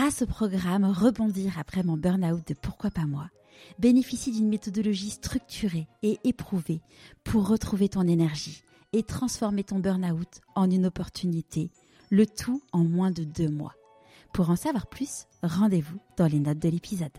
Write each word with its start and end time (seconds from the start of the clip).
grâce 0.00 0.22
au 0.22 0.26
programme 0.26 0.86
Rebondir 0.86 1.58
après 1.60 1.82
mon 1.82 1.98
burn-out 1.98 2.40
de 2.48 2.54
Pourquoi 2.54 2.88
pas 2.88 3.04
moi, 3.04 3.26
bénéficie 3.78 4.32
d'une 4.32 4.48
méthodologie 4.48 5.10
structurée 5.10 5.88
et 6.02 6.16
éprouvée 6.24 6.80
pour 7.22 7.46
retrouver 7.46 7.90
ton 7.90 8.08
énergie 8.08 8.62
et 8.94 9.02
transformer 9.02 9.62
ton 9.62 9.78
burn-out 9.78 10.40
en 10.54 10.70
une 10.70 10.86
opportunité, 10.86 11.70
le 12.08 12.24
tout 12.24 12.62
en 12.72 12.78
moins 12.78 13.10
de 13.10 13.24
deux 13.24 13.50
mois. 13.50 13.74
Pour 14.32 14.48
en 14.48 14.56
savoir 14.56 14.86
plus, 14.86 15.26
rendez-vous 15.42 15.98
dans 16.16 16.28
les 16.28 16.40
notes 16.40 16.60
de 16.60 16.70
l'épisode. 16.70 17.18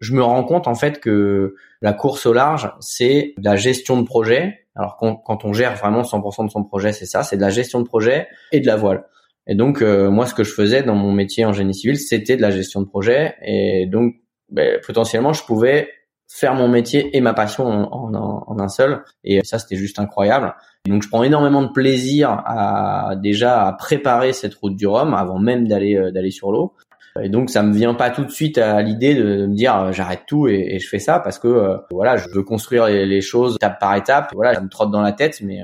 Je 0.00 0.12
me 0.12 0.22
rends 0.24 0.42
compte 0.42 0.66
en 0.66 0.74
fait 0.74 0.98
que 0.98 1.54
la 1.80 1.92
course 1.92 2.26
au 2.26 2.32
large, 2.32 2.72
c'est 2.80 3.34
la 3.38 3.54
gestion 3.54 4.02
de 4.02 4.04
projet. 4.04 4.66
Alors 4.74 4.96
quand, 4.96 5.44
on 5.44 5.52
gère 5.52 5.76
vraiment 5.76 6.02
100% 6.02 6.46
de 6.46 6.50
son 6.50 6.64
projet, 6.64 6.92
c'est 6.92 7.06
ça, 7.06 7.22
c'est 7.22 7.36
de 7.36 7.42
la 7.42 7.50
gestion 7.50 7.78
de 7.78 7.86
projet 7.86 8.26
et 8.50 8.58
de 8.58 8.66
la 8.66 8.74
voile. 8.74 9.04
Et 9.46 9.54
donc 9.54 9.82
euh, 9.82 10.10
moi, 10.10 10.26
ce 10.26 10.34
que 10.34 10.44
je 10.44 10.52
faisais 10.52 10.82
dans 10.82 10.94
mon 10.94 11.12
métier 11.12 11.44
en 11.44 11.52
génie 11.52 11.74
civil, 11.74 11.98
c'était 11.98 12.36
de 12.36 12.42
la 12.42 12.50
gestion 12.50 12.80
de 12.80 12.86
projet. 12.86 13.34
Et 13.42 13.86
donc 13.86 14.14
ben, 14.50 14.80
potentiellement, 14.84 15.32
je 15.32 15.44
pouvais 15.44 15.88
faire 16.28 16.54
mon 16.54 16.68
métier 16.68 17.16
et 17.16 17.20
ma 17.20 17.34
passion 17.34 17.66
en, 17.66 18.58
un 18.58 18.68
seul. 18.68 19.02
Et 19.24 19.42
ça, 19.44 19.58
c'était 19.58 19.76
juste 19.76 19.98
incroyable. 19.98 20.54
donc, 20.86 21.02
je 21.02 21.08
prends 21.08 21.22
énormément 21.22 21.62
de 21.62 21.68
plaisir 21.68 22.30
à 22.30 23.14
déjà 23.16 23.66
à 23.66 23.72
préparer 23.72 24.32
cette 24.32 24.54
route 24.54 24.76
du 24.76 24.86
Rhum 24.86 25.14
avant 25.14 25.38
même 25.38 25.68
d'aller 25.68 25.96
euh, 25.96 26.10
d'aller 26.10 26.30
sur 26.30 26.52
l'eau. 26.52 26.74
Et 27.22 27.30
donc, 27.30 27.48
ça 27.48 27.62
me 27.62 27.72
vient 27.72 27.94
pas 27.94 28.10
tout 28.10 28.24
de 28.24 28.30
suite 28.30 28.58
à 28.58 28.82
l'idée 28.82 29.14
de 29.14 29.46
me 29.46 29.54
dire 29.54 29.76
euh, 29.76 29.92
j'arrête 29.92 30.22
tout 30.26 30.48
et, 30.48 30.74
et, 30.74 30.78
je 30.78 30.88
fais 30.88 30.98
ça 30.98 31.18
parce 31.18 31.38
que 31.38 31.48
euh, 31.48 31.78
voilà, 31.90 32.16
je 32.16 32.28
veux 32.28 32.42
construire 32.42 32.86
les, 32.86 33.06
les, 33.06 33.20
choses 33.20 33.56
étape 33.56 33.80
par 33.80 33.94
étape. 33.94 34.30
Voilà, 34.34 34.54
ça 34.54 34.60
me 34.60 34.68
trotte 34.68 34.90
dans 34.90 35.00
la 35.00 35.12
tête, 35.12 35.40
mais 35.42 35.60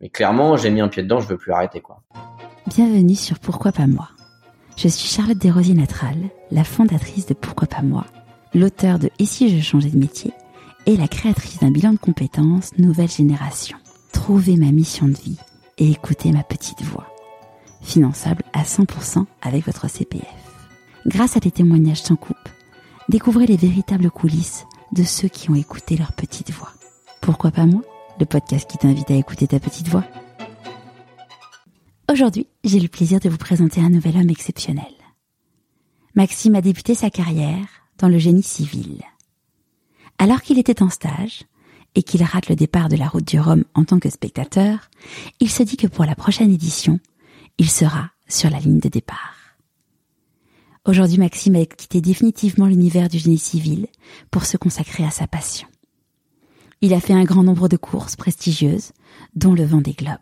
mais 0.00 0.08
clairement, 0.08 0.56
j'ai 0.56 0.70
mis 0.70 0.80
un 0.80 0.88
pied 0.88 1.02
dedans, 1.02 1.20
je 1.20 1.28
veux 1.28 1.36
plus 1.36 1.52
arrêter 1.52 1.80
quoi. 1.80 2.02
Bienvenue 2.66 3.14
sur 3.14 3.38
Pourquoi 3.38 3.72
pas 3.72 3.86
moi. 3.86 4.08
Je 4.76 4.88
suis 4.88 5.08
Charlotte 5.08 5.38
Desrosiers 5.38 5.74
Natral, 5.74 6.16
la 6.50 6.64
fondatrice 6.64 7.26
de 7.26 7.34
Pourquoi 7.34 7.66
pas 7.66 7.82
moi 7.82 8.04
l'auteur 8.54 8.98
de 8.98 9.10
Et 9.18 9.26
si 9.26 9.54
je 9.54 9.62
changeais 9.62 9.90
de 9.90 9.98
métier 9.98 10.32
et 10.86 10.96
la 10.96 11.08
créatrice 11.08 11.58
d'un 11.58 11.70
bilan 11.70 11.92
de 11.92 11.98
compétences 11.98 12.76
Nouvelle 12.78 13.10
Génération. 13.10 13.76
Trouvez 14.12 14.56
ma 14.56 14.72
mission 14.72 15.06
de 15.06 15.16
vie 15.16 15.38
et 15.76 15.90
écoutez 15.90 16.32
ma 16.32 16.42
petite 16.42 16.82
voix. 16.82 17.06
Finançable 17.82 18.42
à 18.52 18.62
100% 18.62 19.24
avec 19.42 19.66
votre 19.66 19.88
CPF. 19.88 20.24
Grâce 21.06 21.36
à 21.36 21.40
des 21.40 21.50
témoignages 21.50 22.02
sans 22.02 22.16
coupe, 22.16 22.36
découvrez 23.08 23.46
les 23.46 23.56
véritables 23.56 24.10
coulisses 24.10 24.66
de 24.92 25.02
ceux 25.02 25.28
qui 25.28 25.50
ont 25.50 25.54
écouté 25.54 25.96
leur 25.96 26.12
petite 26.12 26.50
voix. 26.50 26.72
Pourquoi 27.20 27.50
pas 27.50 27.66
moi? 27.66 27.82
Le 28.20 28.26
podcast 28.26 28.68
qui 28.68 28.78
t'invite 28.78 29.10
à 29.12 29.14
écouter 29.14 29.46
ta 29.46 29.60
petite 29.60 29.88
voix. 29.88 30.04
Aujourd'hui, 32.10 32.48
j'ai 32.64 32.80
le 32.80 32.88
plaisir 32.88 33.20
de 33.20 33.28
vous 33.28 33.36
présenter 33.36 33.80
un 33.80 33.90
nouvel 33.90 34.16
homme 34.16 34.30
exceptionnel. 34.30 34.92
Maxime 36.16 36.56
a 36.56 36.60
débuté 36.60 36.96
sa 36.96 37.10
carrière 37.10 37.66
dans 37.98 38.08
le 38.08 38.18
génie 38.18 38.42
civil. 38.42 39.02
Alors 40.18 40.42
qu'il 40.42 40.58
était 40.58 40.82
en 40.82 40.90
stage 40.90 41.44
et 41.94 42.02
qu'il 42.02 42.24
rate 42.24 42.48
le 42.48 42.56
départ 42.56 42.88
de 42.88 42.96
la 42.96 43.06
route 43.06 43.26
du 43.26 43.38
Rhum 43.38 43.64
en 43.74 43.84
tant 43.84 44.00
que 44.00 44.10
spectateur, 44.10 44.90
il 45.38 45.48
se 45.48 45.62
dit 45.62 45.76
que 45.76 45.86
pour 45.86 46.04
la 46.04 46.16
prochaine 46.16 46.52
édition, 46.52 46.98
il 47.56 47.70
sera 47.70 48.10
sur 48.26 48.50
la 48.50 48.58
ligne 48.58 48.80
de 48.80 48.88
départ. 48.88 49.36
Aujourd'hui, 50.86 51.18
Maxime 51.18 51.54
a 51.54 51.64
quitté 51.66 52.00
définitivement 52.00 52.66
l'univers 52.66 53.08
du 53.08 53.18
génie 53.18 53.38
civil 53.38 53.86
pour 54.32 54.44
se 54.44 54.56
consacrer 54.56 55.04
à 55.04 55.10
sa 55.10 55.28
passion. 55.28 55.68
Il 56.80 56.94
a 56.94 57.00
fait 57.00 57.12
un 57.12 57.24
grand 57.24 57.42
nombre 57.42 57.68
de 57.68 57.76
courses 57.76 58.14
prestigieuses, 58.14 58.92
dont 59.34 59.52
le 59.52 59.64
vent 59.64 59.80
des 59.80 59.94
globes. 59.94 60.18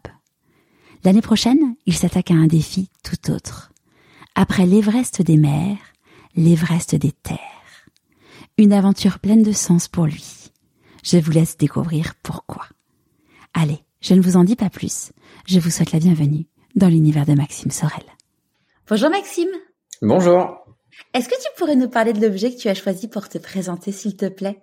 L'année 1.04 1.20
prochaine, 1.20 1.76
il 1.84 1.94
s'attaque 1.94 2.30
à 2.30 2.34
un 2.34 2.46
défi 2.46 2.90
tout 3.04 3.30
autre. 3.30 3.72
Après 4.34 4.64
l'Everest 4.64 5.20
des 5.20 5.36
mers, 5.36 5.78
l'Everest 6.34 6.94
des 6.94 7.12
terres. 7.12 7.38
Une 8.56 8.72
aventure 8.72 9.18
pleine 9.18 9.42
de 9.42 9.52
sens 9.52 9.86
pour 9.86 10.06
lui. 10.06 10.50
Je 11.04 11.18
vous 11.18 11.30
laisse 11.30 11.58
découvrir 11.58 12.14
pourquoi. 12.22 12.64
Allez, 13.52 13.84
je 14.00 14.14
ne 14.14 14.22
vous 14.22 14.36
en 14.36 14.44
dis 14.44 14.56
pas 14.56 14.70
plus. 14.70 15.12
Je 15.46 15.60
vous 15.60 15.70
souhaite 15.70 15.92
la 15.92 15.98
bienvenue 15.98 16.46
dans 16.74 16.88
l'univers 16.88 17.26
de 17.26 17.34
Maxime 17.34 17.70
Sorel. 17.70 18.04
Bonjour 18.88 19.10
Maxime. 19.10 19.50
Bonjour. 20.00 20.66
Est-ce 21.12 21.28
que 21.28 21.34
tu 21.34 21.48
pourrais 21.58 21.76
nous 21.76 21.88
parler 21.88 22.14
de 22.14 22.20
l'objet 22.20 22.54
que 22.54 22.58
tu 22.58 22.68
as 22.68 22.74
choisi 22.74 23.08
pour 23.08 23.28
te 23.28 23.36
présenter, 23.36 23.92
s'il 23.92 24.16
te 24.16 24.28
plaît? 24.28 24.62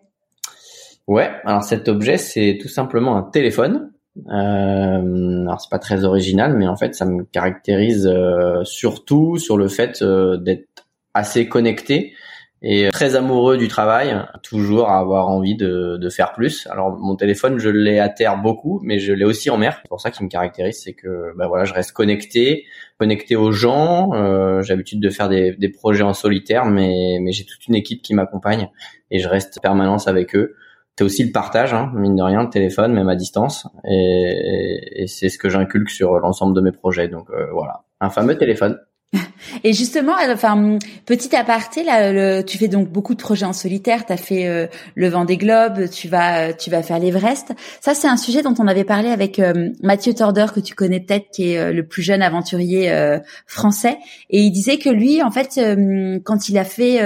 Ouais, 1.08 1.30
alors 1.46 1.64
cet 1.64 1.90
objet, 1.90 2.18
c'est 2.18 2.58
tout 2.62 2.69
simplement 2.69 3.18
un 3.18 3.24
téléphone. 3.24 3.91
Euh, 4.30 5.41
alors 5.41 5.59
c'est 5.59 5.69
pas 5.69 5.80
très 5.80 6.03
original, 6.06 6.56
mais 6.56 6.68
en 6.68 6.78
fait, 6.78 6.96
ça 6.96 7.06
me 7.06 7.24
caractérise 7.24 8.08
euh, 8.08 8.64
surtout 8.64 9.38
sur 9.38 9.58
le 9.58 9.68
fait 9.68 10.02
euh, 10.02 10.38
d'être 10.38 10.88
assez 11.13 11.47
connecté 11.47 12.13
et 12.66 12.88
euh, 12.88 12.92
très 12.92 13.16
amoureux 13.16 13.58
du 13.58 13.68
travail, 13.68 14.16
toujours 14.42 14.90
avoir 14.90 15.28
envie 15.28 15.56
de, 15.56 15.97
de 15.97 16.09
faire 16.09 16.31
plus. 16.31 16.66
Alors 16.68 16.97
mon 16.97 17.18
téléphone, 17.18 17.59
je 17.59 17.69
l'ai 17.69 18.00
à 18.00 18.08
terre 18.08 18.38
beaucoup, 18.42 18.80
mais 18.84 19.00
je 19.00 19.12
l'ai 19.12 19.25
aussi 19.25 19.50
en 19.50 19.58
mer. 19.58 19.80
C'est 19.81 19.90
pour 19.90 20.00
ça 20.00 20.12
qu'il 20.12 20.25
me 20.25 20.30
caractérise, 20.30 20.81
c'est 20.81 20.94
que 20.94 21.34
bah 21.36 21.47
voilà, 21.47 21.66
je 21.66 21.74
reste 21.74 21.92
connecté, 21.92 22.66
connecté 22.97 23.36
aux 23.36 23.52
gens. 23.52 24.13
Euh, 24.13 24.62
j'ai 24.62 24.69
l'habitude 24.74 25.02
de 25.02 25.09
faire 25.09 25.28
des, 25.28 25.52
des, 25.52 25.69
projets 25.69 26.03
en 26.03 26.13
solitaire, 26.13 26.66
mais, 26.66 27.18
mais 27.22 27.34
j'ai 27.34 27.44
toute 27.44 27.68
une 27.68 27.75
équipe 27.75 28.02
qui 28.02 28.13
m'accompagne 28.13 28.69
et 29.12 29.19
je 29.19 29.28
reste 29.28 29.58
en 29.58 29.62
permanence 29.62 30.08
avec 30.08 30.34
eux. 30.34 30.56
C'est 30.98 31.04
aussi 31.04 31.24
le 31.24 31.31
partage, 31.31 31.74
hein, 31.74 31.92
mine 31.96 32.16
de 32.16 32.22
rien, 32.22 32.44
le 32.44 32.50
téléphone, 32.50 32.94
même 32.94 33.09
à 33.09 33.16
distance, 33.16 33.68
et, 33.84 35.06
c'est 35.08 35.30
ce 35.30 35.40
que 35.40 35.50
j'inculque 35.50 35.90
sur 35.90 36.20
l'ensemble 36.20 36.56
de 36.56 36.62
mes 36.62 36.72
projets. 36.72 37.08
Donc 37.08 37.30
euh, 37.31 37.48
voilà, 37.52 37.86
un 38.00 38.09
fameux 38.09 38.38
téléphone. 38.38 38.80
Et 39.63 39.74
justement, 39.74 40.13
enfin, 40.29 40.78
petit 41.06 41.35
aparté, 41.35 41.84
là, 41.84 42.44
tu 42.44 42.57
fais 42.57 42.68
donc 42.68 42.90
beaucoup 42.90 43.13
de 43.13 43.22
projets 43.22 43.46
en 43.46 43.53
solitaire. 43.53 44.06
Tu 44.06 44.13
as 44.13 44.18
fait 44.18 44.47
euh, 44.47 44.68
le 44.96 45.09
vent 45.09 45.25
des 45.25 45.38
globes, 45.38 45.90
tu 45.90 46.07
vas, 46.07 46.53
tu 46.53 46.69
vas 46.69 46.81
faire 46.81 47.00
l'Everest. 47.00 47.53
Ça, 47.79 47.94
c'est 47.94 48.07
un 48.07 48.18
sujet 48.18 48.41
dont 48.41 48.56
on 48.59 48.68
avait 48.68 48.84
parlé 48.84 49.09
avec 49.09 49.40
euh, 49.40 49.69
Mathieu 49.81 50.13
Torder, 50.13 50.47
que 50.53 50.59
tu 50.59 50.75
connais 50.75 51.00
peut-être, 51.00 51.29
qui 51.31 51.51
est 51.51 51.59
euh, 51.59 51.72
le 51.72 51.85
plus 51.85 52.01
jeune 52.01 52.22
aventurier 52.22 52.63
français. 53.47 53.97
Et 54.29 54.41
il 54.41 54.51
disait 54.51 54.78
que 54.78 54.90
lui, 54.90 55.22
en 55.22 55.31
fait, 55.31 55.59
quand 56.24 56.50
il 56.50 56.57
a 56.57 56.63
fait, 56.63 56.97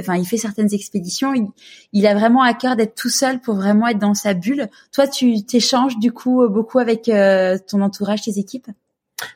enfin, 0.00 0.16
il 0.16 0.24
fait 0.24 0.36
certaines 0.36 0.72
expéditions, 0.72 1.34
il, 1.34 1.46
il 1.92 2.06
a 2.06 2.14
vraiment 2.14 2.42
à 2.42 2.54
cœur 2.54 2.76
d'être 2.76 2.94
tout 2.94 3.08
seul 3.08 3.40
pour 3.40 3.54
vraiment 3.54 3.88
être 3.88 3.98
dans 3.98 4.14
sa 4.14 4.34
bulle. 4.34 4.68
Toi, 4.92 5.06
tu 5.06 5.44
t'échanges 5.44 5.98
du 5.98 6.12
coup 6.12 6.46
beaucoup 6.48 6.78
avec 6.78 7.10
ton 7.66 7.80
entourage, 7.80 8.22
tes 8.22 8.38
équipes? 8.38 8.68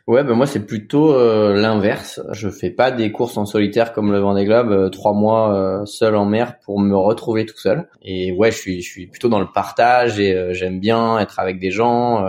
Ouais, 0.06 0.24
ben 0.24 0.34
moi 0.34 0.46
c'est 0.46 0.66
plutôt 0.66 1.14
euh, 1.14 1.54
l'inverse. 1.54 2.20
Je 2.32 2.48
fais 2.48 2.70
pas 2.70 2.90
des 2.90 3.12
courses 3.12 3.36
en 3.36 3.46
solitaire 3.46 3.92
comme 3.92 4.10
le 4.10 4.18
Vendée 4.18 4.44
Globe, 4.44 4.70
euh, 4.70 4.88
trois 4.88 5.12
mois 5.12 5.54
euh, 5.54 5.86
seul 5.86 6.16
en 6.16 6.24
mer 6.24 6.58
pour 6.60 6.80
me 6.80 6.96
retrouver 6.96 7.46
tout 7.46 7.58
seul. 7.58 7.88
Et 8.02 8.32
ouais, 8.32 8.50
je 8.50 8.56
suis 8.56 8.82
je 8.82 8.90
suis 8.90 9.06
plutôt 9.06 9.28
dans 9.28 9.40
le 9.40 9.50
partage 9.52 10.18
et 10.18 10.54
j'aime 10.54 10.80
bien 10.80 11.18
être 11.18 11.38
avec 11.38 11.60
des 11.60 11.70
gens, 11.70 12.24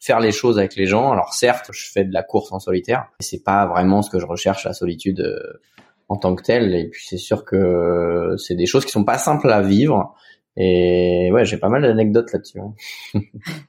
faire 0.00 0.20
les 0.20 0.32
choses 0.32 0.58
avec 0.58 0.76
les 0.76 0.86
gens. 0.86 1.12
Alors 1.12 1.34
certes, 1.34 1.70
je 1.72 1.90
fais 1.90 2.04
de 2.04 2.12
la 2.12 2.22
course 2.22 2.52
en 2.52 2.58
solitaire, 2.58 3.06
mais 3.18 3.24
c'est 3.26 3.42
pas 3.42 3.66
vraiment 3.66 4.02
ce 4.02 4.10
que 4.10 4.18
je 4.18 4.26
recherche 4.26 4.64
la 4.64 4.72
solitude 4.72 5.22
en 6.08 6.16
tant 6.16 6.34
que 6.34 6.42
telle. 6.42 6.74
Et 6.74 6.88
puis 6.88 7.04
c'est 7.06 7.18
sûr 7.18 7.44
que 7.44 8.34
c'est 8.38 8.54
des 8.54 8.66
choses 8.66 8.84
qui 8.84 8.92
sont 8.92 9.04
pas 9.04 9.18
simples 9.18 9.50
à 9.50 9.60
vivre. 9.60 10.14
Et 10.56 11.30
ouais, 11.32 11.44
j'ai 11.44 11.56
pas 11.56 11.68
mal 11.68 11.82
d'anecdotes 11.82 12.32
là-dessus. 12.32 12.60
Hein. 12.60 13.20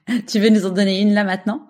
tu 0.28 0.38
veux 0.38 0.50
nous 0.50 0.66
en 0.66 0.70
donner 0.70 1.00
une 1.00 1.14
là 1.14 1.24
maintenant? 1.24 1.60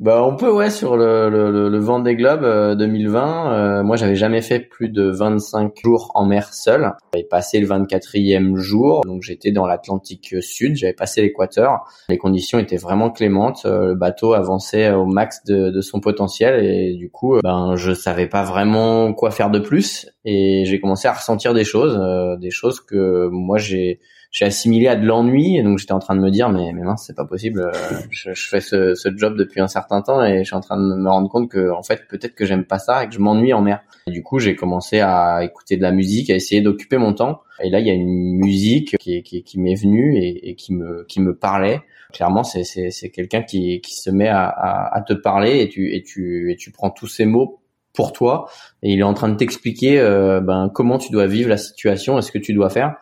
Bah, 0.00 0.24
on 0.24 0.34
peut, 0.34 0.50
ouais, 0.50 0.70
sur 0.70 0.96
le, 0.96 1.30
le, 1.30 1.68
le 1.68 1.78
Vendée 1.78 2.16
Globe 2.16 2.44
2020. 2.76 3.52
Euh, 3.52 3.82
moi, 3.84 3.96
j'avais 3.96 4.16
jamais 4.16 4.42
fait 4.42 4.58
plus 4.58 4.88
de 4.88 5.04
25 5.04 5.74
jours 5.84 6.10
en 6.14 6.26
mer 6.26 6.52
seul. 6.52 6.92
J'avais 7.14 7.24
passé 7.24 7.60
le 7.60 7.68
24e 7.68 8.56
jour, 8.56 9.02
donc 9.06 9.22
j'étais 9.22 9.52
dans 9.52 9.64
l'Atlantique 9.64 10.34
Sud. 10.42 10.74
J'avais 10.74 10.92
passé 10.92 11.22
l'équateur. 11.22 11.84
Les 12.08 12.18
conditions 12.18 12.58
étaient 12.58 12.76
vraiment 12.76 13.10
clémentes. 13.10 13.62
Euh, 13.64 13.88
le 13.88 13.94
bateau 13.94 14.32
avançait 14.32 14.90
au 14.90 15.06
max 15.06 15.44
de, 15.44 15.70
de 15.70 15.80
son 15.80 16.00
potentiel 16.00 16.64
et 16.64 16.94
du 16.94 17.08
coup, 17.08 17.36
euh, 17.36 17.40
ben, 17.44 17.76
je 17.76 17.92
savais 17.92 18.26
pas 18.26 18.42
vraiment 18.42 19.12
quoi 19.14 19.30
faire 19.30 19.50
de 19.50 19.60
plus. 19.60 20.10
Et 20.24 20.64
j'ai 20.64 20.80
commencé 20.80 21.06
à 21.06 21.12
ressentir 21.12 21.54
des 21.54 21.64
choses, 21.64 21.96
des 22.40 22.50
choses 22.50 22.80
que 22.80 23.28
moi 23.28 23.58
j'ai 23.58 24.00
j'ai 24.32 24.46
assimilé 24.46 24.88
à 24.88 24.96
de 24.96 25.04
l'ennui 25.06 25.58
et 25.58 25.62
donc 25.62 25.78
j'étais 25.78 25.92
en 25.92 25.98
train 25.98 26.16
de 26.16 26.20
me 26.20 26.30
dire 26.30 26.48
mais 26.48 26.72
mais 26.72 26.80
non 26.80 26.96
c'est 26.96 27.14
pas 27.14 27.26
possible 27.26 27.60
euh, 27.60 27.72
je, 28.10 28.32
fais 28.32 28.62
ce, 28.62 28.94
ce, 28.94 29.10
job 29.14 29.36
depuis 29.36 29.60
un 29.60 29.68
certain 29.68 30.00
temps 30.00 30.24
et 30.24 30.38
je 30.38 30.44
suis 30.44 30.56
en 30.56 30.60
train 30.60 30.78
de 30.78 30.96
me 30.96 31.08
rendre 31.08 31.28
compte 31.28 31.50
que 31.50 31.70
en 31.70 31.82
fait 31.82 32.08
peut-être 32.08 32.34
que 32.34 32.46
j'aime 32.46 32.64
pas 32.64 32.78
ça 32.78 33.04
et 33.04 33.08
que 33.08 33.14
je 33.14 33.20
m'ennuie 33.20 33.52
en 33.52 33.60
mer. 33.60 33.82
Du 34.06 34.22
coup 34.22 34.38
j'ai 34.38 34.56
commencé 34.56 35.00
à 35.00 35.44
écouter 35.44 35.76
de 35.76 35.82
la 35.82 35.92
musique 35.92 36.30
à 36.30 36.34
essayer 36.34 36.62
d'occuper 36.62 36.96
mon 36.96 37.12
temps. 37.12 37.42
Et 37.62 37.68
là 37.68 37.78
il 37.78 37.86
y 37.86 37.90
a 37.90 37.92
une 37.92 38.38
musique 38.38 38.96
qui 38.98 39.22
qui, 39.22 39.44
qui 39.44 39.60
m'est 39.60 39.74
venue 39.74 40.16
et, 40.16 40.48
et, 40.48 40.54
qui 40.54 40.74
me 40.74 41.04
qui 41.04 41.20
me 41.20 41.36
parlait. 41.36 41.82
Clairement 42.14 42.42
c'est 42.42 42.64
c'est 42.64 42.90
c'est 42.90 43.10
quelqu'un 43.10 43.42
qui 43.42 43.82
qui 43.82 43.94
se 43.94 44.08
met 44.08 44.28
à, 44.28 44.46
à, 44.46 44.96
à 44.96 45.02
te 45.02 45.12
parler 45.12 45.60
et 45.60 45.68
tu 45.68 45.94
et 45.94 46.02
tu 46.02 46.50
et 46.50 46.56
tu 46.56 46.70
prends 46.70 46.90
tous 46.90 47.06
ces 47.06 47.26
mots 47.26 47.60
pour 47.92 48.14
toi. 48.14 48.48
Et 48.82 48.92
il 48.92 48.98
est 48.98 49.04
en 49.04 49.12
train 49.12 49.28
de 49.28 49.36
t'expliquer 49.36 50.00
euh, 50.00 50.40
ben 50.40 50.70
comment 50.72 50.96
tu 50.96 51.12
dois 51.12 51.26
vivre 51.26 51.50
la 51.50 51.58
situation 51.58 52.18
et 52.18 52.22
ce 52.22 52.32
que 52.32 52.38
tu 52.38 52.54
dois 52.54 52.70
faire 52.70 52.96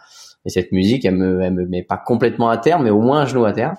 et 0.45 0.51
cette 0.51 0.73
musique, 0.73 1.05
elle 1.05 1.17
me, 1.17 1.43
elle 1.43 1.55
me 1.55 1.67
met 1.67 1.83
pas 1.83 1.97
complètement 1.97 2.49
à 2.49 2.57
terre, 2.57 2.81
mais 2.81 2.91
au 2.91 3.01
moins 3.01 3.21
un 3.21 3.27
genou 3.27 3.45
à 3.45 3.53
terre. 3.53 3.77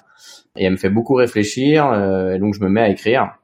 Et 0.56 0.66
elle 0.66 0.74
me 0.74 0.78
fait 0.78 0.90
beaucoup 0.90 1.16
réfléchir. 1.16 1.88
Euh, 1.88 2.36
et 2.36 2.40
donc 2.40 2.54
je 2.54 2.60
me 2.62 2.70
mets 2.70 2.82
à 2.82 2.90
écrire. 2.90 3.36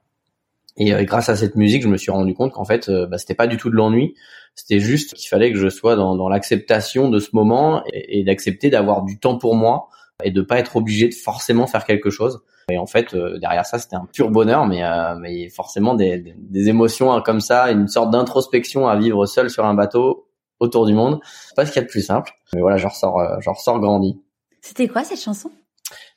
Et 0.80 0.92
grâce 1.06 1.28
à 1.30 1.36
cette 1.36 1.56
musique, 1.56 1.82
je 1.82 1.88
me 1.88 1.98
suis 1.98 2.12
rendu 2.12 2.36
compte 2.36 2.54
qu'en 2.54 2.66
fait, 2.66 2.88
bah, 3.10 3.18
c'était 3.18 3.34
pas 3.34 3.48
du 3.48 3.58
tout 3.58 3.72
de 3.72 3.76
l'ennui. 3.76 4.14
C'était 4.54 4.80
juste 4.80 5.16
qu'il 5.16 5.28
fallait 5.28 5.52
que 5.52 5.58
je 5.58 5.70
sois 5.70 5.96
dans, 5.96 6.16
dans 6.16 6.30
l'acceptation 6.30 7.10
de 7.10 7.18
ce 7.18 7.30
moment 7.34 7.84
et, 7.92 8.20
et 8.20 8.24
d'accepter 8.24 8.70
d'avoir 8.70 9.02
du 9.02 9.18
temps 9.18 9.40
pour 9.40 9.56
moi 9.56 9.90
et 10.24 10.32
de 10.32 10.42
pas 10.42 10.60
être 10.60 10.76
obligé 10.76 11.10
de 11.10 11.14
forcément 11.16 11.68
faire 11.68 11.86
quelque 11.86 12.12
chose. 12.12 12.44
Et 12.70 12.78
en 12.78 12.86
fait, 12.86 13.14
euh, 13.14 13.38
derrière 13.40 13.66
ça, 13.66 13.80
c'était 13.80 13.96
un 13.96 14.08
pur 14.12 14.30
bonheur, 14.30 14.66
mais, 14.66 14.84
euh, 14.84 15.16
mais 15.16 15.48
forcément 15.50 15.96
des, 15.96 16.36
des, 16.38 16.70
émotions 16.70 17.14
hein, 17.14 17.22
comme 17.22 17.40
ça, 17.40 17.72
une 17.72 17.88
sorte 17.88 18.12
d'introspection 18.12 18.88
à 18.88 18.98
vivre 18.98 19.26
seul 19.26 19.50
sur 19.50 19.66
un 19.66 19.74
bateau 19.74 20.27
autour 20.60 20.86
du 20.86 20.94
monde. 20.94 21.20
C'est 21.48 21.56
pas 21.56 21.66
ce 21.66 21.72
qu'il 21.72 21.82
y 21.82 21.84
a 21.84 21.86
de 21.86 21.92
plus 21.92 22.02
simple. 22.02 22.32
Mais 22.54 22.62
voilà, 22.62 22.78
j'en 22.78 22.90
ressors, 22.90 23.20
euh, 23.20 23.38
j'en 23.42 23.54
ressors 23.54 23.80
grandi. 23.80 24.20
C'était 24.62 24.88
quoi 24.88 25.04
cette 25.04 25.22
chanson? 25.22 25.52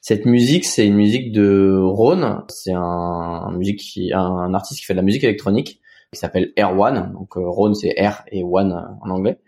Cette 0.00 0.26
musique, 0.26 0.64
c'est 0.64 0.86
une 0.86 0.96
musique 0.96 1.32
de 1.32 1.80
Rhône. 1.82 2.42
C'est 2.48 2.72
un, 2.72 2.80
un, 2.80 3.52
musique 3.52 3.78
qui, 3.78 4.12
un 4.12 4.54
artiste 4.54 4.80
qui 4.80 4.86
fait 4.86 4.94
de 4.94 4.98
la 4.98 5.04
musique 5.04 5.24
électronique 5.24 5.80
qui 6.12 6.18
s'appelle 6.18 6.52
One. 6.56 7.12
Donc 7.12 7.34
Rhône, 7.34 7.74
c'est 7.74 7.94
R 8.00 8.22
et 8.32 8.42
One 8.42 8.72
en 9.00 9.10
anglais 9.10 9.38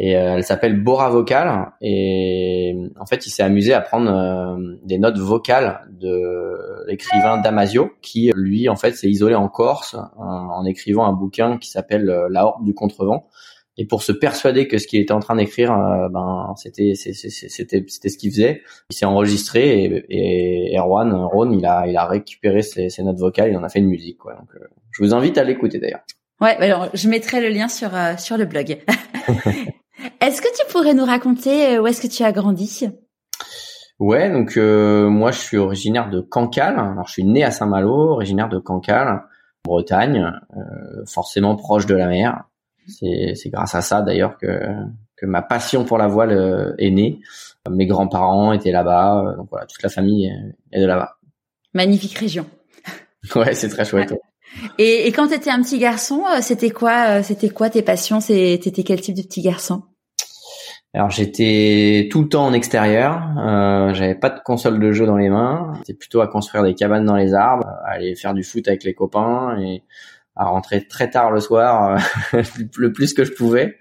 et 0.00 0.16
euh, 0.16 0.36
elle 0.36 0.44
s'appelle 0.44 0.80
Bora 0.80 1.10
Vocal 1.10 1.72
et 1.80 2.76
en 3.00 3.04
fait 3.04 3.26
il 3.26 3.30
s'est 3.30 3.42
amusé 3.42 3.74
à 3.74 3.80
prendre 3.80 4.10
euh, 4.10 4.76
des 4.84 4.96
notes 4.96 5.18
vocales 5.18 5.80
de 5.90 6.86
l'écrivain 6.86 7.38
Damasio 7.40 7.90
qui 8.00 8.30
lui 8.36 8.68
en 8.68 8.76
fait 8.76 8.92
s'est 8.92 9.10
isolé 9.10 9.34
en 9.34 9.48
Corse 9.48 9.96
en, 10.16 10.64
écrivant 10.64 11.04
un 11.04 11.12
bouquin 11.12 11.58
qui 11.58 11.68
s'appelle 11.68 12.08
euh, 12.08 12.28
La 12.30 12.46
Horde 12.46 12.64
du 12.64 12.74
contrevent 12.74 13.26
et 13.78 13.86
pour 13.86 14.02
se 14.02 14.12
persuader 14.12 14.68
que 14.68 14.76
ce 14.76 14.86
qu'il 14.86 15.00
était 15.00 15.12
en 15.12 15.20
train 15.20 15.36
d'écrire 15.36 15.70
ben 16.12 16.52
c'était 16.56 16.94
c'était 16.94 17.84
c'était 17.88 18.08
ce 18.08 18.18
qu'il 18.18 18.30
faisait 18.30 18.62
il 18.90 18.96
s'est 18.96 19.06
enregistré 19.06 19.84
et, 19.84 20.72
et 20.72 20.78
Erwan 20.78 21.12
Ron 21.14 21.52
il 21.52 21.64
a 21.64 21.86
il 21.86 21.96
a 21.96 22.06
récupéré 22.06 22.62
ses, 22.62 22.90
ses, 22.90 23.02
notes 23.02 23.18
vocales 23.18 23.50
il 23.50 23.56
en 23.56 23.62
a 23.62 23.68
fait 23.68 23.78
une 23.78 23.88
musique 23.88 24.18
quoi 24.18 24.34
donc 24.34 24.48
je 24.90 25.02
vous 25.02 25.14
invite 25.14 25.38
à 25.38 25.44
l'écouter 25.44 25.78
d'ailleurs 25.78 26.02
Ouais, 26.40 26.56
alors 26.58 26.88
je 26.94 27.08
mettrai 27.08 27.40
le 27.40 27.48
lien 27.48 27.66
sur 27.66 27.90
sur 28.16 28.36
le 28.36 28.44
blog. 28.44 28.78
Est-ce 30.20 30.40
que 30.40 30.48
tu 30.56 30.72
pourrais 30.72 30.94
nous 30.94 31.04
raconter 31.04 31.76
euh, 31.76 31.82
où 31.82 31.86
est-ce 31.86 32.00
que 32.00 32.06
tu 32.06 32.22
as 32.22 32.32
grandi? 32.32 32.88
Ouais, 33.98 34.30
donc 34.30 34.56
euh, 34.56 35.08
moi 35.08 35.32
je 35.32 35.38
suis 35.38 35.56
originaire 35.56 36.08
de 36.10 36.20
Cancale. 36.20 36.78
Alors 36.78 37.06
je 37.06 37.12
suis 37.12 37.24
né 37.24 37.42
à 37.44 37.50
Saint-Malo, 37.50 37.92
originaire 37.92 38.48
de 38.48 38.58
Cancale, 38.58 39.24
Bretagne, 39.64 40.32
euh, 40.56 41.04
forcément 41.06 41.56
proche 41.56 41.86
de 41.86 41.94
la 41.94 42.06
mer. 42.06 42.44
C'est, 42.88 43.50
grâce 43.50 43.74
à 43.74 43.82
ça 43.82 44.02
d'ailleurs 44.02 44.36
que 44.38 44.58
que 45.16 45.26
ma 45.26 45.42
passion 45.42 45.84
pour 45.84 45.98
la 45.98 46.06
voile 46.06 46.74
est 46.78 46.90
née. 46.90 47.20
Mes 47.68 47.86
grands-parents 47.86 48.52
étaient 48.52 48.70
là-bas, 48.70 49.34
donc 49.36 49.48
voilà, 49.50 49.66
toute 49.66 49.82
la 49.82 49.88
famille 49.88 50.32
est 50.72 50.80
de 50.80 50.86
là-bas. 50.86 51.18
Magnifique 51.74 52.16
région. 52.16 52.46
ouais, 53.34 53.54
c'est 53.54 53.68
très 53.68 53.84
chouette. 53.84 54.14
Et, 54.78 55.06
et, 55.06 55.12
quand 55.12 55.28
tu 55.28 55.34
étais 55.34 55.50
un 55.50 55.60
petit 55.60 55.78
garçon, 55.78 56.22
c'était 56.40 56.70
quoi, 56.70 57.22
c'était 57.22 57.50
quoi 57.50 57.68
tes 57.68 57.82
passions? 57.82 58.20
T'étais 58.20 58.84
quel 58.84 59.00
type 59.00 59.16
de 59.16 59.22
petit 59.22 59.42
garçon? 59.42 59.82
Alors 60.94 61.10
j'étais 61.10 62.08
tout 62.10 62.22
le 62.22 62.28
temps 62.28 62.46
en 62.46 62.54
extérieur, 62.54 63.22
euh, 63.38 63.92
j'avais 63.92 64.14
pas 64.14 64.30
de 64.30 64.40
console 64.42 64.80
de 64.80 64.90
jeu 64.90 65.04
dans 65.04 65.18
les 65.18 65.28
mains, 65.28 65.74
j'étais 65.78 65.92
plutôt 65.92 66.22
à 66.22 66.28
construire 66.28 66.64
des 66.64 66.74
cabanes 66.74 67.04
dans 67.04 67.16
les 67.16 67.34
arbres, 67.34 67.66
à 67.84 67.90
aller 67.90 68.16
faire 68.16 68.32
du 68.32 68.42
foot 68.42 68.66
avec 68.66 68.84
les 68.84 68.94
copains 68.94 69.60
et 69.60 69.82
à 70.38 70.44
rentrer 70.46 70.86
très 70.86 71.10
tard 71.10 71.30
le 71.30 71.40
soir, 71.40 71.98
euh, 72.34 72.42
le 72.76 72.92
plus 72.92 73.12
que 73.12 73.24
je 73.24 73.32
pouvais, 73.32 73.76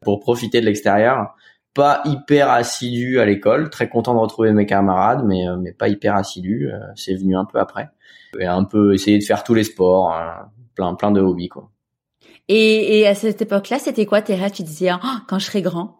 pour 0.00 0.20
profiter 0.20 0.60
de 0.60 0.66
l'extérieur. 0.66 1.34
Pas 1.74 2.02
hyper 2.06 2.50
assidu 2.50 3.20
à 3.20 3.26
l'école, 3.26 3.70
très 3.70 3.88
content 3.88 4.14
de 4.14 4.18
retrouver 4.18 4.52
mes 4.52 4.66
camarades, 4.66 5.22
mais 5.24 5.46
euh, 5.46 5.56
mais 5.56 5.72
pas 5.72 5.88
hyper 5.88 6.16
assidu. 6.16 6.70
Euh, 6.72 6.78
c'est 6.96 7.14
venu 7.14 7.36
un 7.36 7.44
peu 7.44 7.60
après. 7.60 7.90
Et 8.40 8.46
un 8.46 8.64
peu 8.64 8.94
essayer 8.94 9.18
de 9.18 9.24
faire 9.24 9.44
tous 9.44 9.54
les 9.54 9.64
sports, 9.64 10.12
hein, 10.12 10.50
plein 10.74 10.94
plein 10.94 11.10
de 11.10 11.20
hobbies 11.20 11.48
quoi. 11.48 11.70
Et, 12.48 13.00
et 13.00 13.06
à 13.06 13.14
cette 13.14 13.42
époque-là, 13.42 13.78
c'était 13.78 14.06
quoi 14.06 14.22
tes 14.22 14.38
Tu 14.50 14.62
disais 14.62 14.90
oh, 14.92 15.18
quand 15.28 15.38
je 15.38 15.44
serai 15.44 15.60
grand? 15.60 15.98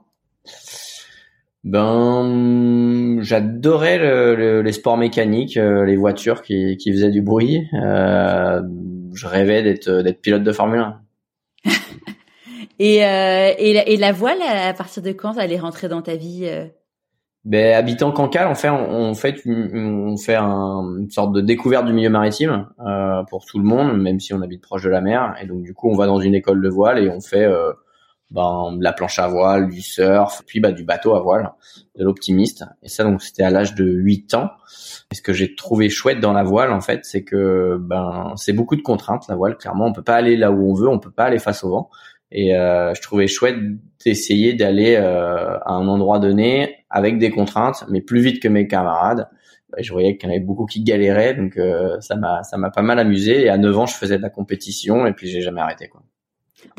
Ben, 1.64 3.18
j'adorais 3.22 3.98
le, 3.98 4.62
les 4.62 4.72
sports 4.72 4.96
mécaniques, 4.96 5.56
euh, 5.56 5.84
les 5.84 5.96
voitures 5.96 6.42
qui, 6.42 6.76
qui 6.76 6.92
faisaient 6.92 7.10
du 7.10 7.22
bruit. 7.22 7.66
Euh, 7.74 8.62
je 9.14 9.26
rêvais 9.26 9.62
d'être 9.62 9.90
d'être 9.90 10.20
pilote 10.20 10.44
de 10.44 10.52
Formule 10.52 10.80
1. 10.80 11.00
et, 12.78 13.04
euh, 13.04 13.52
et, 13.58 13.72
la, 13.72 13.88
et, 13.88 13.96
la, 13.96 14.12
voile, 14.12 14.38
à 14.42 14.72
partir 14.72 15.02
de 15.02 15.10
quand 15.12 15.36
elle 15.38 15.52
est 15.52 15.58
rentrée 15.58 15.88
dans 15.88 16.02
ta 16.02 16.14
vie 16.14 16.46
euh? 16.46 16.66
ben, 17.44 17.74
habitant 17.74 18.12
Cancale, 18.12 18.46
on 18.48 18.54
fait 18.54 18.70
on 18.70 19.14
fait 19.14 19.42
on 19.46 20.16
fait 20.16 20.36
un, 20.36 20.98
une 20.98 21.10
sorte 21.10 21.32
de 21.32 21.40
découverte 21.40 21.86
du 21.86 21.92
milieu 21.92 22.10
maritime 22.10 22.68
euh, 22.86 23.22
pour 23.24 23.46
tout 23.46 23.58
le 23.58 23.64
monde, 23.64 24.00
même 24.00 24.20
si 24.20 24.32
on 24.32 24.42
habite 24.42 24.62
proche 24.62 24.84
de 24.84 24.90
la 24.90 25.00
mer. 25.00 25.34
Et 25.42 25.46
donc 25.46 25.62
du 25.62 25.74
coup, 25.74 25.90
on 25.90 25.96
va 25.96 26.06
dans 26.06 26.20
une 26.20 26.34
école 26.34 26.62
de 26.62 26.68
voile 26.68 26.98
et 27.02 27.10
on 27.10 27.20
fait 27.20 27.44
euh, 27.44 27.72
ben, 28.30 28.76
la 28.80 28.92
planche 28.92 29.18
à 29.18 29.26
voile, 29.26 29.68
du 29.68 29.80
surf, 29.80 30.42
puis 30.46 30.60
bah, 30.60 30.72
du 30.72 30.84
bateau 30.84 31.14
à 31.14 31.20
voile, 31.20 31.50
de 31.96 32.04
l'optimiste. 32.04 32.64
Et 32.82 32.88
ça, 32.88 33.04
donc, 33.04 33.22
c'était 33.22 33.42
à 33.42 33.50
l'âge 33.50 33.74
de 33.74 33.84
8 33.84 34.34
ans. 34.34 34.50
Et 35.10 35.14
ce 35.14 35.22
que 35.22 35.32
j'ai 35.32 35.54
trouvé 35.54 35.88
chouette 35.88 36.20
dans 36.20 36.32
la 36.32 36.42
voile, 36.42 36.72
en 36.72 36.80
fait, 36.80 37.00
c'est 37.04 37.24
que 37.24 37.78
ben, 37.80 38.34
c'est 38.36 38.52
beaucoup 38.52 38.76
de 38.76 38.82
contraintes, 38.82 39.26
la 39.28 39.36
voile. 39.36 39.56
Clairement, 39.56 39.86
on 39.86 39.92
peut 39.92 40.02
pas 40.02 40.16
aller 40.16 40.36
là 40.36 40.52
où 40.52 40.70
on 40.70 40.74
veut, 40.74 40.88
on 40.88 40.98
peut 40.98 41.10
pas 41.10 41.24
aller 41.24 41.38
face 41.38 41.64
au 41.64 41.70
vent. 41.70 41.90
Et 42.30 42.54
euh, 42.54 42.92
je 42.94 43.00
trouvais 43.00 43.26
chouette 43.26 43.56
d'essayer 44.04 44.52
d'aller 44.52 44.96
euh, 44.96 45.58
à 45.60 45.72
un 45.72 45.88
endroit 45.88 46.18
donné 46.18 46.84
avec 46.90 47.18
des 47.18 47.30
contraintes, 47.30 47.84
mais 47.88 48.02
plus 48.02 48.20
vite 48.20 48.42
que 48.42 48.48
mes 48.48 48.66
camarades. 48.66 49.28
je 49.78 49.90
voyais 49.92 50.16
qu'il 50.16 50.28
y 50.28 50.32
en 50.32 50.36
avait 50.36 50.44
beaucoup 50.44 50.66
qui 50.66 50.82
galéraient, 50.82 51.34
donc 51.34 51.56
euh, 51.56 51.98
ça 52.00 52.16
m'a 52.16 52.42
ça 52.42 52.58
m'a 52.58 52.70
pas 52.70 52.82
mal 52.82 52.98
amusé. 52.98 53.44
Et 53.44 53.48
à 53.48 53.56
9 53.56 53.78
ans, 53.78 53.86
je 53.86 53.94
faisais 53.94 54.18
de 54.18 54.22
la 54.22 54.30
compétition, 54.30 55.06
et 55.06 55.12
puis 55.14 55.28
j'ai 55.28 55.40
jamais 55.40 55.62
arrêté. 55.62 55.88
Quoi. 55.88 56.02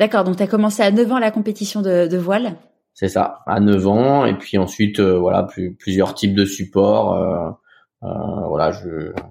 D'accord, 0.00 0.24
donc 0.24 0.38
tu 0.38 0.42
as 0.42 0.46
commencé 0.46 0.82
à 0.82 0.90
9 0.90 1.12
ans 1.12 1.18
la 1.18 1.30
compétition 1.30 1.82
de, 1.82 2.06
de 2.06 2.16
voile 2.16 2.56
C'est 2.94 3.10
ça, 3.10 3.40
à 3.46 3.60
9 3.60 3.86
ans, 3.86 4.24
et 4.24 4.32
puis 4.32 4.56
ensuite, 4.56 4.98
euh, 4.98 5.18
voilà, 5.18 5.42
plus, 5.42 5.74
plusieurs 5.74 6.14
types 6.14 6.34
de 6.34 6.46
supports, 6.46 7.12
euh, 7.12 7.50
euh, 8.04 8.48
voilà, 8.48 8.72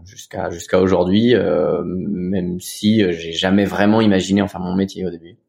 jusqu'à 0.06 0.51
jusqu'à 0.51 0.80
aujourd'hui, 0.80 1.33
euh, 1.33 1.81
même 1.83 2.60
si 2.60 3.01
j'ai 3.12 3.31
jamais 3.31 3.66
vraiment 3.66 4.00
imaginé 4.00 4.44
en 4.44 4.48
faire 4.48 4.62
mon 4.62 4.75
métier 4.75 5.07
au 5.07 5.10
début. 5.10 5.39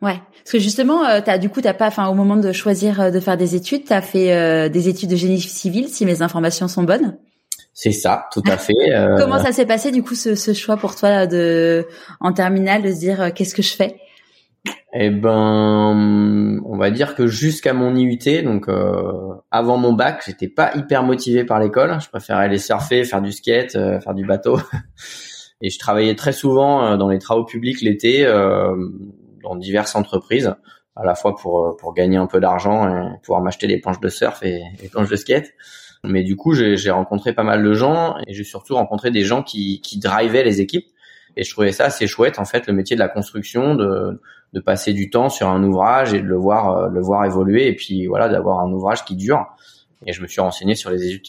Ouais, 0.00 0.18
parce 0.38 0.52
que 0.52 0.58
justement, 0.58 1.02
as, 1.02 1.36
du 1.36 1.50
coup, 1.50 1.60
t'as 1.60 1.74
pas, 1.74 1.88
enfin, 1.88 2.08
au 2.08 2.14
moment 2.14 2.36
de 2.36 2.50
choisir 2.50 3.12
de 3.12 3.20
faire 3.20 3.36
des 3.36 3.54
études, 3.54 3.84
tu 3.84 3.92
as 3.92 4.00
fait 4.00 4.70
des 4.70 4.88
études 4.88 5.10
de 5.10 5.16
génie 5.16 5.38
civil, 5.40 5.88
si 5.88 6.06
mes 6.06 6.22
informations 6.22 6.68
sont 6.68 6.84
bonnes. 6.84 7.18
C'est 7.74 7.92
ça, 7.92 8.24
tout 8.32 8.42
à 8.46 8.56
fait. 8.56 8.72
Comment 9.18 9.40
ça 9.40 9.52
s'est 9.52 9.66
passé 9.66 9.90
du 9.90 10.02
coup 10.02 10.14
ce, 10.14 10.34
ce, 10.34 10.54
choix 10.54 10.78
pour 10.78 10.96
toi 10.96 11.26
de 11.26 11.86
en 12.20 12.32
terminale 12.32 12.80
de 12.80 12.90
se 12.90 12.98
dire 12.98 13.34
qu'est-ce 13.34 13.54
que 13.54 13.60
je 13.60 13.74
fais? 13.74 14.00
Eh 14.92 15.10
ben, 15.10 16.60
on 16.64 16.76
va 16.76 16.90
dire 16.90 17.14
que 17.14 17.28
jusqu'à 17.28 17.72
mon 17.72 17.94
IUT, 17.94 18.42
donc 18.42 18.68
euh, 18.68 19.34
avant 19.50 19.76
mon 19.76 19.92
bac, 19.92 20.22
j'étais 20.26 20.48
pas 20.48 20.72
hyper 20.74 21.04
motivé 21.04 21.44
par 21.44 21.60
l'école. 21.60 22.00
Je 22.00 22.08
préférais 22.08 22.44
aller 22.44 22.58
surfer, 22.58 23.04
faire 23.04 23.22
du 23.22 23.30
skate, 23.30 23.76
euh, 23.76 24.00
faire 24.00 24.14
du 24.14 24.26
bateau. 24.26 24.58
Et 25.62 25.70
je 25.70 25.78
travaillais 25.78 26.16
très 26.16 26.32
souvent 26.32 26.84
euh, 26.84 26.96
dans 26.96 27.08
les 27.08 27.18
travaux 27.18 27.44
publics 27.44 27.82
l'été, 27.82 28.24
dans 29.42 29.56
diverses 29.56 29.94
entreprises, 29.94 30.54
à 30.96 31.04
la 31.04 31.14
fois 31.14 31.36
pour 31.36 31.76
pour 31.78 31.94
gagner 31.94 32.16
un 32.16 32.26
peu 32.26 32.40
d'argent 32.40 32.88
et 32.88 33.18
pouvoir 33.22 33.42
m'acheter 33.42 33.68
des 33.68 33.78
planches 33.78 34.00
de 34.00 34.08
surf 34.08 34.42
et 34.42 34.60
des 34.80 34.88
planches 34.88 35.08
de 35.08 35.16
skate. 35.16 35.52
Mais 36.02 36.24
du 36.24 36.34
coup, 36.34 36.54
j'ai 36.54 36.90
rencontré 36.90 37.32
pas 37.32 37.44
mal 37.44 37.62
de 37.62 37.72
gens 37.74 38.16
et 38.26 38.32
j'ai 38.32 38.44
surtout 38.44 38.74
rencontré 38.74 39.10
des 39.10 39.22
gens 39.22 39.42
qui 39.42 39.80
qui 39.82 40.00
drivaient 40.00 40.42
les 40.42 40.60
équipes. 40.60 40.86
Et 41.36 41.44
je 41.44 41.50
trouvais 41.52 41.70
ça 41.70 41.84
assez 41.84 42.08
chouette 42.08 42.38
en 42.40 42.44
fait, 42.44 42.66
le 42.66 42.72
métier 42.72 42.96
de 42.96 43.00
la 43.00 43.08
construction, 43.08 43.76
de 43.76 44.20
de 44.52 44.60
passer 44.60 44.92
du 44.92 45.10
temps 45.10 45.28
sur 45.28 45.48
un 45.48 45.62
ouvrage 45.62 46.12
et 46.12 46.20
de 46.20 46.26
le 46.26 46.36
voir 46.36 46.76
euh, 46.76 46.88
le 46.88 47.00
voir 47.00 47.24
évoluer 47.24 47.68
et 47.68 47.74
puis 47.74 48.06
voilà 48.06 48.28
d'avoir 48.28 48.60
un 48.60 48.70
ouvrage 48.72 49.04
qui 49.04 49.16
dure. 49.16 49.46
Et 50.06 50.12
je 50.12 50.22
me 50.22 50.26
suis 50.26 50.40
renseigné 50.40 50.74
sur 50.74 50.90
les 50.90 51.20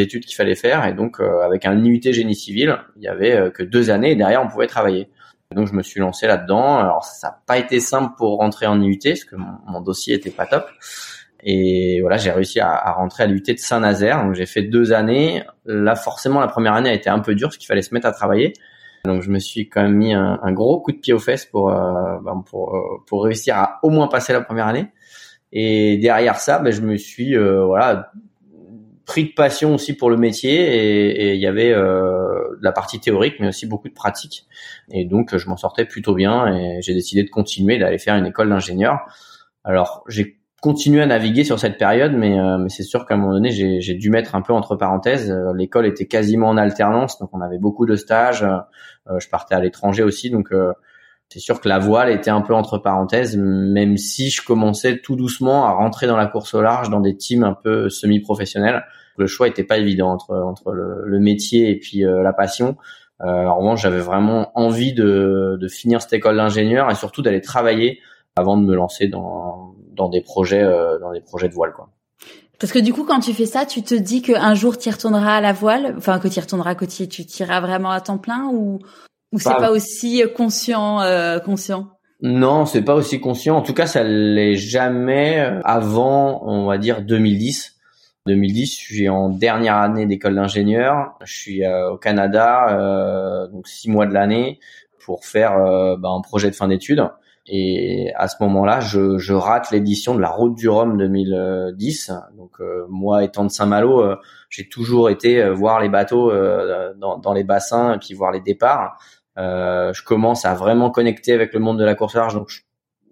études, 0.00 0.24
qu'il 0.24 0.34
fallait 0.34 0.54
faire 0.54 0.86
et 0.86 0.94
donc 0.94 1.20
euh, 1.20 1.42
avec 1.42 1.66
un 1.66 1.76
IUT 1.84 2.00
génie 2.12 2.34
civil 2.34 2.78
il 2.96 3.02
y 3.02 3.08
avait 3.08 3.32
euh, 3.32 3.50
que 3.50 3.62
deux 3.62 3.90
années 3.90 4.12
et 4.12 4.16
derrière 4.16 4.42
on 4.42 4.48
pouvait 4.48 4.66
travailler. 4.66 5.08
Donc 5.54 5.68
je 5.68 5.74
me 5.74 5.82
suis 5.82 6.00
lancé 6.00 6.26
là-dedans. 6.26 6.78
Alors 6.78 7.04
ça 7.04 7.28
n'a 7.28 7.38
pas 7.46 7.58
été 7.58 7.78
simple 7.78 8.14
pour 8.16 8.38
rentrer 8.38 8.66
en 8.66 8.80
IUT 8.80 8.98
parce 9.04 9.24
que 9.24 9.36
mon, 9.36 9.80
dossier 9.80 10.14
était 10.14 10.30
pas 10.30 10.46
top. 10.46 10.66
Et 11.44 12.00
voilà 12.00 12.16
j'ai 12.16 12.32
réussi 12.32 12.58
à, 12.58 12.90
rentrer 12.92 13.24
à 13.24 13.26
l'IUT 13.26 13.42
de 13.42 13.56
Saint-Nazaire. 13.58 14.24
Donc 14.24 14.34
j'ai 14.34 14.46
fait 14.46 14.62
deux 14.62 14.92
années. 14.92 15.44
Là 15.66 15.94
forcément 15.94 16.40
la 16.40 16.48
première 16.48 16.72
année 16.72 16.90
a 16.90 16.94
été 16.94 17.10
un 17.10 17.20
peu 17.20 17.36
dure 17.36 17.48
parce 17.48 17.58
qu'il 17.58 17.68
fallait 17.68 17.82
se 17.82 17.94
mettre 17.94 18.08
à 18.08 18.12
travailler 18.12 18.54
donc 19.06 19.22
je 19.22 19.30
me 19.30 19.38
suis 19.38 19.68
quand 19.68 19.82
même 19.82 19.96
mis 19.96 20.12
un, 20.12 20.52
gros 20.52 20.80
coup 20.80 20.92
de 20.92 20.98
pied 20.98 21.12
aux 21.12 21.18
fesses 21.18 21.46
pour 21.46 21.70
euh, 21.70 22.18
ben, 22.22 22.42
pour 22.48 22.76
euh, 22.76 22.80
pour 23.06 23.24
réussir 23.24 23.56
à 23.56 23.78
au 23.82 23.90
moins 23.90 24.08
passer 24.08 24.32
la 24.32 24.40
première 24.40 24.66
année. 24.66 24.86
Et 25.52 25.96
derrière 25.98 26.38
ça, 26.38 26.58
ben, 26.58 26.72
je 26.72 26.82
me 26.82 26.96
suis 26.96 27.36
euh, 27.36 27.64
voilà 27.64 28.10
pris 29.06 29.24
de 29.26 29.32
passion 29.32 29.74
aussi 29.74 29.94
pour 29.96 30.10
le 30.10 30.16
métier 30.16 31.30
et 31.30 31.34
il 31.34 31.40
y 31.40 31.46
avait 31.46 31.70
euh, 31.70 32.58
la 32.60 32.72
partie 32.72 32.98
théorique 32.98 33.36
mais 33.38 33.48
aussi 33.48 33.64
beaucoup 33.64 33.88
de 33.88 33.94
pratique 33.94 34.46
et 34.90 35.04
donc 35.04 35.36
je 35.36 35.48
m'en 35.48 35.56
sortais 35.56 35.84
plutôt 35.84 36.12
bien 36.12 36.52
et 36.52 36.82
j'ai 36.82 36.92
décidé 36.92 37.22
de 37.22 37.30
continuer 37.30 37.78
d'aller 37.78 37.98
faire 37.98 38.16
une 38.16 38.26
école 38.26 38.48
d'ingénieur 38.48 38.98
alors 39.62 40.02
j'ai 40.08 40.40
continué 40.60 41.02
à 41.02 41.06
naviguer 41.06 41.44
sur 41.44 41.58
cette 41.58 41.78
période, 41.78 42.12
mais, 42.12 42.36
mais 42.58 42.68
c'est 42.68 42.82
sûr 42.82 43.06
qu'à 43.06 43.14
un 43.14 43.18
moment 43.18 43.34
donné, 43.34 43.50
j'ai 43.50 43.94
dû 43.94 44.10
mettre 44.10 44.34
un 44.34 44.42
peu 44.42 44.52
entre 44.52 44.74
parenthèses. 44.74 45.30
L'école 45.54 45.86
était 45.86 46.06
quasiment 46.06 46.48
en 46.48 46.56
alternance, 46.56 47.18
donc 47.18 47.30
on 47.32 47.40
avait 47.40 47.58
beaucoup 47.58 47.86
de 47.86 47.94
stages. 47.94 48.44
je 49.06 49.28
partais 49.28 49.54
à 49.54 49.60
l'étranger 49.60 50.02
aussi, 50.02 50.30
donc 50.30 50.52
c'est 51.28 51.40
sûr 51.40 51.60
que 51.60 51.68
la 51.68 51.78
voile 51.78 52.10
était 52.10 52.30
un 52.30 52.40
peu 52.40 52.54
entre 52.54 52.78
parenthèses, 52.78 53.36
même 53.36 53.96
si 53.96 54.30
je 54.30 54.42
commençais 54.44 54.98
tout 54.98 55.16
doucement 55.16 55.66
à 55.66 55.72
rentrer 55.72 56.06
dans 56.06 56.16
la 56.16 56.26
course 56.26 56.54
au 56.54 56.62
large, 56.62 56.88
dans 56.88 57.00
des 57.00 57.16
teams 57.16 57.42
un 57.42 57.54
peu 57.54 57.88
semi-professionnels. 57.88 58.84
Le 59.16 59.26
choix 59.26 59.48
était 59.48 59.64
pas 59.64 59.78
évident 59.78 60.10
entre 60.10 60.36
entre 60.36 60.72
le, 60.72 61.18
métier 61.18 61.70
et 61.70 61.78
puis 61.78 62.04
euh, 62.04 62.22
la 62.22 62.32
passion. 62.32 62.76
Euh, 63.22 63.46
en 63.46 63.58
revanche, 63.58 63.82
j'avais 63.82 64.00
vraiment 64.00 64.52
envie 64.54 64.92
de, 64.92 65.56
de 65.58 65.68
finir 65.68 66.00
cette 66.02 66.12
école 66.12 66.36
d'ingénieur 66.36 66.90
et 66.90 66.94
surtout 66.94 67.22
d'aller 67.22 67.40
travailler 67.40 68.00
avant 68.36 68.56
de 68.56 68.64
me 68.64 68.74
lancer 68.74 69.08
dans 69.08 69.74
dans 69.96 70.08
des 70.08 70.20
projets 70.20 70.62
euh, 70.62 70.98
dans 70.98 71.12
des 71.12 71.20
projets 71.20 71.48
de 71.48 71.54
voile 71.54 71.72
quoi. 71.72 71.88
Parce 72.58 72.72
que 72.72 72.78
du 72.78 72.94
coup, 72.94 73.04
quand 73.04 73.20
tu 73.20 73.34
fais 73.34 73.44
ça, 73.44 73.66
tu 73.66 73.82
te 73.82 73.94
dis 73.94 74.22
qu'un 74.22 74.54
jour 74.54 74.78
tu 74.78 74.88
y 74.88 74.92
retourneras 74.92 75.36
à 75.36 75.40
la 75.42 75.52
voile, 75.52 75.94
enfin 75.98 76.18
que 76.18 76.28
tu 76.28 76.38
y 76.38 76.40
retourneras, 76.40 76.74
que 76.74 76.86
tu, 76.86 77.06
tu 77.06 77.26
tireras 77.26 77.60
vraiment 77.60 77.90
à 77.90 78.00
temps 78.00 78.16
plein 78.16 78.48
ou 78.50 78.78
ou 79.32 79.38
c'est 79.38 79.50
pas 79.50 79.70
aussi 79.70 80.22
euh, 80.22 80.28
conscient, 80.28 81.02
euh, 81.02 81.38
conscient? 81.40 81.88
Non, 82.22 82.64
c'est 82.64 82.82
pas 82.82 82.94
aussi 82.94 83.20
conscient. 83.20 83.56
En 83.56 83.62
tout 83.62 83.74
cas, 83.74 83.86
ça 83.86 84.02
l'est 84.02 84.56
jamais 84.56 85.40
euh, 85.40 85.60
avant, 85.64 86.42
on 86.46 86.66
va 86.66 86.78
dire 86.78 87.02
2010. 87.02 87.74
2010, 88.26 88.80
je 88.80 88.94
suis 88.94 89.08
en 89.08 89.28
dernière 89.28 89.76
année 89.76 90.06
d'école 90.06 90.34
d'ingénieur. 90.34 91.16
Je 91.24 91.32
suis 91.32 91.62
au 91.66 91.96
Canada, 91.96 92.70
euh, 92.70 93.46
donc 93.48 93.68
six 93.68 93.88
mois 93.88 94.06
de 94.06 94.14
l'année, 94.14 94.58
pour 95.04 95.24
faire 95.24 95.56
bah, 95.98 96.08
un 96.08 96.20
projet 96.22 96.50
de 96.50 96.56
fin 96.56 96.66
d'études. 96.66 97.08
Et 97.48 98.12
à 98.16 98.26
ce 98.28 98.36
moment-là, 98.40 98.80
je, 98.80 99.18
je 99.18 99.32
rate 99.32 99.70
l'édition 99.70 100.14
de 100.14 100.20
la 100.20 100.30
Route 100.30 100.56
du 100.56 100.68
Rhum 100.68 100.96
2010. 100.98 102.12
Donc 102.36 102.58
moi, 102.88 103.22
étant 103.22 103.44
de 103.44 103.50
Saint-Malo, 103.50 104.16
j'ai 104.50 104.68
toujours 104.68 105.10
été 105.10 105.48
voir 105.50 105.80
les 105.80 105.88
bateaux 105.88 106.32
dans, 106.96 107.18
dans, 107.18 107.32
les 107.32 107.44
bassins 107.44 107.94
et 107.94 107.98
puis 107.98 108.14
voir 108.14 108.32
les 108.32 108.40
départs. 108.40 108.98
Euh, 109.38 109.92
je 109.92 110.02
commence 110.02 110.44
à 110.44 110.54
vraiment 110.54 110.90
connecter 110.90 111.32
avec 111.32 111.52
le 111.52 111.60
monde 111.60 111.78
de 111.78 111.84
la 111.84 111.94
course 111.94 112.14
large, 112.14 112.34
donc 112.34 112.48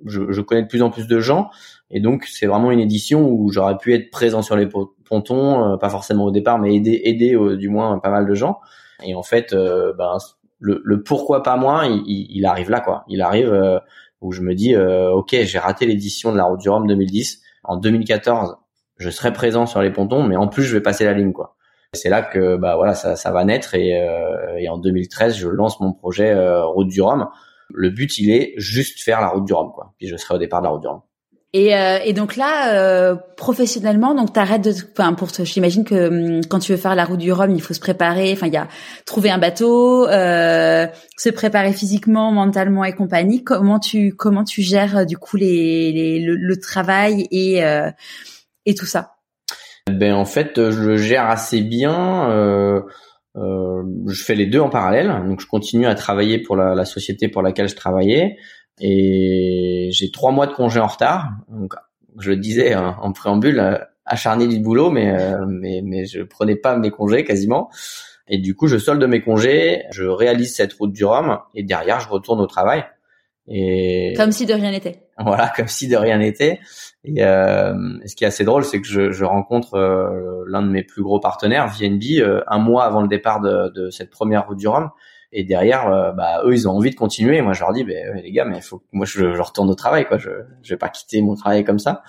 je, 0.06 0.22
je, 0.30 0.40
connais 0.40 0.62
de 0.62 0.68
plus 0.68 0.82
en 0.82 0.90
plus 0.90 1.06
de 1.06 1.20
gens. 1.20 1.50
Et 1.90 2.00
donc 2.00 2.24
c'est 2.24 2.46
vraiment 2.46 2.70
une 2.70 2.80
édition 2.80 3.28
où 3.28 3.50
j'aurais 3.52 3.76
pu 3.76 3.94
être 3.94 4.10
présent 4.10 4.42
sur 4.42 4.56
les 4.56 4.68
pontons, 5.08 5.72
euh, 5.72 5.76
pas 5.76 5.90
forcément 5.90 6.24
au 6.24 6.30
départ, 6.30 6.58
mais 6.58 6.74
aider, 6.74 7.02
aider 7.04 7.36
du 7.56 7.68
moins 7.68 7.98
pas 7.98 8.10
mal 8.10 8.26
de 8.26 8.34
gens. 8.34 8.58
Et 9.04 9.14
en 9.14 9.22
fait, 9.22 9.52
euh, 9.52 9.92
ben, 9.92 10.16
le, 10.60 10.80
le, 10.82 11.02
pourquoi 11.02 11.42
pas 11.42 11.56
moi, 11.56 11.86
il, 11.86 12.02
il, 12.06 12.46
arrive 12.46 12.70
là 12.70 12.80
quoi. 12.80 13.04
Il 13.08 13.20
arrive 13.20 13.52
euh, 13.52 13.78
où 14.24 14.32
je 14.32 14.40
me 14.40 14.54
dis, 14.54 14.74
ok, 14.76 15.36
j'ai 15.42 15.58
raté 15.58 15.86
l'édition 15.86 16.32
de 16.32 16.36
la 16.36 16.44
Route 16.44 16.60
du 16.60 16.68
Rhum 16.68 16.86
2010. 16.86 17.42
En 17.62 17.76
2014, 17.76 18.56
je 18.96 19.10
serai 19.10 19.32
présent 19.32 19.66
sur 19.66 19.82
les 19.82 19.90
pontons, 19.90 20.22
mais 20.22 20.36
en 20.36 20.48
plus 20.48 20.62
je 20.62 20.76
vais 20.76 20.82
passer 20.82 21.04
la 21.04 21.12
ligne 21.12 21.32
quoi. 21.32 21.56
C'est 21.92 22.08
là 22.08 22.22
que 22.22 22.56
bah 22.56 22.76
voilà 22.76 22.94
ça, 22.94 23.16
ça 23.16 23.30
va 23.30 23.44
naître 23.44 23.74
et, 23.74 24.00
euh, 24.00 24.56
et 24.58 24.68
en 24.68 24.78
2013 24.78 25.36
je 25.36 25.48
lance 25.48 25.80
mon 25.80 25.92
projet 25.92 26.30
euh, 26.30 26.64
Route 26.64 26.88
du 26.88 27.00
Rhum. 27.00 27.28
Le 27.72 27.90
but 27.90 28.18
il 28.18 28.30
est 28.30 28.54
juste 28.56 29.00
faire 29.02 29.20
la 29.20 29.28
Route 29.28 29.44
du 29.44 29.52
Rhum 29.52 29.72
quoi. 29.72 29.94
Puis 29.98 30.08
je 30.08 30.16
serai 30.16 30.34
au 30.34 30.38
départ 30.38 30.60
de 30.60 30.66
la 30.66 30.70
Route 30.70 30.80
du 30.80 30.88
Rhum. 30.88 31.00
Et, 31.56 31.76
euh, 31.76 31.98
et 32.04 32.12
donc 32.12 32.34
là, 32.34 32.74
euh, 32.74 33.14
professionnellement, 33.36 34.14
donc 34.14 34.32
t'arrêtes 34.32 34.64
de, 34.64 34.72
enfin 34.92 35.14
pour, 35.14 35.28
j'imagine 35.44 35.84
que 35.84 36.08
hum, 36.08 36.40
quand 36.50 36.58
tu 36.58 36.72
veux 36.72 36.78
faire 36.78 36.96
la 36.96 37.04
route 37.04 37.20
du 37.20 37.32
Rhum, 37.32 37.52
il 37.52 37.62
faut 37.62 37.72
se 37.72 37.80
préparer. 37.80 38.32
Enfin, 38.32 38.48
il 38.48 38.52
y 38.52 38.56
a 38.56 38.66
trouver 39.06 39.30
un 39.30 39.38
bateau, 39.38 40.08
euh, 40.08 40.86
se 41.16 41.30
préparer 41.30 41.72
physiquement, 41.72 42.32
mentalement 42.32 42.84
et 42.84 42.92
compagnie. 42.92 43.44
Comment 43.44 43.78
tu 43.78 44.14
comment 44.16 44.42
tu 44.42 44.62
gères 44.62 45.06
du 45.06 45.16
coup 45.16 45.36
les, 45.36 45.92
les 45.92 46.18
le, 46.18 46.34
le, 46.34 46.60
travail 46.60 47.28
et 47.30 47.62
et 48.66 48.74
tout 48.74 48.86
ça? 48.86 49.12
Ben 49.88 50.12
en 50.14 50.24
fait, 50.24 50.54
je 50.56 50.80
le 50.80 50.96
gère 50.96 51.26
assez 51.26 51.60
bien. 51.60 52.30
Euh, 52.30 52.80
euh, 53.36 53.82
je 54.06 54.22
fais 54.22 54.34
les 54.34 54.46
deux 54.46 54.60
en 54.60 54.70
parallèle. 54.70 55.08
Donc, 55.26 55.40
je 55.40 55.46
continue 55.46 55.86
à 55.86 55.94
travailler 55.94 56.38
pour 56.38 56.56
la, 56.56 56.74
la 56.74 56.84
société 56.84 57.28
pour 57.28 57.42
laquelle 57.42 57.68
je 57.68 57.76
travaillais, 57.76 58.36
et 58.80 59.88
j'ai 59.92 60.10
trois 60.10 60.32
mois 60.32 60.46
de 60.46 60.52
congé 60.52 60.80
en 60.80 60.86
retard. 60.86 61.30
Donc, 61.48 61.74
je 62.18 62.30
le 62.30 62.36
disais 62.36 62.72
hein, 62.72 62.96
en 63.00 63.12
préambule, 63.12 63.58
euh, 63.58 63.78
acharné 64.04 64.46
du 64.46 64.58
boulot, 64.60 64.90
mais 64.90 65.10
euh, 65.10 65.44
mais 65.46 65.80
mais 65.82 66.06
je 66.06 66.22
prenais 66.22 66.56
pas 66.56 66.76
mes 66.76 66.90
congés 66.90 67.24
quasiment. 67.24 67.70
Et 68.26 68.38
du 68.38 68.54
coup, 68.54 68.68
je 68.68 68.78
solde 68.78 69.04
mes 69.04 69.22
congés, 69.22 69.82
je 69.90 70.04
réalise 70.04 70.54
cette 70.54 70.72
route 70.72 70.92
du 70.92 71.04
Rhum, 71.04 71.38
et 71.54 71.62
derrière, 71.62 72.00
je 72.00 72.08
retourne 72.08 72.40
au 72.40 72.46
travail. 72.46 72.84
Et 73.46 74.14
comme 74.16 74.32
si 74.32 74.46
de 74.46 74.54
rien 74.54 74.70
n'était. 74.70 75.02
Voilà, 75.18 75.52
comme 75.54 75.68
si 75.68 75.86
de 75.86 75.96
rien 75.96 76.18
n'était. 76.18 76.60
Et 77.04 77.22
euh, 77.22 77.74
ce 78.06 78.14
qui 78.16 78.24
est 78.24 78.26
assez 78.26 78.44
drôle, 78.44 78.64
c'est 78.64 78.80
que 78.80 78.86
je, 78.86 79.12
je 79.12 79.24
rencontre 79.24 79.74
euh, 79.74 80.44
l'un 80.48 80.62
de 80.62 80.68
mes 80.68 80.82
plus 80.82 81.02
gros 81.02 81.20
partenaires, 81.20 81.68
VNB, 81.68 82.02
euh, 82.18 82.42
un 82.46 82.58
mois 82.58 82.84
avant 82.84 83.02
le 83.02 83.08
départ 83.08 83.40
de, 83.40 83.70
de, 83.74 83.90
cette 83.90 84.10
première 84.10 84.46
route 84.46 84.58
du 84.58 84.66
Rhum. 84.66 84.90
Et 85.36 85.44
derrière, 85.44 85.88
euh, 85.88 86.12
bah, 86.12 86.42
eux, 86.44 86.54
ils 86.54 86.68
ont 86.68 86.72
envie 86.72 86.90
de 86.90 86.94
continuer. 86.94 87.42
Moi, 87.42 87.52
je 87.52 87.60
leur 87.60 87.72
dis, 87.72 87.84
bah, 87.84 87.92
les 88.22 88.32
gars, 88.32 88.44
mais 88.44 88.60
faut 88.60 88.82
moi, 88.92 89.04
je, 89.04 89.34
je, 89.34 89.42
retourne 89.42 89.68
au 89.68 89.74
travail, 89.74 90.06
quoi. 90.06 90.16
Je, 90.16 90.30
je 90.62 90.70
vais 90.70 90.78
pas 90.78 90.88
quitter 90.88 91.20
mon 91.22 91.34
travail 91.34 91.64
comme 91.64 91.78
ça. 91.78 92.02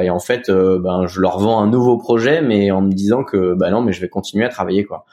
Et 0.00 0.10
en 0.10 0.20
fait, 0.20 0.50
ben, 0.50 1.06
je 1.06 1.20
leur 1.20 1.38
vends 1.38 1.60
un 1.60 1.68
nouveau 1.68 1.96
projet, 1.96 2.42
mais 2.42 2.70
en 2.70 2.82
me 2.82 2.92
disant 2.92 3.24
que, 3.24 3.54
bah 3.54 3.70
non, 3.70 3.80
mais 3.80 3.92
je 3.92 4.00
vais 4.02 4.10
continuer 4.10 4.44
à 4.44 4.50
travailler, 4.50 4.84
quoi. 4.84 5.06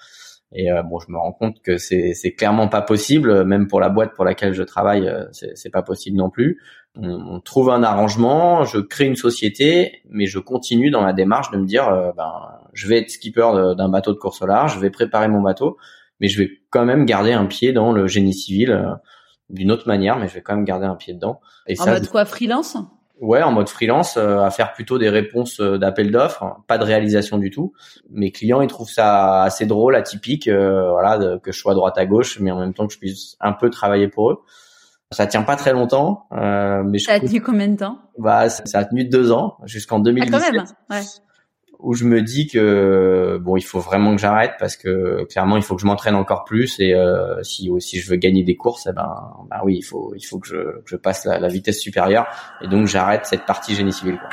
Et 0.56 0.72
euh, 0.72 0.84
bon, 0.84 1.00
je 1.00 1.12
me 1.12 1.18
rends 1.18 1.32
compte 1.32 1.62
que 1.62 1.78
c'est 1.78 2.14
c'est 2.14 2.34
clairement 2.34 2.68
pas 2.68 2.82
possible, 2.82 3.44
même 3.44 3.68
pour 3.68 3.80
la 3.80 3.90
boîte 3.90 4.14
pour 4.14 4.24
laquelle 4.24 4.54
je 4.54 4.64
travaille, 4.64 5.08
euh, 5.08 5.26
c'est 5.32 5.58
c'est 5.58 5.72
pas 5.72 5.82
possible 5.82 6.18
non 6.18 6.30
plus. 6.30 6.62
On, 6.96 7.10
on, 7.10 7.40
trouve 7.40 7.72
un 7.72 7.82
arrangement, 7.82 8.64
je 8.64 8.78
crée 8.80 9.06
une 9.06 9.16
société, 9.16 10.04
mais 10.10 10.28
je 10.28 10.38
continue 10.38 10.92
dans 10.92 11.02
la 11.02 11.14
démarche 11.14 11.50
de 11.50 11.58
me 11.58 11.66
dire, 11.66 11.90
euh, 11.90 12.12
ben, 12.16 12.32
je 12.74 12.88
vais 12.88 13.00
être 13.00 13.10
skipper 13.10 13.74
d'un 13.76 13.90
bateau 13.90 14.14
de 14.14 14.20
course 14.20 14.44
au 14.44 14.46
large, 14.46 14.76
je 14.76 14.80
vais 14.80 14.92
préparer 14.92 15.28
mon 15.28 15.42
bateau, 15.42 15.78
mais 16.20 16.28
je 16.28 16.38
vais 16.38 16.52
quand 16.74 16.86
même 16.86 17.06
garder 17.06 17.32
un 17.32 17.46
pied 17.46 17.72
dans 17.72 17.92
le 17.92 18.08
génie 18.08 18.34
civil 18.34 18.98
d'une 19.50 19.72
autre 19.72 19.88
manière, 19.88 20.18
mais 20.18 20.28
je 20.28 20.34
vais 20.34 20.42
quand 20.42 20.56
même 20.56 20.66
garder 20.66 20.88
un 20.88 20.96
pied 20.96 21.14
dedans. 21.14 21.40
Et 21.68 21.80
en 21.80 21.86
mode 21.86 22.10
quoi, 22.10 22.26
freelance? 22.26 22.76
Ouais, 23.22 23.44
en 23.44 23.52
mode 23.52 23.70
freelance, 23.70 24.18
euh, 24.18 24.40
à 24.40 24.50
faire 24.50 24.74
plutôt 24.74 24.98
des 24.98 25.08
réponses 25.08 25.62
euh, 25.62 25.78
d'appel 25.78 26.12
d'offres, 26.12 26.58
pas 26.68 26.80
de 26.80 26.84
réalisation 26.84 27.38
du 27.38 27.52
tout. 27.52 27.72
Mes 28.10 28.32
clients, 28.32 28.62
ils 28.62 28.68
trouvent 28.68 28.90
ça 28.90 29.44
assez 29.44 29.66
drôle, 29.66 29.96
atypique, 29.96 30.48
euh, 30.48 30.90
voilà, 30.90 31.38
que 31.38 31.52
je 31.52 31.58
sois 31.58 31.74
à 31.74 31.76
droite 31.76 31.98
à 31.98 32.06
gauche, 32.06 32.40
mais 32.40 32.52
en 32.52 32.60
même 32.60 32.74
temps 32.74 32.88
que 32.88 32.94
je 32.94 33.00
puisse 33.00 33.38
un 33.40 33.54
peu 33.54 33.70
travailler 33.70 34.08
pour 34.08 34.32
eux. 34.32 34.42
Ça 35.12 35.28
tient 35.28 35.44
pas 35.44 35.56
très 35.56 35.74
longtemps, 35.74 36.28
mais 36.32 36.98
ça 36.98 37.14
a 37.14 37.20
tenu 37.20 37.40
combien 37.40 37.68
de 37.68 37.78
temps? 37.78 38.00
Bah, 38.18 38.50
ça, 38.50 38.80
a 38.80 38.86
tenu 38.86 39.06
deux 39.06 39.32
ans, 39.32 39.58
jusqu'en 39.64 40.00
2017. 40.00 40.34
Ah, 40.34 40.48
quand 40.48 40.52
même, 40.52 40.66
ouais 40.90 41.06
où 41.84 41.94
je 41.94 42.06
me 42.06 42.22
dis 42.22 42.48
que 42.48 43.38
bon, 43.42 43.58
il 43.58 43.62
faut 43.62 43.80
vraiment 43.80 44.16
que 44.16 44.22
j'arrête 44.22 44.54
parce 44.58 44.78
que 44.78 45.26
clairement, 45.26 45.58
il 45.58 45.64
faut 45.64 45.76
que 45.76 45.82
je 45.82 45.86
m'entraîne 45.86 46.16
encore 46.16 46.46
plus 46.46 46.80
et 46.80 46.94
euh, 46.94 47.44
si 47.44 47.70
si 47.80 48.00
je 48.00 48.10
veux 48.10 48.16
gagner 48.16 48.44
des 48.44 48.56
courses, 48.56 48.88
eh 48.90 48.94
ben, 48.94 49.14
ben 49.50 49.58
oui, 49.66 49.76
il 49.80 49.84
faut 49.84 50.14
il 50.16 50.24
faut 50.24 50.40
que 50.40 50.48
je, 50.48 50.56
que 50.56 50.88
je 50.88 50.96
passe 50.96 51.26
la, 51.26 51.40
la, 51.40 51.50
vitesse 51.50 51.80
supérieure 51.80 52.26
et 52.62 52.68
donc 52.68 52.88
j'arrête 52.88 53.26
cette 53.26 53.46
partie 53.46 53.76
génie 53.76 53.92
civil. 53.92 54.18
Quoi. 54.18 54.30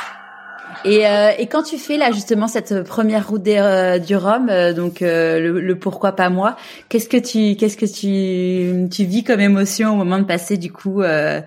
Et, 0.84 1.06
euh, 1.06 1.30
et 1.36 1.48
quand 1.48 1.64
tu 1.64 1.76
fais 1.76 1.96
là 1.96 2.12
justement 2.12 2.46
cette 2.46 2.84
première 2.84 3.28
route 3.28 3.42
des, 3.42 3.58
euh, 3.58 3.98
du 3.98 4.14
Rhum, 4.16 4.48
euh, 4.48 4.72
donc 4.72 5.02
euh, 5.02 5.40
le, 5.40 5.60
le, 5.60 5.78
pourquoi 5.78 6.12
pas 6.12 6.30
moi, 6.30 6.56
qu'est-ce 6.88 7.08
que 7.08 7.16
tu 7.16 7.56
qu'est-ce 7.56 7.76
que 7.76 7.84
tu 7.84 8.88
tu 8.88 9.04
vis 9.04 9.24
comme 9.24 9.40
émotion 9.40 9.92
au 9.92 9.96
moment 9.96 10.18
de 10.18 10.24
passer 10.24 10.56
du 10.56 10.72
coup 10.72 11.00
la 11.00 11.44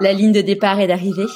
ligne 0.00 0.32
de 0.32 0.40
départ 0.40 0.80
et 0.80 0.88
d'arrivée? 0.88 1.26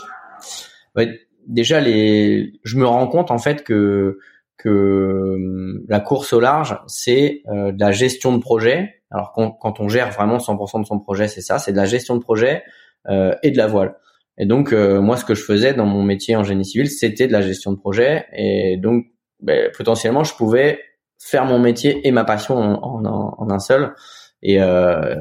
Ouais 0.97 1.21
déjà 1.46 1.80
les, 1.80 2.52
je 2.64 2.76
me 2.76 2.87
rends 2.87 3.06
compte 3.08 3.30
en 3.30 3.38
fait 3.38 3.64
que 3.64 4.18
que 4.58 5.34
hum, 5.34 5.84
la 5.88 6.00
course 6.00 6.32
au 6.32 6.40
large, 6.40 6.78
c'est 6.87 7.42
euh, 7.49 7.72
de 7.72 7.80
la 7.80 7.92
gestion 7.92 8.37
de 8.37 8.40
projet. 8.40 9.02
Alors 9.11 9.32
quand, 9.32 9.80
on 9.80 9.88
gère 9.88 10.11
vraiment 10.11 10.38
100% 10.38 10.80
de 10.80 10.87
son 10.87 10.99
projet, 11.00 11.28
c'est 11.28 11.40
ça, 11.40 11.58
c'est 11.58 11.72
de 11.72 11.76
la 11.76 11.84
gestion 11.84 12.16
de 12.16 12.20
projet 12.22 12.62
euh, 13.08 13.34
et 13.42 13.50
de 13.50 13.58
la 13.58 13.66
voile. 13.66 13.96
Et 14.38 14.46
donc 14.46 14.72
euh, 14.72 15.00
moi, 15.00 15.16
ce 15.16 15.25
que 15.25 15.34
je 15.34 15.42
faisais 15.42 15.75
dans 15.75 15.84
mon 15.84 16.02
métier 16.02 16.37
en 16.37 16.44
génie 16.44 16.64
civil, 16.64 16.88
c'était 16.88 17.26
de 17.26 17.32
la 17.32 17.42
gestion 17.42 17.72
de 17.72 17.76
projet. 17.76 18.26
Et 18.32 18.76
donc 18.78 19.06
ben, 19.40 19.70
potentiellement, 19.76 20.25
je 20.25 20.34
pouvais 20.34 20.80
faire 21.18 21.44
mon 21.44 21.58
métier 21.58 22.06
et 22.06 22.11
ma 22.11 22.25
passion 22.25 22.56
en 22.56 23.50
un 23.50 23.58
seul. 23.58 23.94
Et, 24.42 24.61
euh, 24.61 25.14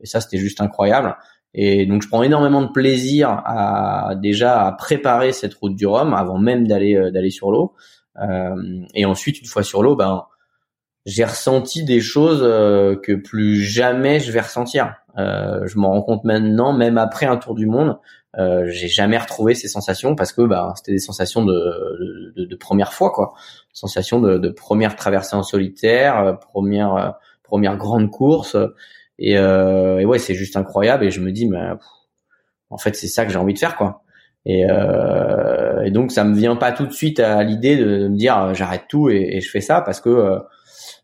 et 0.00 0.06
ça, 0.06 0.20
c'était 0.20 0.38
juste 0.38 0.60
incroyable. 0.60 1.16
Et 1.54 1.86
donc 1.86 2.02
je 2.02 2.08
prends 2.08 2.22
énormément 2.22 2.62
de 2.62 2.68
plaisir 2.68 3.42
à 3.44 4.14
déjà 4.20 4.66
à 4.66 4.72
préparer 4.72 5.32
cette 5.32 5.54
route 5.54 5.74
du 5.74 5.86
Rhum 5.86 6.14
avant 6.14 6.38
même 6.38 6.66
d'aller 6.66 6.94
euh, 6.94 7.10
d'aller 7.10 7.30
sur 7.30 7.50
l'eau. 7.50 7.74
Euh, 8.20 8.54
et 8.94 9.04
ensuite 9.04 9.40
une 9.40 9.46
fois 9.46 9.62
sur 9.62 9.82
l'eau, 9.82 9.96
ben 9.96 10.24
j'ai 11.06 11.24
ressenti 11.24 11.84
des 11.84 12.00
choses 12.00 12.40
euh, 12.42 12.96
que 12.96 13.12
plus 13.12 13.56
jamais 13.62 14.20
je 14.20 14.30
vais 14.32 14.40
ressentir. 14.40 14.94
Euh, 15.18 15.66
je 15.66 15.78
m'en 15.78 15.90
rends 15.90 16.02
compte 16.02 16.24
maintenant, 16.24 16.72
même 16.72 16.98
après 16.98 17.26
un 17.26 17.36
tour 17.36 17.54
du 17.54 17.66
monde, 17.66 17.98
euh, 18.38 18.66
j'ai 18.68 18.86
jamais 18.86 19.18
retrouvé 19.18 19.54
ces 19.54 19.66
sensations 19.66 20.14
parce 20.14 20.32
que 20.32 20.42
ben 20.42 20.72
c'était 20.76 20.92
des 20.92 20.98
sensations 20.98 21.44
de, 21.44 22.32
de, 22.36 22.44
de, 22.44 22.56
première 22.56 22.92
fois 22.92 23.10
quoi, 23.10 23.32
sensations 23.72 24.20
de, 24.20 24.38
de 24.38 24.48
première 24.50 24.94
traversée 24.94 25.34
en 25.34 25.42
solitaire, 25.42 26.38
première 26.40 27.14
première 27.42 27.76
grande 27.76 28.10
course. 28.10 28.56
Et, 29.20 29.38
euh, 29.38 30.00
et 30.00 30.04
ouais, 30.04 30.18
c'est 30.18 30.34
juste 30.34 30.56
incroyable. 30.56 31.04
Et 31.04 31.10
je 31.10 31.20
me 31.20 31.30
dis, 31.30 31.46
mais 31.46 31.60
en 32.70 32.78
fait, 32.78 32.96
c'est 32.96 33.06
ça 33.06 33.24
que 33.24 33.32
j'ai 33.32 33.38
envie 33.38 33.54
de 33.54 33.58
faire, 33.58 33.76
quoi. 33.76 34.02
Et, 34.46 34.64
euh, 34.68 35.82
et 35.82 35.90
donc 35.90 36.10
ça 36.10 36.24
me 36.24 36.34
vient 36.34 36.56
pas 36.56 36.72
tout 36.72 36.86
de 36.86 36.92
suite 36.92 37.20
à 37.20 37.42
l'idée 37.42 37.76
de, 37.76 38.08
me 38.08 38.16
dire 38.16 38.54
j'arrête 38.54 38.84
tout 38.88 39.10
et, 39.10 39.38
je 39.42 39.50
fais 39.50 39.60
ça 39.60 39.82
parce 39.82 40.00
que 40.00 40.40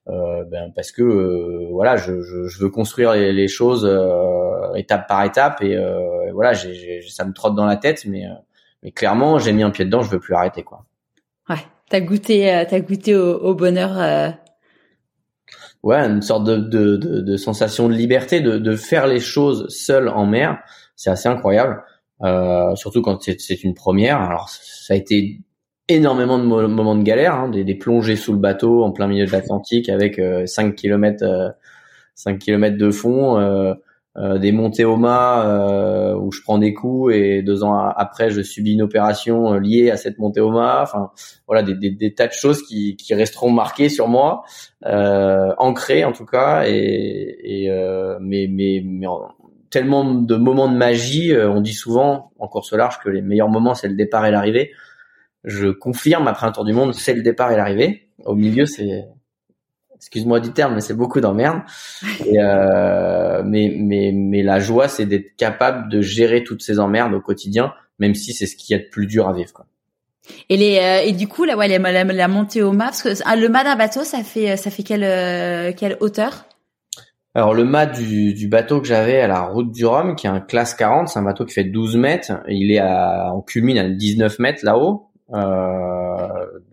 euh, 0.09 0.45
ben 0.45 0.73
parce 0.75 0.93
que 0.93 1.03
euh, 1.03 1.69
voilà, 1.73 1.97
je, 1.97 2.23
je, 2.23 2.47
je, 2.47 2.61
veux 2.61 2.71
construire 2.71 3.13
les, 3.13 3.33
les 3.33 3.49
choses 3.49 3.85
euh, 3.85 4.73
étape 4.75 5.09
par 5.09 5.25
étape 5.25 5.63
et 5.63 5.77
voilà, 6.33 6.55
ça 6.55 7.25
me 7.25 7.33
trotte 7.33 7.55
dans 7.55 7.67
la 7.67 7.77
tête, 7.77 8.05
mais 8.07 8.25
mais 8.83 8.93
clairement, 8.93 9.39
j'ai 9.39 9.53
mis 9.53 9.63
un 9.63 9.71
pied 9.71 9.85
dedans, 9.85 10.03
je 10.03 10.11
veux 10.11 10.21
plus 10.21 10.35
arrêter 10.35 10.63
quoi. 10.63 10.85
Ouais, 11.49 11.57
t'as 11.91 12.01
goûté, 12.01 12.65
t'as 12.69 12.81
goûté 12.81 13.17
au, 13.17 13.37
au 13.39 13.55
bonheur. 13.55 14.35
Ouais, 15.87 15.99
une 15.99 16.21
sorte 16.21 16.43
de, 16.43 16.57
de, 16.57 16.97
de, 16.97 17.21
de, 17.21 17.37
sensation 17.37 17.89
de 17.89 17.95
liberté, 17.95 18.41
de, 18.41 18.59
de 18.59 18.75
faire 18.75 19.07
les 19.07 19.21
choses 19.21 19.69
seul 19.69 20.09
en 20.09 20.27
mer, 20.27 20.59
c'est 20.97 21.11
assez 21.11 21.29
incroyable. 21.29 21.81
Euh, 22.23 22.75
surtout 22.75 23.03
quand 23.03 23.23
c'est, 23.23 23.63
une 23.63 23.73
première. 23.75 24.21
Alors 24.21 24.49
ça 24.49 24.95
a 24.95 24.97
été 24.97 25.43
énormément 25.87 26.41
de 26.41 26.45
moments 26.45 26.97
de 26.97 27.05
galère, 27.05 27.37
hein, 27.37 27.49
des, 27.51 27.63
des, 27.63 27.77
plongées 27.77 28.17
sous 28.17 28.33
le 28.33 28.41
bateau 28.41 28.83
en 28.83 28.91
plein 28.91 29.07
milieu 29.07 29.27
de 29.27 29.31
l'Atlantique 29.31 29.89
avec 29.89 30.21
5 30.47 30.75
km 30.75 31.55
5 32.17 32.41
km 32.41 32.77
de 32.77 32.91
fond, 32.91 33.37
euh, 34.17 34.27
euh, 34.27 34.39
des 34.39 34.53
montées 34.53 34.85
au 34.85 34.97
mât 34.97 35.45
euh, 35.47 36.15
où 36.15 36.33
je 36.33 36.41
prends 36.43 36.59
des 36.59 36.73
coups 36.73 37.15
et 37.15 37.43
deux 37.43 37.63
ans 37.65 37.75
après 37.75 38.31
je 38.31 38.41
subis 38.41 38.73
une 38.73 38.83
opération 38.83 39.55
euh, 39.55 39.61
liée 39.61 39.91
à 39.91 39.97
cette 39.97 40.19
montée 40.19 40.41
au 40.41 40.51
mât. 40.51 40.81
Enfin 40.83 41.11
voilà 41.47 41.63
des, 41.63 41.75
des, 41.75 41.91
des, 41.91 42.15
tas 42.15 42.27
de 42.27 42.33
choses 42.33 42.63
qui, 42.63 42.97
qui 42.97 43.15
resteront 43.15 43.51
marquées 43.51 43.89
sur 43.89 44.09
moi, 44.09 44.45
euh, 44.85 45.53
ancrées 45.59 46.05
en 46.05 46.13
tout 46.13 46.27
cas. 46.27 46.65
Et, 46.67 47.65
et 47.65 47.71
mais 48.21 48.49
mais, 48.51 48.83
mais 48.85 49.07
tellement 49.71 50.05
de 50.15 50.37
moments 50.37 50.69
de 50.69 50.77
magie. 50.77 51.35
on 51.37 51.61
dit 51.61 51.75
souvent 51.75 52.33
en 52.39 52.49
course 52.49 52.73
large 52.73 52.99
que 53.03 53.09
les 53.11 53.23
meilleurs 53.23 53.49
moments 53.49 53.75
c'est 53.75 53.89
le 53.89 53.97
départ 53.97 54.27
et 54.27 54.31
l'arrivée 54.31 54.73
je 55.45 55.69
confirme 55.69 56.27
après 56.27 56.47
un 56.47 56.53
tour 56.53 56.65
du 56.65 56.73
monde, 56.73 56.93
c'est 56.93 57.15
le 57.15 57.23
départ 57.23 57.53
et 57.53 57.57
l'arrivée. 57.57 58.09
Au 58.25 58.35
milieu, 58.35 58.67
c'est, 58.67 59.07
excuse-moi 59.97 60.41
du 60.41 60.53
terme, 60.53 60.75
mais 60.75 60.81
c'est 60.81 60.95
beaucoup 60.95 61.21
d'emmerde. 61.21 61.61
Euh, 62.27 63.43
mais, 63.45 63.75
mais, 63.79 64.13
mais 64.13 64.43
la 64.43 64.59
joie, 64.59 64.89
c'est 64.89 65.07
d'être 65.07 65.37
capable 65.37 65.89
de 65.89 66.01
gérer 66.01 66.45
toutes 66.45 66.63
ces 66.63 66.79
emmerdes 66.79 67.15
au 67.15 67.21
quotidien, 67.21 67.73
même 67.99 68.15
si 68.15 68.33
c'est 68.33 68.47
ce 68.47 68.57
qu'il 68.57 68.77
y 68.77 68.81
a 68.81 68.83
de 68.83 68.89
plus 68.89 69.07
dur 69.07 69.29
à 69.29 69.33
vivre. 69.33 69.53
Quoi. 69.53 69.67
Et 70.49 70.57
les 70.57 70.79
euh, 70.79 71.09
et 71.09 71.13
du 71.13 71.29
coup 71.29 71.45
là 71.45 71.57
ouais 71.57 71.69
la, 71.69 72.05
la, 72.05 72.29
montée 72.29 72.63
au 72.63 72.73
mât 72.73 72.87
parce 72.87 73.03
que 73.03 73.11
ah, 73.25 73.37
le 73.37 73.49
mât 73.49 73.63
d'un 73.63 73.77
bateau 73.77 74.03
ça 74.03 74.25
fait 74.25 74.57
ça 74.57 74.71
fait 74.71 74.83
quelle 74.83 75.05
euh, 75.05 75.73
quelle 75.77 75.97
hauteur? 76.01 76.47
Alors 77.35 77.55
le 77.55 77.65
mât 77.65 77.87
du, 77.87 78.33
du 78.33 78.49
bateau 78.49 78.81
que 78.81 78.89
j'avais 78.89 79.21
à 79.21 79.29
la 79.29 79.43
route 79.43 79.71
du 79.71 79.85
Rhum, 79.85 80.17
qui 80.17 80.27
est 80.27 80.31
un 80.31 80.41
classe 80.41 80.75
40, 80.75 81.09
c'est 81.09 81.19
un 81.19 81.23
bateau 81.23 81.45
qui 81.45 81.53
fait 81.53 81.65
12 81.65 81.97
mètres, 81.97 82.33
il 82.49 82.73
est 82.73 82.79
à, 82.79 83.31
on 83.35 83.43
culmine 83.43 83.79
à 83.79 83.89
19 83.89 84.39
mètres 84.39 84.65
là-haut. 84.65 85.11
Euh, 85.35 86.06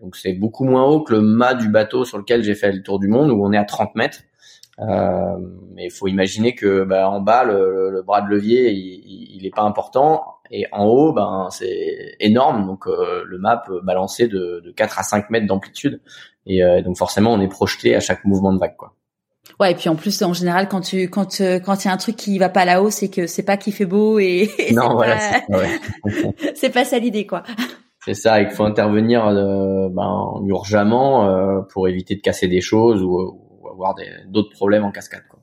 donc 0.04 0.16
c'est 0.16 0.34
beaucoup 0.34 0.64
moins 0.64 0.84
haut 0.84 1.00
que 1.00 1.14
le 1.14 1.22
mât 1.22 1.54
du 1.54 1.70
bateau 1.70 2.04
sur 2.04 2.18
lequel 2.18 2.42
j'ai 2.42 2.54
fait 2.54 2.70
le 2.70 2.82
tour 2.82 2.98
du 2.98 3.08
monde 3.08 3.30
où 3.30 3.42
on 3.42 3.52
est 3.52 3.58
à 3.58 3.64
30 3.64 3.94
mètres. 3.94 4.20
Euh, 4.80 5.38
mais 5.72 5.86
il 5.86 5.90
faut 5.90 6.08
imaginer 6.08 6.54
que 6.54 6.84
bah, 6.84 7.08
en 7.08 7.20
bas 7.20 7.44
le, 7.44 7.90
le, 7.90 8.02
bras 8.02 8.22
de 8.22 8.28
levier 8.28 8.72
il, 8.72 9.36
il 9.36 9.46
est 9.46 9.54
pas 9.54 9.62
important 9.62 10.24
et 10.50 10.66
en 10.72 10.84
haut 10.86 11.12
ben 11.12 11.46
c'est 11.52 12.16
énorme 12.18 12.66
donc 12.66 12.88
euh, 12.88 13.22
le 13.24 13.38
mât 13.38 13.62
peut 13.64 13.80
balancer 13.84 14.26
de, 14.26 14.60
de 14.64 14.72
4 14.72 14.98
à 14.98 15.04
5 15.04 15.30
mètres 15.30 15.46
d'amplitude 15.46 16.00
et 16.44 16.64
euh, 16.64 16.82
donc 16.82 16.96
forcément 16.96 17.32
on 17.32 17.40
est 17.40 17.46
projeté 17.46 17.94
à 17.94 18.00
chaque 18.00 18.24
mouvement 18.24 18.52
de 18.52 18.58
vague 18.58 18.74
quoi. 18.76 18.94
Ouais, 19.60 19.72
et 19.72 19.74
puis 19.74 19.88
en 19.88 19.94
plus, 19.94 20.22
en 20.22 20.32
général, 20.32 20.68
quand 20.68 20.80
tu 20.80 21.08
quand 21.08 21.40
euh, 21.40 21.60
quand 21.60 21.84
il 21.84 21.88
y 21.88 21.90
a 21.90 21.94
un 21.94 21.98
truc 21.98 22.16
qui 22.16 22.38
va 22.38 22.48
pas 22.48 22.64
là-haut, 22.64 22.90
c'est 22.90 23.08
que 23.08 23.26
c'est 23.26 23.42
pas 23.42 23.56
qu'il 23.56 23.72
fait 23.72 23.84
beau 23.84 24.18
et, 24.18 24.50
non, 24.72 24.94
voilà, 24.94 25.18
c'est 26.54 26.70
pas 26.70 26.84
ça 26.84 26.98
l'idée, 26.98 27.26
quoi. 27.26 27.44
C'est 28.04 28.14
ça, 28.14 28.40
il 28.40 28.50
faut 28.50 28.64
intervenir 28.64 29.26
euh, 29.26 29.88
ben, 29.90 30.42
urgemment 30.46 31.28
euh, 31.28 31.60
pour 31.72 31.88
éviter 31.88 32.16
de 32.16 32.20
casser 32.20 32.48
des 32.48 32.60
choses 32.60 33.02
ou, 33.02 33.38
ou 33.62 33.68
avoir 33.68 33.94
d'autres 34.28 34.50
problèmes 34.50 34.84
en 34.84 34.90
cascade. 34.90 35.22
Quoi. 35.30 35.40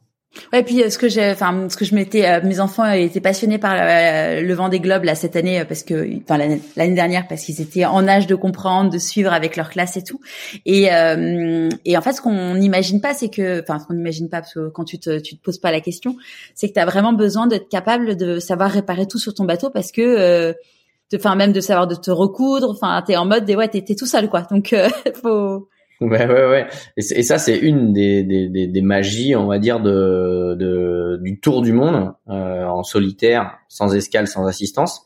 Ouais, 0.53 0.63
puis 0.63 0.81
euh, 0.81 0.89
ce 0.89 0.97
que 0.97 1.09
j'ai, 1.09 1.29
enfin, 1.29 1.67
ce 1.69 1.75
que 1.75 1.83
je 1.83 1.93
m'étais, 1.93 2.25
euh, 2.25 2.39
mes 2.43 2.61
enfants 2.61 2.89
étaient 2.89 3.19
passionnés 3.19 3.57
par 3.57 3.75
le, 3.75 4.53
vent 4.53 4.69
des 4.69 4.79
globes 4.79 5.03
là 5.03 5.13
cette 5.13 5.35
année 5.35 5.65
parce 5.65 5.83
que, 5.83 6.07
enfin 6.23 6.37
l'année 6.37 6.95
dernière 6.95 7.27
parce 7.27 7.43
qu'ils 7.43 7.59
étaient 7.59 7.83
en 7.83 8.07
âge 8.07 8.27
de 8.27 8.35
comprendre, 8.35 8.89
de 8.89 8.97
suivre 8.97 9.33
avec 9.33 9.57
leur 9.57 9.69
classe 9.69 9.97
et 9.97 10.03
tout. 10.03 10.21
Et 10.65 10.83
et 11.85 11.97
en 11.97 12.01
fait, 12.01 12.13
ce 12.13 12.21
qu'on 12.21 12.55
n'imagine 12.55 13.01
pas, 13.01 13.13
c'est 13.13 13.29
que, 13.29 13.61
enfin, 13.61 13.79
ce 13.79 13.87
qu'on 13.87 13.93
n'imagine 13.93 14.29
pas 14.29 14.39
parce 14.39 14.53
que 14.53 14.69
quand 14.69 14.85
tu 14.85 14.99
te 14.99 15.19
tu 15.19 15.35
te 15.35 15.41
poses 15.41 15.59
pas 15.59 15.71
la 15.71 15.81
question, 15.81 16.15
c'est 16.55 16.69
que 16.69 16.73
tu 16.73 16.79
as 16.79 16.85
vraiment 16.85 17.13
besoin 17.13 17.47
d'être 17.47 17.67
capable 17.67 18.15
de 18.15 18.39
savoir 18.39 18.71
réparer 18.71 19.07
tout 19.07 19.19
sur 19.19 19.33
ton 19.33 19.43
bateau 19.43 19.69
parce 19.69 19.91
que 19.91 20.55
enfin 21.15 21.35
même 21.35 21.51
de 21.51 21.61
savoir 21.61 21.87
de 21.87 21.95
te 21.95 22.11
recoudre. 22.11 22.69
Enfin, 22.69 23.01
t'es 23.05 23.15
en 23.17 23.25
mode 23.25 23.45
des 23.45 23.55
ouais, 23.55 23.67
t'es, 23.67 23.83
tout 23.95 24.05
seul 24.05 24.29
quoi. 24.29 24.41
Donc 24.49 24.73
euh, 24.73 24.89
faut. 25.21 25.67
Ouais, 26.01 26.25
ouais, 26.25 26.47
ouais. 26.47 26.67
Et, 26.97 27.21
ça, 27.21 27.37
c'est 27.37 27.57
une 27.59 27.93
des, 27.93 28.23
des, 28.23 28.49
des, 28.49 28.65
des, 28.65 28.81
magies, 28.81 29.35
on 29.35 29.45
va 29.45 29.59
dire, 29.59 29.79
de, 29.79 30.55
de 30.57 31.19
du 31.21 31.39
tour 31.39 31.61
du 31.61 31.73
monde 31.73 32.13
euh, 32.27 32.65
en 32.65 32.81
solitaire, 32.81 33.59
sans 33.67 33.93
escale, 33.93 34.27
sans 34.27 34.47
assistance. 34.47 35.05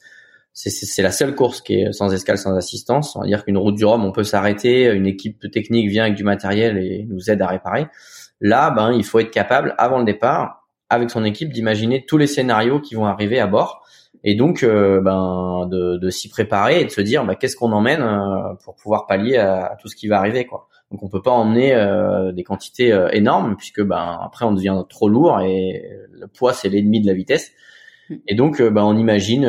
C'est, 0.53 0.69
c'est, 0.69 1.01
la 1.01 1.11
seule 1.11 1.35
course 1.35 1.59
qui 1.59 1.81
est 1.81 1.91
sans 1.91 2.13
escale, 2.13 2.37
sans 2.37 2.55
assistance. 2.55 3.17
On 3.17 3.21
va 3.21 3.27
dire 3.27 3.43
qu'une 3.43 3.57
route 3.57 3.75
du 3.75 3.83
Rhum, 3.83 4.05
on 4.05 4.13
peut 4.13 4.23
s'arrêter, 4.23 4.89
une 4.93 5.05
équipe 5.05 5.51
technique 5.51 5.89
vient 5.89 6.03
avec 6.03 6.15
du 6.15 6.23
matériel 6.23 6.77
et 6.77 7.05
nous 7.09 7.29
aide 7.29 7.41
à 7.41 7.47
réparer. 7.47 7.87
Là, 8.39 8.71
ben, 8.71 8.93
il 8.93 9.03
faut 9.03 9.19
être 9.19 9.31
capable, 9.31 9.75
avant 9.77 9.99
le 9.99 10.05
départ, 10.05 10.69
avec 10.89 11.09
son 11.09 11.25
équipe, 11.25 11.51
d'imaginer 11.51 12.05
tous 12.05 12.17
les 12.17 12.27
scénarios 12.27 12.79
qui 12.79 12.95
vont 12.95 13.05
arriver 13.05 13.39
à 13.39 13.47
bord 13.47 13.84
et 14.27 14.33
donc 14.33 14.63
euh, 14.63 14.99
ben 15.01 15.67
de, 15.71 15.97
de 15.97 16.09
s'y 16.09 16.29
préparer 16.29 16.81
et 16.81 16.85
de 16.85 16.89
se 16.89 16.99
dire 16.99 17.23
bah, 17.23 17.35
qu'est-ce 17.35 17.55
qu'on 17.55 17.71
emmène 17.71 18.01
euh, 18.01 18.55
pour 18.63 18.75
pouvoir 18.75 19.05
pallier 19.05 19.37
à, 19.37 19.77
tout 19.79 19.87
ce 19.87 19.95
qui 19.95 20.07
va 20.07 20.17
arriver 20.17 20.45
quoi. 20.45 20.67
Donc 20.91 21.03
on 21.03 21.09
peut 21.09 21.21
pas 21.21 21.31
emmener 21.31 21.73
euh, 21.73 22.31
des 22.31 22.43
quantités 22.43 22.97
énormes 23.13 23.55
puisque 23.55 23.81
ben 23.83 24.19
après 24.21 24.45
on 24.45 24.51
devient 24.51 24.83
trop 24.89 25.07
lourd 25.07 25.39
et 25.41 25.83
le 26.11 26.27
poids 26.27 26.53
c'est 26.53 26.69
l'ennemi 26.69 27.01
de 27.01 27.07
la 27.07 27.13
vitesse. 27.13 27.51
Hmm. 28.09 28.15
Et 28.27 28.33
donc 28.33 28.61
ben 28.61 28.83
on 28.83 28.97
imagine 28.97 29.45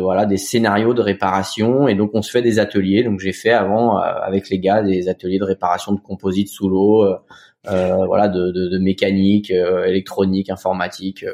voilà 0.00 0.24
des 0.24 0.38
scénarios 0.38 0.94
de 0.94 1.02
réparation 1.02 1.86
et 1.86 1.94
donc 1.94 2.12
on 2.14 2.22
se 2.22 2.30
fait 2.30 2.42
des 2.42 2.58
ateliers. 2.58 3.02
Donc 3.02 3.20
j'ai 3.20 3.32
fait 3.32 3.52
avant 3.52 3.98
avec 3.98 4.48
les 4.48 4.58
gars 4.58 4.82
des 4.82 5.10
ateliers 5.10 5.38
de 5.38 5.44
réparation 5.44 5.92
de 5.92 6.00
composites 6.00 6.48
sous 6.48 6.70
l'eau, 6.70 7.06
voilà 7.64 8.28
de, 8.28 8.52
de, 8.52 8.68
de 8.68 8.78
mécanique, 8.78 9.50
électronique, 9.50 10.48
informatique. 10.48 11.26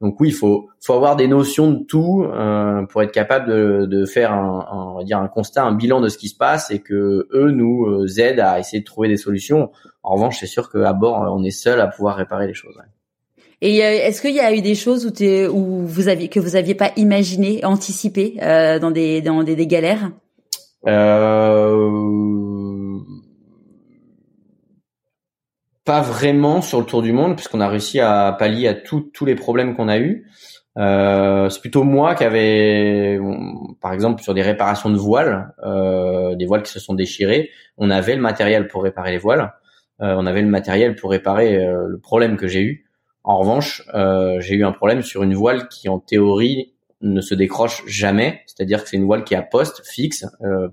Donc 0.00 0.20
oui, 0.20 0.28
il 0.28 0.34
faut, 0.34 0.68
faut 0.80 0.92
avoir 0.92 1.16
des 1.16 1.26
notions 1.26 1.72
de 1.72 1.84
tout 1.84 2.24
euh, 2.24 2.86
pour 2.86 3.02
être 3.02 3.10
capable 3.10 3.50
de, 3.50 3.86
de 3.86 4.06
faire 4.06 4.32
un, 4.32 4.66
un, 4.70 4.92
on 4.92 4.98
va 4.98 5.04
dire 5.04 5.18
un 5.18 5.26
constat, 5.26 5.64
un 5.64 5.74
bilan 5.74 6.00
de 6.00 6.08
ce 6.08 6.16
qui 6.16 6.28
se 6.28 6.36
passe 6.36 6.70
et 6.70 6.78
que 6.78 7.26
eux 7.32 7.50
nous 7.50 7.84
euh, 7.86 8.06
aident 8.18 8.40
à 8.40 8.60
essayer 8.60 8.78
de 8.78 8.84
trouver 8.84 9.08
des 9.08 9.16
solutions. 9.16 9.70
En 10.04 10.14
revanche, 10.14 10.38
c'est 10.38 10.46
sûr 10.46 10.70
qu'à 10.70 10.92
bord, 10.92 11.28
on 11.36 11.42
est 11.42 11.50
seul 11.50 11.80
à 11.80 11.88
pouvoir 11.88 12.14
réparer 12.16 12.46
les 12.46 12.54
choses. 12.54 12.78
Et 13.60 13.84
euh, 13.84 13.88
est-ce 13.88 14.22
qu'il 14.22 14.34
y 14.34 14.40
a 14.40 14.54
eu 14.54 14.60
des 14.60 14.76
choses 14.76 15.04
où, 15.04 15.10
où 15.52 15.84
vous 15.84 16.06
aviez 16.06 16.28
que 16.28 16.38
vous 16.38 16.54
aviez 16.54 16.76
pas 16.76 16.92
imaginé, 16.96 17.64
anticipé 17.64 18.36
euh, 18.40 18.78
dans 18.78 18.92
des 18.92 19.20
dans 19.20 19.42
des, 19.42 19.56
des 19.56 19.66
galères? 19.66 20.12
Euh 20.86 22.47
pas 25.88 26.02
vraiment 26.02 26.60
sur 26.60 26.80
le 26.80 26.84
tour 26.84 27.00
du 27.00 27.14
monde 27.14 27.34
puisqu'on 27.34 27.62
a 27.62 27.68
réussi 27.68 27.98
à 27.98 28.36
pallier 28.38 28.68
à 28.68 28.74
tous 28.74 29.24
les 29.24 29.34
problèmes 29.34 29.74
qu'on 29.74 29.88
a 29.88 29.98
eu. 29.98 30.26
Euh, 30.76 31.48
c'est 31.48 31.62
plutôt 31.62 31.82
moi 31.82 32.14
qui 32.14 32.24
avait, 32.24 33.18
par 33.80 33.94
exemple, 33.94 34.22
sur 34.22 34.34
des 34.34 34.42
réparations 34.42 34.90
de 34.90 34.98
voiles, 34.98 35.54
euh, 35.64 36.34
des 36.36 36.44
voiles 36.44 36.62
qui 36.62 36.70
se 36.70 36.78
sont 36.78 36.92
déchirées, 36.92 37.48
on 37.78 37.88
avait 37.88 38.14
le 38.14 38.20
matériel 38.20 38.68
pour 38.68 38.82
réparer 38.82 39.12
les 39.12 39.16
voiles, 39.16 39.54
euh, 40.02 40.14
on 40.18 40.26
avait 40.26 40.42
le 40.42 40.48
matériel 40.48 40.94
pour 40.94 41.10
réparer 41.10 41.56
euh, 41.56 41.86
le 41.88 41.98
problème 41.98 42.36
que 42.36 42.48
j'ai 42.48 42.60
eu. 42.60 42.84
En 43.24 43.38
revanche, 43.38 43.82
euh, 43.94 44.40
j'ai 44.40 44.56
eu 44.56 44.66
un 44.66 44.72
problème 44.72 45.00
sur 45.00 45.22
une 45.22 45.32
voile 45.32 45.68
qui, 45.68 45.88
en 45.88 45.98
théorie, 46.00 46.74
ne 47.00 47.22
se 47.22 47.34
décroche 47.34 47.82
jamais, 47.86 48.42
c'est-à-dire 48.44 48.84
que 48.84 48.90
c'est 48.90 48.98
une 48.98 49.06
voile 49.06 49.24
qui 49.24 49.32
est 49.32 49.38
à 49.38 49.42
poste 49.42 49.86
fixe. 49.86 50.26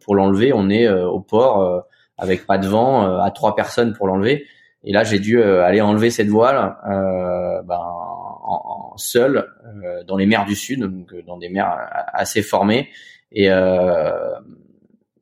pour 0.03 0.15
l'enlever, 0.15 0.51
on 0.51 0.69
est 0.69 0.89
au 0.89 1.21
port 1.21 1.85
avec 2.17 2.45
pas 2.45 2.57
de 2.57 2.67
vent, 2.67 3.19
à 3.21 3.31
trois 3.31 3.55
personnes 3.55 3.93
pour 3.93 4.07
l'enlever. 4.07 4.45
Et 4.85 4.93
là, 4.93 5.03
j'ai 5.03 5.19
dû 5.19 5.39
euh, 5.39 5.63
aller 5.63 5.81
enlever 5.81 6.11
cette 6.11 6.27
voile 6.27 6.75
euh, 6.87 7.61
ben, 7.63 7.79
en, 7.79 8.91
en 8.93 8.97
seul 8.97 9.51
euh, 9.65 10.03
dans 10.03 10.15
les 10.15 10.27
mers 10.27 10.45
du 10.45 10.55
sud, 10.55 10.81
donc 10.81 11.11
euh, 11.11 11.23
dans 11.25 11.37
des 11.37 11.49
mers 11.49 11.75
assez 12.13 12.43
formées. 12.43 12.89
Et, 13.31 13.49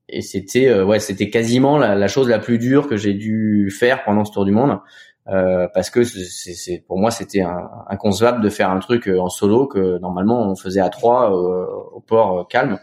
et 0.09 0.21
c'était 0.21 0.81
ouais, 0.81 0.99
c'était 0.99 1.31
quasiment 1.31 1.79
la, 1.79 1.95
la, 1.95 2.07
chose 2.07 2.29
la 2.29 2.37
plus 2.37 2.59
dure 2.59 2.87
que 2.87 2.95
j'ai 2.95 3.13
dû 3.13 3.71
faire 3.71 4.03
pendant 4.03 4.23
ce 4.23 4.31
tour 4.31 4.45
du 4.45 4.51
monde. 4.51 4.77
Euh, 5.29 5.67
parce 5.73 5.89
que 5.89 6.03
c'est 6.03 6.83
pour 6.85 6.99
moi 6.99 7.09
c'était 7.09 7.43
inconcevable 7.87 8.43
de 8.43 8.49
faire 8.49 8.69
un 8.69 8.79
truc 8.79 9.07
en 9.07 9.29
solo 9.29 9.67
que 9.67 9.97
normalement 9.99 10.51
on 10.51 10.55
faisait 10.57 10.81
à 10.81 10.89
trois 10.89 11.31
au 11.31 12.01
port 12.01 12.45
calme 12.49 12.77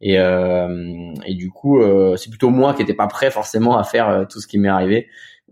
et, 0.00 0.18
euh, 0.18 1.14
et 1.24 1.34
du 1.36 1.48
coup 1.50 1.80
c'est 2.16 2.28
plutôt 2.28 2.50
moi 2.50 2.74
qui 2.74 2.80
n'étais 2.80 2.92
pas 2.92 3.06
prêt 3.06 3.30
forcément 3.30 3.78
à 3.78 3.84
faire 3.84 4.26
tout 4.28 4.40
ce 4.40 4.48
qui 4.48 4.58
m'est 4.58 4.68
arrivé 4.68 5.06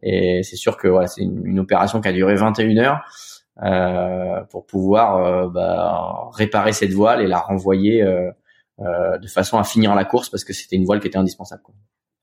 et 0.04 0.42
c'est 0.42 0.56
sûr 0.56 0.76
que 0.76 0.86
voilà, 0.86 1.08
c'est 1.08 1.22
une, 1.22 1.58
opération 1.58 2.00
qui 2.00 2.08
a 2.08 2.12
duré 2.12 2.36
21 2.36 2.76
heures 2.78 3.00
euh, 3.62 4.42
pour 4.50 4.66
pouvoir 4.66 5.16
euh, 5.16 5.48
bah, 5.48 6.30
réparer 6.34 6.72
cette 6.72 6.92
voile 6.92 7.22
et 7.22 7.26
la 7.26 7.38
renvoyer 7.38 8.02
euh, 8.02 9.18
de 9.18 9.26
façon 9.26 9.58
à 9.58 9.64
finir 9.64 9.94
la 9.94 10.04
course 10.04 10.28
parce 10.28 10.44
que 10.44 10.52
c'était 10.52 10.76
une 10.76 10.84
voile 10.84 11.00
qui 11.00 11.08
était 11.08 11.18
indispensable. 11.18 11.62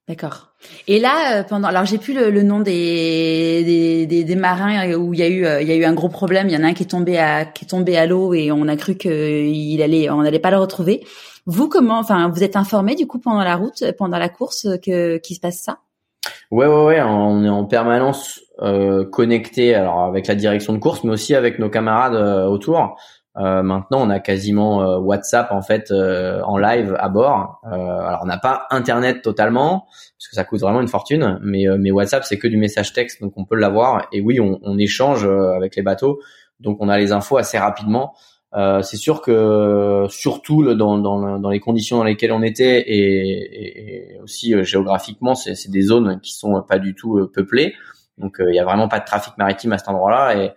D'accord. 0.07 0.51
Et 0.87 0.99
là, 0.99 1.37
euh, 1.39 1.43
pendant, 1.43 1.67
alors 1.67 1.85
j'ai 1.85 1.97
plus 1.97 2.13
le, 2.13 2.43
nom 2.43 2.59
des, 2.59 4.05
des, 4.07 4.23
des, 4.25 4.35
marins 4.35 4.89
euh, 4.89 4.97
où 4.97 5.13
il 5.13 5.19
y 5.19 5.23
a 5.23 5.27
eu 5.27 5.45
euh, 5.45 5.61
il 5.61 5.67
y 5.67 5.71
a 5.71 5.75
eu 5.75 5.85
un 5.85 5.93
gros 5.93 6.09
problème. 6.09 6.49
Il 6.49 6.53
y 6.53 6.57
en 6.57 6.63
a 6.63 6.67
un 6.67 6.73
qui 6.73 6.83
est 6.83 6.87
tombé 6.87 7.17
à 7.17 7.45
qui 7.45 7.65
est 7.65 7.67
tombé 7.67 7.97
à 7.97 8.05
l'eau 8.07 8.33
et 8.33 8.51
on 8.51 8.67
a 8.67 8.75
cru 8.75 8.95
qu'il 8.95 9.81
allait 9.81 10.09
on 10.09 10.23
n'allait 10.23 10.39
pas 10.39 10.51
le 10.51 10.57
retrouver. 10.57 11.05
Vous 11.45 11.69
comment, 11.69 11.99
enfin, 11.99 12.29
vous 12.29 12.43
êtes 12.43 12.55
informé 12.55 12.95
du 12.95 13.07
coup 13.07 13.19
pendant 13.19 13.43
la 13.43 13.55
route, 13.55 13.85
pendant 13.97 14.17
la 14.17 14.27
course, 14.27 14.67
que 14.83 15.17
qu'il 15.17 15.35
se 15.35 15.39
passe 15.39 15.59
ça? 15.59 15.79
Ouais, 16.51 16.67
ouais, 16.67 16.83
ouais. 16.85 17.01
On 17.01 17.43
est 17.43 17.49
en 17.49 17.65
permanence 17.65 18.39
euh, 18.61 19.05
connecté, 19.09 19.73
alors 19.73 20.01
avec 20.01 20.27
la 20.27 20.35
direction 20.35 20.73
de 20.73 20.79
course, 20.79 21.03
mais 21.03 21.11
aussi 21.11 21.33
avec 21.33 21.59
nos 21.59 21.69
camarades 21.69 22.15
autour. 22.47 22.97
Euh, 23.37 23.63
maintenant, 23.63 24.01
on 24.01 24.09
a 24.09 24.19
quasiment 24.19 24.83
euh, 24.83 24.97
WhatsApp 24.97 25.51
en 25.51 25.61
fait 25.61 25.89
euh, 25.91 26.41
en 26.41 26.57
live 26.57 26.97
à 26.99 27.07
bord. 27.07 27.61
alors, 27.63 28.19
on 28.23 28.25
n'a 28.25 28.37
pas 28.37 28.67
Internet 28.71 29.21
totalement 29.21 29.85
parce 29.85 30.27
que 30.29 30.35
ça 30.35 30.43
coûte 30.43 30.59
vraiment 30.59 30.81
une 30.81 30.89
fortune, 30.89 31.39
mais 31.41 31.65
mais 31.79 31.91
WhatsApp 31.91 32.23
c'est 32.25 32.37
que 32.37 32.47
du 32.47 32.57
message 32.57 32.93
texte, 32.93 33.21
donc 33.21 33.33
on 33.37 33.45
peut 33.45 33.55
l'avoir. 33.55 34.07
Et 34.11 34.21
oui, 34.21 34.39
on, 34.39 34.59
on 34.63 34.77
échange 34.77 35.25
avec 35.25 35.75
les 35.75 35.81
bateaux, 35.81 36.19
donc 36.59 36.77
on 36.81 36.89
a 36.89 36.97
les 36.97 37.11
infos 37.11 37.37
assez 37.37 37.57
rapidement. 37.57 38.13
C'est 38.53 38.97
sûr 38.97 39.21
que 39.21 40.05
surtout 40.09 40.75
dans, 40.75 40.97
dans, 40.97 41.39
dans, 41.39 41.49
les 41.49 41.59
conditions 41.59 41.97
dans 41.97 42.03
lesquelles 42.03 42.33
on 42.33 42.43
était 42.43 42.81
et, 42.81 44.15
et 44.15 44.19
aussi 44.21 44.53
géographiquement, 44.63 45.35
c'est 45.35 45.69
des 45.69 45.81
zones 45.81 46.19
qui 46.21 46.33
sont 46.33 46.61
pas 46.61 46.77
du 46.77 46.93
tout 46.93 47.29
peuplées, 47.33 47.73
donc 48.17 48.37
il 48.39 48.53
y 48.53 48.59
a 48.59 48.65
vraiment 48.65 48.89
pas 48.89 48.99
de 48.99 49.05
trafic 49.05 49.37
maritime 49.37 49.71
à 49.71 49.77
cet 49.77 49.87
endroit-là 49.87 50.35
et 50.35 50.51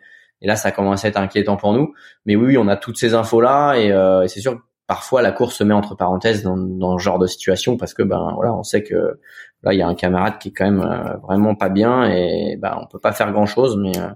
et 0.44 0.46
là, 0.46 0.57
ça 0.57 0.72
commence 0.72 1.04
à 1.07 1.09
être 1.09 1.16
inquiétant 1.16 1.57
pour 1.57 1.72
nous. 1.72 1.94
Mais 2.26 2.37
oui, 2.37 2.59
on 2.59 2.68
a 2.68 2.76
toutes 2.76 2.98
ces 2.98 3.14
infos-là 3.14 3.76
et, 3.76 3.90
euh, 3.90 4.22
et 4.22 4.28
c'est 4.28 4.40
sûr 4.40 4.57
que 4.57 4.62
parfois 4.87 5.22
la 5.22 5.33
course 5.33 5.57
se 5.57 5.64
met 5.64 5.72
entre 5.72 5.94
parenthèses 5.94 6.42
dans, 6.42 6.59
dans 6.59 6.98
ce 6.98 7.02
genre 7.02 7.18
de 7.18 7.26
situation 7.26 7.78
parce 7.78 7.94
que 7.94 8.02
ben 8.02 8.33
voilà, 8.35 8.54
on 8.54 8.62
sait 8.62 8.83
que 8.83 9.18
là 9.62 9.72
il 9.72 9.78
y 9.78 9.83
a 9.83 9.88
un 9.88 9.94
camarade 9.94 10.38
qui 10.38 10.48
est 10.48 10.52
quand 10.52 10.66
même 10.66 10.83
euh, 10.83 11.16
vraiment 11.22 11.54
pas 11.54 11.70
bien 11.70 12.04
et 12.11 12.59
ben 12.59 12.78
on 12.83 12.87
peut 12.87 12.98
pas 12.98 13.12
faire 13.12 13.33
grand 13.33 13.46
chose, 13.46 13.78
mais 13.78 13.96
euh, 13.98 14.11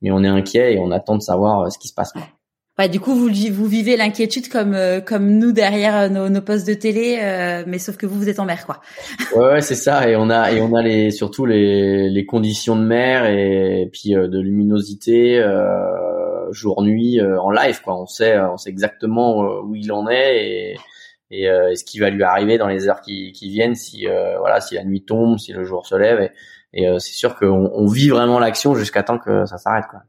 mais 0.00 0.12
on 0.12 0.22
est 0.22 0.28
inquiet 0.28 0.74
et 0.74 0.78
on 0.78 0.92
attend 0.92 1.16
de 1.16 1.22
savoir 1.22 1.62
euh, 1.62 1.70
ce 1.70 1.78
qui 1.78 1.88
se 1.88 1.94
passe. 1.94 2.12
Ouais, 2.76 2.88
du 2.88 2.98
coup, 2.98 3.14
vous, 3.14 3.30
vous 3.52 3.66
vivez 3.66 3.96
l'inquiétude 3.96 4.48
comme 4.48 4.74
euh, 4.74 5.00
comme 5.00 5.38
nous 5.38 5.52
derrière 5.52 5.96
euh, 5.96 6.08
nos, 6.08 6.28
nos 6.28 6.40
postes 6.40 6.66
de 6.66 6.74
télé, 6.74 7.20
euh, 7.22 7.62
mais 7.68 7.78
sauf 7.78 7.96
que 7.96 8.04
vous 8.04 8.16
vous 8.16 8.28
êtes 8.28 8.40
en 8.40 8.46
mer, 8.46 8.66
quoi. 8.66 8.80
ouais, 9.36 9.52
ouais 9.52 9.60
c'est 9.60 9.76
ça. 9.76 10.08
Et 10.08 10.16
on 10.16 10.28
a 10.28 10.50
et 10.50 10.60
on 10.60 10.74
a 10.74 10.82
les 10.82 11.12
surtout 11.12 11.46
les 11.46 12.10
les 12.10 12.26
conditions 12.26 12.74
de 12.74 12.82
mer 12.82 13.26
et, 13.26 13.88
puis 13.92 14.10
de 14.10 14.40
luminosité 14.40 15.38
euh, 15.38 16.50
jour 16.50 16.82
nuit 16.82 17.20
en 17.22 17.50
live, 17.50 17.80
quoi. 17.80 17.94
On 18.00 18.06
sait 18.06 18.36
on 18.40 18.56
sait 18.56 18.70
exactement 18.70 19.60
où 19.62 19.76
il 19.76 19.92
en 19.92 20.08
est 20.08 20.44
et 20.44 20.76
et, 21.30 21.46
ce 21.76 21.84
qui 21.84 22.00
va 22.00 22.10
lui 22.10 22.24
arriver 22.24 22.58
dans 22.58 22.68
les 22.68 22.88
heures 22.88 23.02
qui 23.02 23.30
qui 23.32 23.50
viennent 23.50 23.76
si 23.76 24.06
voilà 24.38 24.60
si 24.60 24.74
la 24.74 24.82
nuit 24.82 25.04
tombe, 25.04 25.38
si 25.38 25.52
le 25.52 25.64
jour 25.64 25.86
se 25.86 25.94
lève 25.94 26.20
et, 26.20 26.30
et 26.72 26.86
c'est 26.98 27.12
sûr 27.12 27.36
qu'on 27.36 27.70
on 27.72 27.86
vit 27.86 28.08
vraiment 28.08 28.40
l'action 28.40 28.74
jusqu'à 28.74 29.04
temps 29.04 29.18
que 29.18 29.46
ça 29.46 29.58
s'arrête, 29.58 29.86
quoi. 29.88 30.00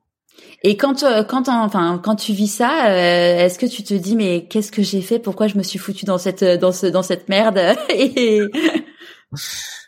Et 0.63 0.77
quand 0.77 1.03
euh, 1.03 1.23
quand 1.23 1.47
enfin 1.47 1.99
quand 2.03 2.15
tu 2.15 2.33
vis 2.33 2.47
ça, 2.47 2.87
euh, 2.87 3.45
est-ce 3.45 3.59
que 3.59 3.67
tu 3.67 3.83
te 3.83 3.93
dis 3.93 4.15
mais 4.15 4.47
qu'est-ce 4.47 4.71
que 4.71 4.81
j'ai 4.81 5.01
fait? 5.01 5.19
Pourquoi 5.19 5.47
je 5.47 5.57
me 5.57 5.63
suis 5.63 5.77
foutu 5.77 6.05
dans 6.05 6.17
cette 6.17 6.43
dans 6.43 6.71
ce 6.71 6.87
dans 6.87 7.03
cette 7.03 7.29
merde? 7.29 7.59
Et... 7.89 8.41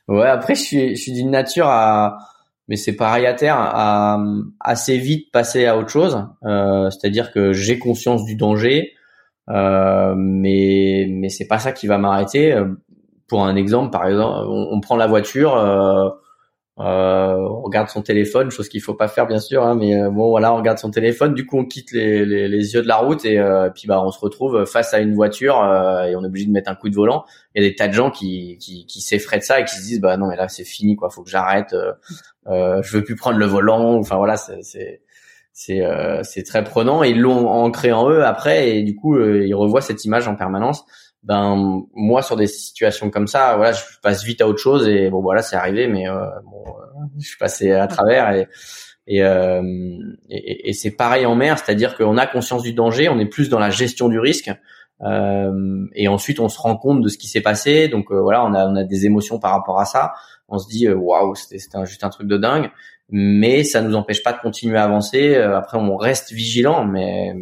Ouais, 0.08 0.28
après 0.28 0.54
je 0.56 0.62
suis 0.62 0.96
je 0.96 1.02
suis 1.02 1.14
d'une 1.14 1.32
nature 1.32 1.68
à 1.68 2.18
mais 2.68 2.76
c'est 2.76 2.96
pareil 2.96 3.26
à 3.26 3.34
terre 3.34 3.56
à 3.58 4.20
assez 4.60 4.98
vite 5.00 5.32
passer 5.32 5.66
à 5.66 5.78
autre 5.78 5.90
chose. 5.90 6.24
Euh, 6.46 6.90
C'est-à-dire 6.92 7.32
que 7.32 7.54
j'ai 7.54 7.80
conscience 7.80 8.24
du 8.26 8.36
danger, 8.36 8.92
euh, 9.50 10.14
mais 10.16 11.08
mais 11.10 11.30
c'est 11.30 11.48
pas 11.48 11.60
ça 11.60 11.72
qui 11.72 11.88
va 11.88 11.98
m'arrêter. 11.98 12.56
Pour 13.28 13.44
un 13.44 13.56
exemple, 13.56 13.90
par 13.90 14.06
exemple, 14.06 14.46
on, 14.48 14.68
on 14.72 14.80
prend 14.80 14.96
la 14.96 15.08
voiture. 15.08 15.56
Euh, 16.80 17.28
euh, 17.28 17.36
on 17.38 17.62
regarde 17.62 17.90
son 17.90 18.02
téléphone, 18.02 18.52
chose 18.52 18.70
qu'il 18.70 18.82
faut 18.82 18.94
pas 18.94 19.08
faire 19.08 19.28
bien 19.28 19.40
sûr, 19.40 19.64
hein, 19.64 19.76
mais 19.76 19.96
euh, 19.96 20.10
bon 20.10 20.30
voilà, 20.30 20.54
on 20.54 20.58
regarde 20.58 20.78
son 20.78 20.92
téléphone. 20.92 21.34
Du 21.34 21.46
coup, 21.46 21.58
on 21.60 21.66
quitte 21.66 21.92
les, 21.92 22.26
les, 22.26 22.48
les 22.48 22.74
yeux 22.74 22.82
de 22.82 22.88
la 22.88 22.98
route 22.98 23.26
et, 23.26 23.40
euh, 23.40 23.70
puis 23.70 23.88
bah 23.88 24.02
on 24.04 24.12
se 24.12 24.20
retrouve 24.20 24.66
face 24.66 24.94
à 24.94 25.00
une 25.00 25.14
voiture 25.14 25.62
euh, 25.62 26.04
et 26.04 26.16
on 26.16 26.24
est 26.24 26.28
obligé 26.28 26.46
de 26.46 26.52
mettre 26.52 26.70
un 26.70 26.76
coup 26.76 26.90
de 26.90 26.96
volant. 26.96 27.26
Il 27.56 27.64
y 27.64 27.66
a 27.66 27.70
des 27.70 27.76
tas 27.76 27.88
de 27.88 27.94
gens 27.94 28.12
qui 28.12 28.58
qui, 28.60 28.86
qui 28.86 29.02
s'effraient 29.02 29.40
de 29.40 29.44
ça 29.44 29.60
et 29.60 29.66
qui 29.66 29.76
se 29.76 29.82
disent 29.82 30.02
bah 30.02 30.18
non 30.18 30.28
mais 30.28 30.36
là 30.36 30.48
c'est 30.48 30.64
fini 30.66 30.96
quoi, 30.96 31.10
faut 31.10 31.24
que 31.24 31.30
j'arrête, 31.30 31.74
euh, 32.48 32.82
je 32.84 32.98
veux 32.98 33.04
plus 33.04 33.16
prendre 33.16 33.38
le 33.38 33.46
volant. 33.46 33.96
Enfin 33.96 34.18
voilà, 34.18 34.38
c'est 34.38 34.62
c'est 34.62 35.02
c'est 36.24 36.44
très 36.44 36.64
prenant 36.64 37.04
et 37.04 37.10
ils 37.10 37.20
l'ont 37.20 37.48
ancré 37.48 37.92
en 37.92 38.10
eux 38.12 38.24
après 38.24 38.78
et 38.78 38.84
du 38.84 38.96
coup 38.96 39.20
ils 39.20 39.56
revoient 39.56 39.82
cette 39.82 40.06
image 40.06 40.28
en 40.28 40.36
permanence 40.36 40.86
ben 41.24 41.84
moi 41.94 42.22
sur 42.22 42.36
des 42.36 42.48
situations 42.48 43.10
comme 43.10 43.28
ça 43.28 43.58
voilà 43.58 43.74
je 43.74 43.82
passe 44.02 44.24
vite 44.24 44.42
à 44.42 44.48
autre 44.48 44.60
chose 44.60 44.88
et 44.88 45.10
bon 45.10 45.22
voilà 45.22 45.42
c'est 45.42 45.56
arrivé 45.56 45.88
mais 45.88 46.08
euh, 46.08 46.26
bon 46.44 46.64
euh, 46.68 47.06
je 47.20 47.28
suis 47.28 47.38
passé 47.38 47.72
à 47.72 47.88
travers 47.88 48.32
et 48.32 48.48
et, 49.10 49.24
euh, 49.24 49.62
et, 50.30 50.70
et 50.70 50.74
c'est 50.74 50.92
pareil 50.92 51.26
en 51.26 51.36
mer 51.36 51.58
c'est-à-dire 51.58 51.96
qu'on 51.96 52.18
a 52.18 52.28
conscience 52.28 52.62
du 52.62 52.74
danger 52.74 53.10
on 53.10 53.20
est 53.20 53.26
plus 53.26 53.50
dans 53.50 53.60
la 53.60 53.70
gestion 53.70 54.10
du 54.10 54.20
risque 54.20 54.52
euh, 55.04 55.86
et 55.94 56.08
ensuite 56.08 56.40
on 56.40 56.50
se 56.50 56.60
rend 56.60 56.76
compte 56.76 57.02
de 57.02 57.08
ce 57.08 57.18
qui 57.18 57.28
s'est 57.28 57.42
passé. 57.42 57.88
Donc 57.88 58.12
euh, 58.12 58.20
voilà 58.20 58.44
on 58.46 58.54
a 58.54 58.66
on 58.68 58.76
a 58.76 58.84
des 58.84 59.06
émotions 59.06 59.40
par 59.40 59.52
rapport 59.52 59.80
à 59.80 59.86
ça. 59.86 60.14
On 60.48 60.58
se 60.58 60.68
dit 60.68 60.90
waouh 60.90 61.36
c'était 61.36 61.60
c'était 61.60 61.86
juste 61.86 62.04
un 62.04 62.10
truc 62.10 62.28
de 62.28 62.38
dingue 62.38 62.72
mais 63.10 63.64
ça 63.64 63.82
nous 63.82 63.96
empêche 63.96 64.22
pas 64.22 64.34
de 64.34 64.40
continuer 64.40 64.78
à 64.78 64.84
avancer. 64.84 65.36
Après 65.36 65.78
on 65.78 65.96
reste 65.98 66.32
vigilant 66.32 66.86
mais 66.86 67.34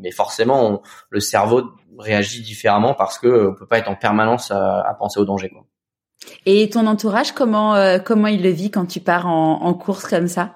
mais 0.00 0.10
forcément 0.10 0.82
le 1.10 1.20
cerveau 1.20 1.62
réagit 2.02 2.42
différemment 2.42 2.94
parce 2.94 3.18
que 3.18 3.50
on 3.50 3.54
peut 3.54 3.66
pas 3.66 3.78
être 3.78 3.88
en 3.88 3.94
permanence 3.94 4.50
à, 4.50 4.94
penser 4.98 5.20
au 5.20 5.24
danger. 5.24 5.48
Quoi. 5.48 5.64
Et 6.46 6.68
ton 6.70 6.86
entourage, 6.86 7.32
comment 7.32 7.74
euh, 7.74 7.98
comment 7.98 8.28
il 8.28 8.42
le 8.42 8.50
vit 8.50 8.70
quand 8.70 8.86
tu 8.86 9.00
pars 9.00 9.26
en, 9.26 9.62
en 9.62 9.74
course 9.74 10.06
comme 10.06 10.28
ça? 10.28 10.54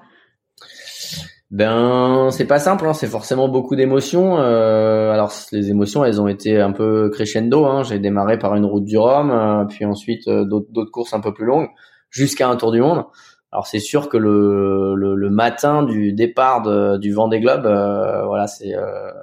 Ben 1.53 2.29
c'est 2.33 2.45
pas 2.45 2.59
simple, 2.59 2.87
hein, 2.87 2.93
c'est 2.93 3.07
forcément 3.07 3.49
beaucoup 3.49 3.77
d'émotions. 3.77 4.39
Euh, 4.39 5.13
alors 5.13 5.33
les 5.53 5.71
émotions, 5.71 6.05
elles 6.05 6.21
ont 6.21 6.27
été 6.27 6.61
un 6.61 6.73
peu 6.73 7.09
crescendo. 7.11 7.67
Hein. 7.67 7.85
J'ai 7.85 8.01
démarré 8.01 8.37
par 8.39 8.57
une 8.57 8.65
route 8.65 8.85
du 8.85 8.99
Rhum, 8.99 9.31
euh, 9.31 9.65
puis 9.65 9.85
ensuite 9.85 10.27
euh, 10.27 10.45
d'autres 10.45 10.91
courses 10.91 11.15
un 11.15 11.21
peu 11.21 11.33
plus 11.33 11.47
longues, 11.47 11.69
jusqu'à 12.11 12.49
un 12.49 12.57
Tour 12.57 12.73
du 12.73 12.81
Monde. 12.81 13.05
Alors 13.53 13.69
c'est 13.69 13.79
sûr 13.79 14.09
que 14.09 14.17
le, 14.17 14.95
le, 14.97 15.15
le, 15.15 15.31
matin 15.31 15.85
du 15.85 16.13
départ 16.13 16.63
de, 16.63 16.97
du 16.99 17.13
Vendée 17.13 17.41
Globe, 17.41 17.63
voilà, 17.63 18.49
c'est 18.49 18.75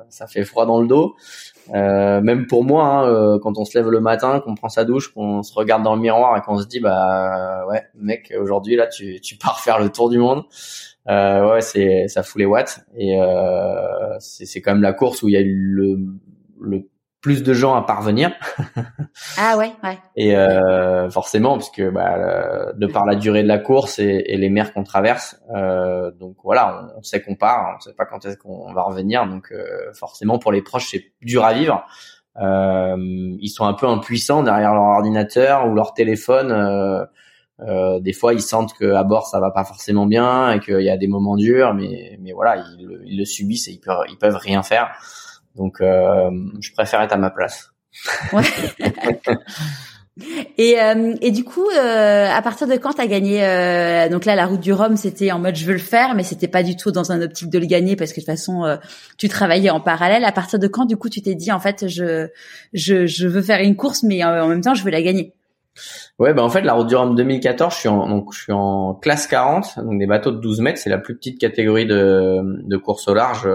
ça 0.10 0.26
fait 0.28 0.46
froid 0.46 0.66
dans 0.66 0.82
le 0.82 0.88
dos. 0.88 1.16
Euh, 1.74 2.22
même 2.22 2.48
pour 2.48 2.64
moi, 2.64 2.86
hein, 2.86 3.08
euh, 3.08 3.40
quand 3.40 3.58
on 3.58 3.66
se 3.66 3.78
lève 3.78 3.90
le 3.90 4.02
matin, 4.02 4.40
qu'on 4.42 4.56
prend 4.56 4.70
sa 4.70 4.84
douche, 4.84 5.14
qu'on 5.14 5.44
se 5.44 5.54
regarde 5.54 5.84
dans 5.84 5.96
le 5.96 6.02
miroir 6.02 6.38
et 6.38 6.42
qu'on 6.42 6.58
se 6.58 6.68
dit 6.68 6.80
bah 6.80 7.66
ouais 7.70 7.84
mec 7.96 8.34
aujourd'hui 8.40 8.76
là 8.76 8.88
tu, 8.88 9.22
tu 9.22 9.38
pars 9.38 9.60
faire 9.64 9.80
le 9.80 9.90
tour 9.90 10.10
du 10.10 10.18
monde, 10.18 10.44
euh, 11.10 11.54
ouais 11.54 11.62
c'est 11.62 12.08
ça 12.08 12.24
fout 12.24 12.40
les 12.40 12.46
watts. 12.46 12.82
Et 12.96 13.20
euh, 13.20 14.18
c'est 14.20 14.62
quand 14.62 14.74
même 14.74 14.82
la 14.82 14.94
course 14.94 15.24
où 15.24 15.30
il 15.30 15.34
y 15.34 15.38
a 15.38 15.42
eu 15.42 15.56
le, 15.56 16.00
le 16.62 16.90
plus 17.24 17.42
de 17.42 17.54
gens 17.54 17.74
à 17.74 17.82
parvenir. 17.82 18.34
ah 19.38 19.58
ouais, 19.58 19.72
ouais. 19.82 19.98
Et 20.18 20.36
euh, 20.36 21.10
forcément, 21.10 21.54
parce 21.54 21.72
que 21.72 21.90
bah, 21.90 22.74
de 22.76 22.86
par 22.86 23.06
la 23.06 23.16
durée 23.16 23.44
de 23.44 23.48
la 23.48 23.60
course 23.60 23.98
et, 23.98 24.24
et 24.28 24.38
les 24.38 24.50
mers 24.50 24.74
qu'on 24.74 24.84
traverse, 24.84 25.40
euh, 25.56 26.12
donc 26.12 26.36
voilà, 26.44 26.90
on, 26.98 27.02
sait 27.02 27.22
qu'on 27.22 27.36
part, 27.36 27.78
on 27.78 27.80
sait 27.80 27.94
pas 27.94 28.06
quand 28.06 28.26
est-ce 28.26 28.38
qu'on 28.38 28.74
va 28.74 28.84
revenir, 28.84 29.26
donc 29.26 29.54
euh, 29.54 29.94
forcément 29.94 30.38
pour 30.38 30.52
les 30.52 30.62
proches 30.62 30.90
c'est 30.92 31.14
dur 31.22 31.46
à 31.46 31.54
vivre. 31.54 31.86
Euh, 32.42 32.98
ils 33.40 33.50
sont 33.50 33.66
un 33.66 33.74
peu 33.74 33.88
impuissants 33.88 34.44
derrière 34.44 34.74
leur 34.74 34.84
ordinateur 34.84 35.68
ou 35.70 35.76
leur 35.76 35.94
téléphone. 35.94 36.52
Euh, 36.52 37.06
euh, 37.62 38.02
des 38.02 38.14
fois, 38.14 38.34
ils 38.34 38.42
sentent 38.42 38.74
que 38.74 38.94
à 38.94 39.04
bord 39.04 39.28
ça 39.28 39.40
va 39.40 39.50
pas 39.52 39.64
forcément 39.64 40.08
bien 40.08 40.52
et 40.52 40.60
qu'il 40.60 40.82
y 40.82 40.90
a 40.90 40.98
des 40.98 41.08
moments 41.08 41.38
durs, 41.38 41.74
mais 41.74 42.18
mais 42.20 42.34
voilà, 42.34 42.58
ils, 42.58 43.00
ils 43.06 43.18
le 43.18 43.26
subissent 43.26 43.70
et 43.70 43.72
ils 43.72 43.80
peuvent 43.80 44.04
ils 44.10 44.18
peuvent 44.18 44.36
rien 44.36 44.62
faire. 44.62 44.92
Donc, 45.56 45.82
euh, 45.82 46.30
je 46.60 46.72
préfère 46.72 47.02
être 47.02 47.14
à 47.14 47.18
ma 47.18 47.30
place. 47.30 47.74
Ouais. 48.32 48.44
et, 50.58 50.80
euh, 50.82 51.16
et 51.22 51.32
du 51.32 51.44
coup, 51.44 51.68
euh, 51.70 52.28
à 52.30 52.42
partir 52.42 52.68
de 52.68 52.76
quand 52.76 52.94
t'as 52.94 53.08
gagné 53.08 53.44
euh, 53.44 54.10
Donc 54.10 54.26
là, 54.26 54.36
la 54.36 54.46
route 54.46 54.60
du 54.60 54.74
Rhum, 54.74 54.96
c'était 54.96 55.32
en 55.32 55.40
mode 55.40 55.56
je 55.56 55.66
veux 55.66 55.74
le 55.74 55.80
faire, 55.80 56.16
mais 56.16 56.24
c'était 56.24 56.48
pas 56.48 56.64
du 56.64 56.76
tout 56.76 56.92
dans 56.92 57.12
un 57.12 57.22
optique 57.22 57.50
de 57.50 57.60
le 57.60 57.66
gagner 57.66 57.96
parce 57.96 58.12
que 58.12 58.20
de 58.20 58.26
toute 58.26 58.34
façon, 58.34 58.64
euh, 58.64 58.78
tu 59.18 59.28
travaillais 59.28 59.70
en 59.70 59.80
parallèle. 59.80 60.26
À 60.26 60.32
partir 60.32 60.60
de 60.60 60.68
quand, 60.68 60.86
du 60.86 60.98
coup, 60.98 61.10
tu 61.10 61.22
t'es 61.22 61.36
dit 61.36 61.52
en 61.52 61.60
fait, 61.60 61.88
je, 61.88 62.28
je 62.74 63.06
je 63.06 63.28
veux 63.28 63.42
faire 63.42 63.62
une 63.62 63.76
course, 63.76 64.04
mais 64.04 64.24
en 64.24 64.48
même 64.48 64.62
temps, 64.62 64.76
je 64.76 64.84
veux 64.84 64.92
la 64.92 65.02
gagner? 65.02 65.34
Ouais, 66.20 66.36
bah 66.36 66.44
en 66.44 66.50
fait, 66.50 66.62
la 66.62 66.74
route 66.74 66.88
du 66.88 66.96
Rhum 66.96 67.16
2014, 67.16 67.74
je 67.74 67.80
suis 67.80 67.90
en, 67.90 68.08
donc 68.08 68.32
je 68.32 68.44
suis 68.44 68.52
en 68.52 68.94
classe 68.94 69.26
40, 69.26 69.80
donc 69.80 69.98
des 69.98 70.06
bateaux 70.06 70.30
de 70.30 70.38
12 70.38 70.62
mètres, 70.62 70.78
c'est 70.78 70.92
la 70.92 71.00
plus 71.00 71.16
petite 71.16 71.40
catégorie 71.40 71.88
de, 71.88 72.42
de 72.64 72.78
course 72.78 73.08
au 73.08 73.16
large 73.16 73.50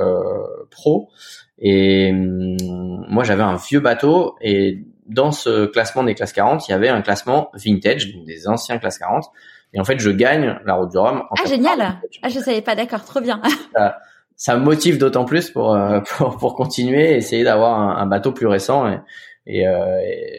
pro. 0.71 1.11
Et 1.61 2.11
hum, 2.13 3.05
moi, 3.09 3.25
j'avais 3.25 3.43
un 3.43 3.57
vieux 3.57 3.81
bateau 3.81 4.37
et 4.41 4.85
dans 5.07 5.33
ce 5.33 5.67
classement 5.67 6.05
des 6.05 6.15
classes 6.15 6.33
40, 6.33 6.69
il 6.69 6.73
y 6.73 6.75
avait 6.75 6.89
un 6.89 7.01
classement 7.01 7.51
vintage, 7.55 8.13
donc 8.15 8.27
des 8.27 8.47
anciens 8.47 8.79
classes 8.79 8.99
40. 8.99 9.25
Et 9.73 9.81
en 9.81 9.85
fait, 9.85 9.99
je 9.99 10.11
gagne 10.11 10.59
la 10.65 10.75
route 10.75 10.91
du 10.91 10.99
Rhum. 10.99 11.23
ah, 11.31 11.49
génial 11.49 12.01
Ah, 12.23 12.29
je 12.29 12.39
savais 12.39 12.63
pas, 12.63 12.75
d'accord, 12.75 13.05
trop 13.05 13.21
bien. 13.21 13.41
ça, 13.75 13.99
ça 14.37 14.57
me 14.57 14.63
motive 14.63 14.99
d'autant 14.99 15.25
plus 15.25 15.51
pour, 15.51 15.75
euh, 15.75 16.01
pour, 16.17 16.37
pour 16.37 16.55
continuer 16.55 17.13
et 17.13 17.17
essayer 17.17 17.45
d'avoir 17.45 17.79
un, 17.79 17.97
un, 18.03 18.07
bateau 18.07 18.33
plus 18.33 18.47
récent. 18.47 18.89
Et, 18.89 19.01
et, 19.47 19.65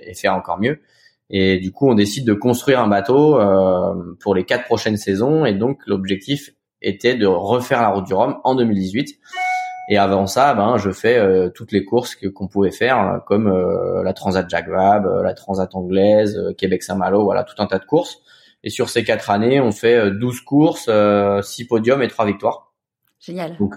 et, 0.10 0.13
faire 0.13 0.34
encore 0.36 0.60
mieux. 0.60 0.82
Et 1.32 1.58
du 1.58 1.71
coup, 1.71 1.89
on 1.89 1.95
décide 1.95 2.25
de 2.25 2.34
construire 2.34 2.79
un 2.79 2.88
bateau 2.88 3.39
pour 4.19 4.34
les 4.34 4.45
quatre 4.45 4.65
prochaines 4.65 4.97
saisons. 4.97 5.45
Et 5.45 5.53
donc, 5.53 5.79
l'objectif 5.86 6.51
était 6.82 7.15
de 7.15 7.25
refaire 7.27 7.82
la 7.82 7.89
route 7.89 8.05
du 8.05 8.13
Rhum 8.13 8.39
en 8.43 8.55
2018. 8.55 9.19
Et 9.91 9.97
avant 9.97 10.28
ça, 10.28 10.54
ben, 10.54 10.78
je 10.78 10.91
fais 10.91 11.17
euh, 11.17 11.49
toutes 11.49 11.71
les 11.71 11.84
courses 11.84 12.13
que 12.13 12.28
qu'on 12.28 12.47
pouvait 12.47 12.69
faire, 12.69 12.99
euh, 12.99 13.17
comme 13.25 13.47
euh, 13.47 14.04
la 14.04 14.13
Transat 14.13 14.47
Jacques 14.47 14.69
Vabre, 14.69 15.23
la 15.23 15.34
Transat 15.34 15.73
anglaise, 15.73 16.39
Québec 16.60 16.84
Saint-Malo, 16.84 17.23
voilà, 17.23 17.43
tout 17.43 17.56
un 17.58 17.65
tas 17.65 17.80
de 17.80 17.86
courses. 17.86 18.19
Et 18.63 18.69
sur 18.69 18.88
ces 18.89 19.04
quatre 19.04 19.32
années, 19.32 19.60
on 19.60 19.71
fait 19.71 20.12
12 20.12 20.41
courses, 20.41 20.89
6 21.41 21.65
podiums 21.65 22.04
et 22.04 22.08
3 22.08 22.25
victoires. 22.25 22.73
Génial. 23.19 23.56
Donc 23.58 23.75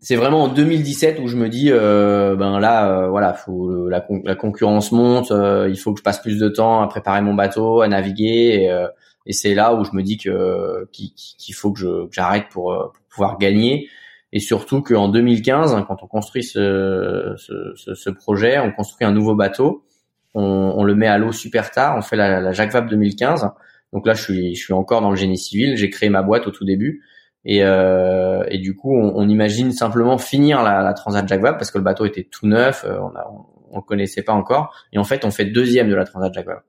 c'est 0.00 0.16
vraiment 0.16 0.42
en 0.42 0.48
2017 0.48 1.20
où 1.20 1.28
je 1.28 1.36
me 1.36 1.48
dis, 1.48 1.70
ben 1.70 2.58
là, 2.58 3.06
voilà, 3.06 3.32
faut 3.32 3.88
la, 3.88 4.04
la 4.24 4.34
concurrence 4.34 4.90
monte, 4.90 5.30
il 5.30 5.76
faut 5.76 5.92
que 5.92 6.00
je 6.00 6.02
passe 6.02 6.20
plus 6.20 6.40
de 6.40 6.48
temps 6.48 6.82
à 6.82 6.88
préparer 6.88 7.20
mon 7.20 7.34
bateau, 7.34 7.80
à 7.80 7.86
naviguer. 7.86 8.64
Et, 8.64 8.86
et 9.26 9.32
c'est 9.32 9.54
là 9.54 9.72
où 9.76 9.84
je 9.84 9.92
me 9.92 10.02
dis 10.02 10.18
que 10.18 10.88
qu'il 10.90 11.54
faut 11.54 11.70
que 11.70 12.08
j'arrête 12.10 12.46
pour, 12.50 12.74
pour 12.92 13.02
pouvoir 13.08 13.38
gagner 13.38 13.88
et 14.34 14.40
surtout 14.40 14.82
qu'en 14.82 15.08
2015, 15.08 15.84
quand 15.86 16.02
on 16.02 16.08
construit 16.08 16.42
ce, 16.42 17.34
ce, 17.36 17.94
ce, 17.94 18.10
projet, 18.10 18.58
on 18.58 18.72
construit 18.72 19.06
un 19.06 19.12
nouveau 19.12 19.36
bateau, 19.36 19.86
on, 20.34 20.74
on 20.76 20.82
le 20.82 20.96
met 20.96 21.06
à 21.06 21.18
l'eau 21.18 21.30
super 21.30 21.70
tard, 21.70 21.96
on 21.96 22.02
fait 22.02 22.16
la, 22.16 22.40
la 22.40 22.50
Jacques 22.50 22.72
Vabre 22.72 22.90
2015. 22.90 23.48
Donc 23.92 24.08
là, 24.08 24.14
je 24.14 24.22
suis, 24.22 24.56
je 24.56 24.60
suis 24.60 24.72
encore 24.72 25.00
dans 25.02 25.10
le 25.10 25.16
génie 25.16 25.38
civil. 25.38 25.76
J'ai 25.76 25.88
créé 25.88 26.08
ma 26.08 26.22
boîte 26.22 26.48
au 26.48 26.50
tout 26.50 26.64
début. 26.64 27.04
Et, 27.44 27.62
euh, 27.62 28.42
et 28.48 28.58
du 28.58 28.74
coup, 28.74 28.92
on, 28.92 29.12
on, 29.14 29.28
imagine 29.28 29.70
simplement 29.70 30.18
finir 30.18 30.64
la, 30.64 30.82
la 30.82 30.94
Transat 30.94 31.28
Jacques 31.28 31.42
Vabre 31.42 31.58
parce 31.58 31.70
que 31.70 31.78
le 31.78 31.84
bateau 31.84 32.04
était 32.04 32.24
tout 32.28 32.48
neuf, 32.48 32.84
euh, 32.84 32.98
on, 32.98 33.14
a, 33.14 33.30
on, 33.70 33.76
le 33.76 33.82
connaissait 33.82 34.22
pas 34.22 34.32
encore. 34.32 34.74
Et 34.92 34.98
en 34.98 35.04
fait, 35.04 35.24
on 35.24 35.30
fait 35.30 35.44
deuxième 35.44 35.88
de 35.88 35.94
la 35.94 36.04
Transat 36.04 36.34
Jacques 36.34 36.46
Vabre. 36.46 36.62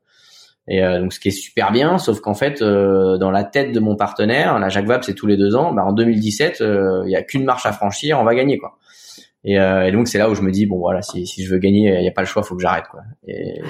Et 0.67 0.83
euh, 0.83 0.99
donc 0.99 1.13
ce 1.13 1.19
qui 1.19 1.27
est 1.27 1.31
super 1.31 1.71
bien, 1.71 1.97
sauf 1.99 2.21
qu'en 2.21 2.33
fait 2.33 2.61
euh, 2.61 3.17
dans 3.17 3.29
la 3.29 3.43
tête 3.43 3.71
de 3.71 3.79
mon 3.79 3.95
partenaire, 3.95 4.57
la 4.57 4.69
Jacques 4.69 4.87
Vabre 4.87 5.03
c'est 5.03 5.13
tous 5.13 5.27
les 5.27 5.37
deux 5.37 5.55
ans, 5.55 5.73
bah, 5.73 5.83
en 5.85 5.93
2017 5.93 6.61
euh, 6.61 7.03
il 7.05 7.11
y 7.11 7.15
a 7.15 7.21
qu'une 7.21 7.45
marche 7.45 7.67
à 7.67 7.71
franchir, 7.71 8.19
on 8.19 8.23
va 8.23 8.33
gagner 8.33 8.57
quoi. 8.57 8.77
Et, 9.43 9.57
et 9.57 9.91
donc 9.91 10.07
c'est 10.07 10.17
là 10.17 10.27
où 10.27 10.33
je 10.33 10.41
me 10.41 10.49
dis 10.49 10.65
bon 10.65 10.79
voilà 10.79 11.03
si, 11.03 11.27
si 11.27 11.43
je 11.43 11.53
veux 11.53 11.59
gagner 11.59 11.95
il 11.99 12.03
y 12.03 12.07
a 12.07 12.11
pas 12.11 12.21
le 12.21 12.27
choix, 12.27 12.41
faut 12.41 12.55
que 12.55 12.63
j'arrête 12.63 12.85
quoi. 12.89 13.01
Et 13.27 13.61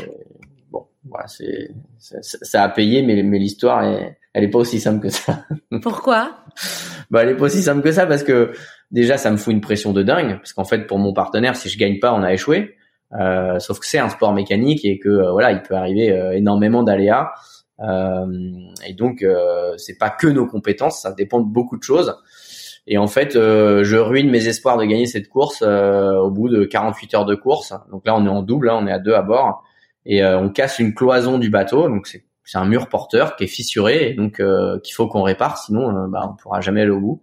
bon 0.71 0.85
voilà 1.03 1.27
c'est 1.27 1.71
ça, 1.99 2.15
ça, 2.21 2.63
a 2.63 2.69
payé 2.69 3.01
mais 3.01 3.21
mais 3.23 3.39
l'histoire 3.39 3.83
est 3.83 4.17
elle 4.33 4.45
est 4.45 4.49
pas 4.49 4.59
aussi 4.59 4.79
simple 4.79 5.01
que 5.01 5.09
ça. 5.09 5.43
Pourquoi? 5.81 6.37
Bah 7.11 7.23
elle 7.23 7.29
est 7.29 7.35
pas 7.35 7.45
aussi 7.45 7.61
simple 7.61 7.81
que 7.81 7.91
ça 7.91 8.05
parce 8.05 8.23
que 8.23 8.53
déjà 8.91 9.17
ça 9.17 9.31
me 9.31 9.37
fout 9.37 9.53
une 9.53 9.59
pression 9.59 9.91
de 9.91 10.01
dingue 10.01 10.37
parce 10.37 10.53
qu'en 10.53 10.63
fait 10.63 10.87
pour 10.87 10.97
mon 10.97 11.11
partenaire 11.11 11.57
si 11.57 11.67
je 11.67 11.77
gagne 11.77 11.99
pas 11.99 12.13
on 12.13 12.23
a 12.23 12.31
échoué. 12.31 12.77
Euh, 13.19 13.59
sauf 13.59 13.79
que 13.79 13.85
c'est 13.85 13.99
un 13.99 14.09
sport 14.09 14.33
mécanique 14.33 14.83
et 14.83 14.99
que 14.99 15.09
euh, 15.09 15.31
voilà, 15.31 15.51
il 15.51 15.61
peut 15.61 15.75
arriver 15.75 16.11
euh, 16.11 16.31
énormément 16.31 16.83
d'aléas. 16.83 17.31
et 17.79 18.93
donc 18.93 19.25
c'est 19.77 19.97
pas 19.97 20.09
que 20.09 20.27
nos 20.27 20.45
compétences, 20.47 21.01
ça 21.01 21.11
dépend 21.11 21.41
de 21.41 21.51
beaucoup 21.51 21.77
de 21.77 21.83
choses. 21.83 22.15
Et 22.87 22.97
en 22.97 23.07
fait, 23.07 23.33
je 23.33 23.97
ruine 23.97 24.29
mes 24.29 24.47
espoirs 24.47 24.77
de 24.77 24.85
gagner 24.85 25.07
cette 25.07 25.27
course 25.27 25.61
au 25.61 26.29
bout 26.29 26.49
de 26.49 26.63
48 26.65 27.13
heures 27.15 27.25
de 27.25 27.35
course. 27.35 27.73
Donc 27.91 28.05
là, 28.05 28.15
on 28.15 28.25
est 28.25 28.29
en 28.29 28.43
double, 28.43 28.69
hein, 28.69 28.77
on 28.79 28.87
est 28.87 28.91
à 28.91 28.99
deux 28.99 29.13
à 29.13 29.23
bord, 29.23 29.63
et 30.05 30.23
on 30.23 30.49
casse 30.49 30.79
une 30.79 30.93
cloison 30.93 31.37
du 31.37 31.49
bateau. 31.49 31.89
Donc 31.89 32.07
c'est 32.07 32.23
c'est 32.47 32.59
un 32.59 32.65
mur 32.65 32.89
porteur 32.89 33.35
qui 33.35 33.45
est 33.45 33.47
fissuré 33.47 34.09
et 34.09 34.13
donc 34.13 34.39
qu'il 34.83 34.93
faut 34.93 35.07
qu'on 35.07 35.23
répare, 35.23 35.57
sinon 35.57 36.07
bah, 36.07 36.29
on 36.31 36.35
pourra 36.35 36.61
jamais 36.61 36.81
aller 36.81 36.91
au 36.91 37.01
bout 37.01 37.21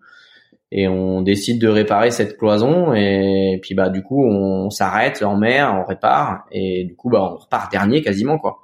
et 0.75 0.89
on 0.89 1.21
décide 1.21 1.61
de 1.61 1.69
réparer 1.69 2.11
cette 2.11 2.39
cloison 2.39 2.95
et 2.95 3.59
puis 3.61 3.75
bah 3.75 3.91
du 3.91 4.03
coup 4.03 4.25
on 4.25 4.71
s'arrête 4.71 5.23
en 5.23 5.37
mer, 5.37 5.79
on 5.79 5.85
répare 5.85 6.47
et 6.51 6.85
du 6.85 6.97
coup 6.97 7.11
bah 7.11 7.35
on 7.35 7.37
repart 7.37 7.71
dernier 7.71 8.01
quasiment 8.01 8.39
quoi. 8.39 8.61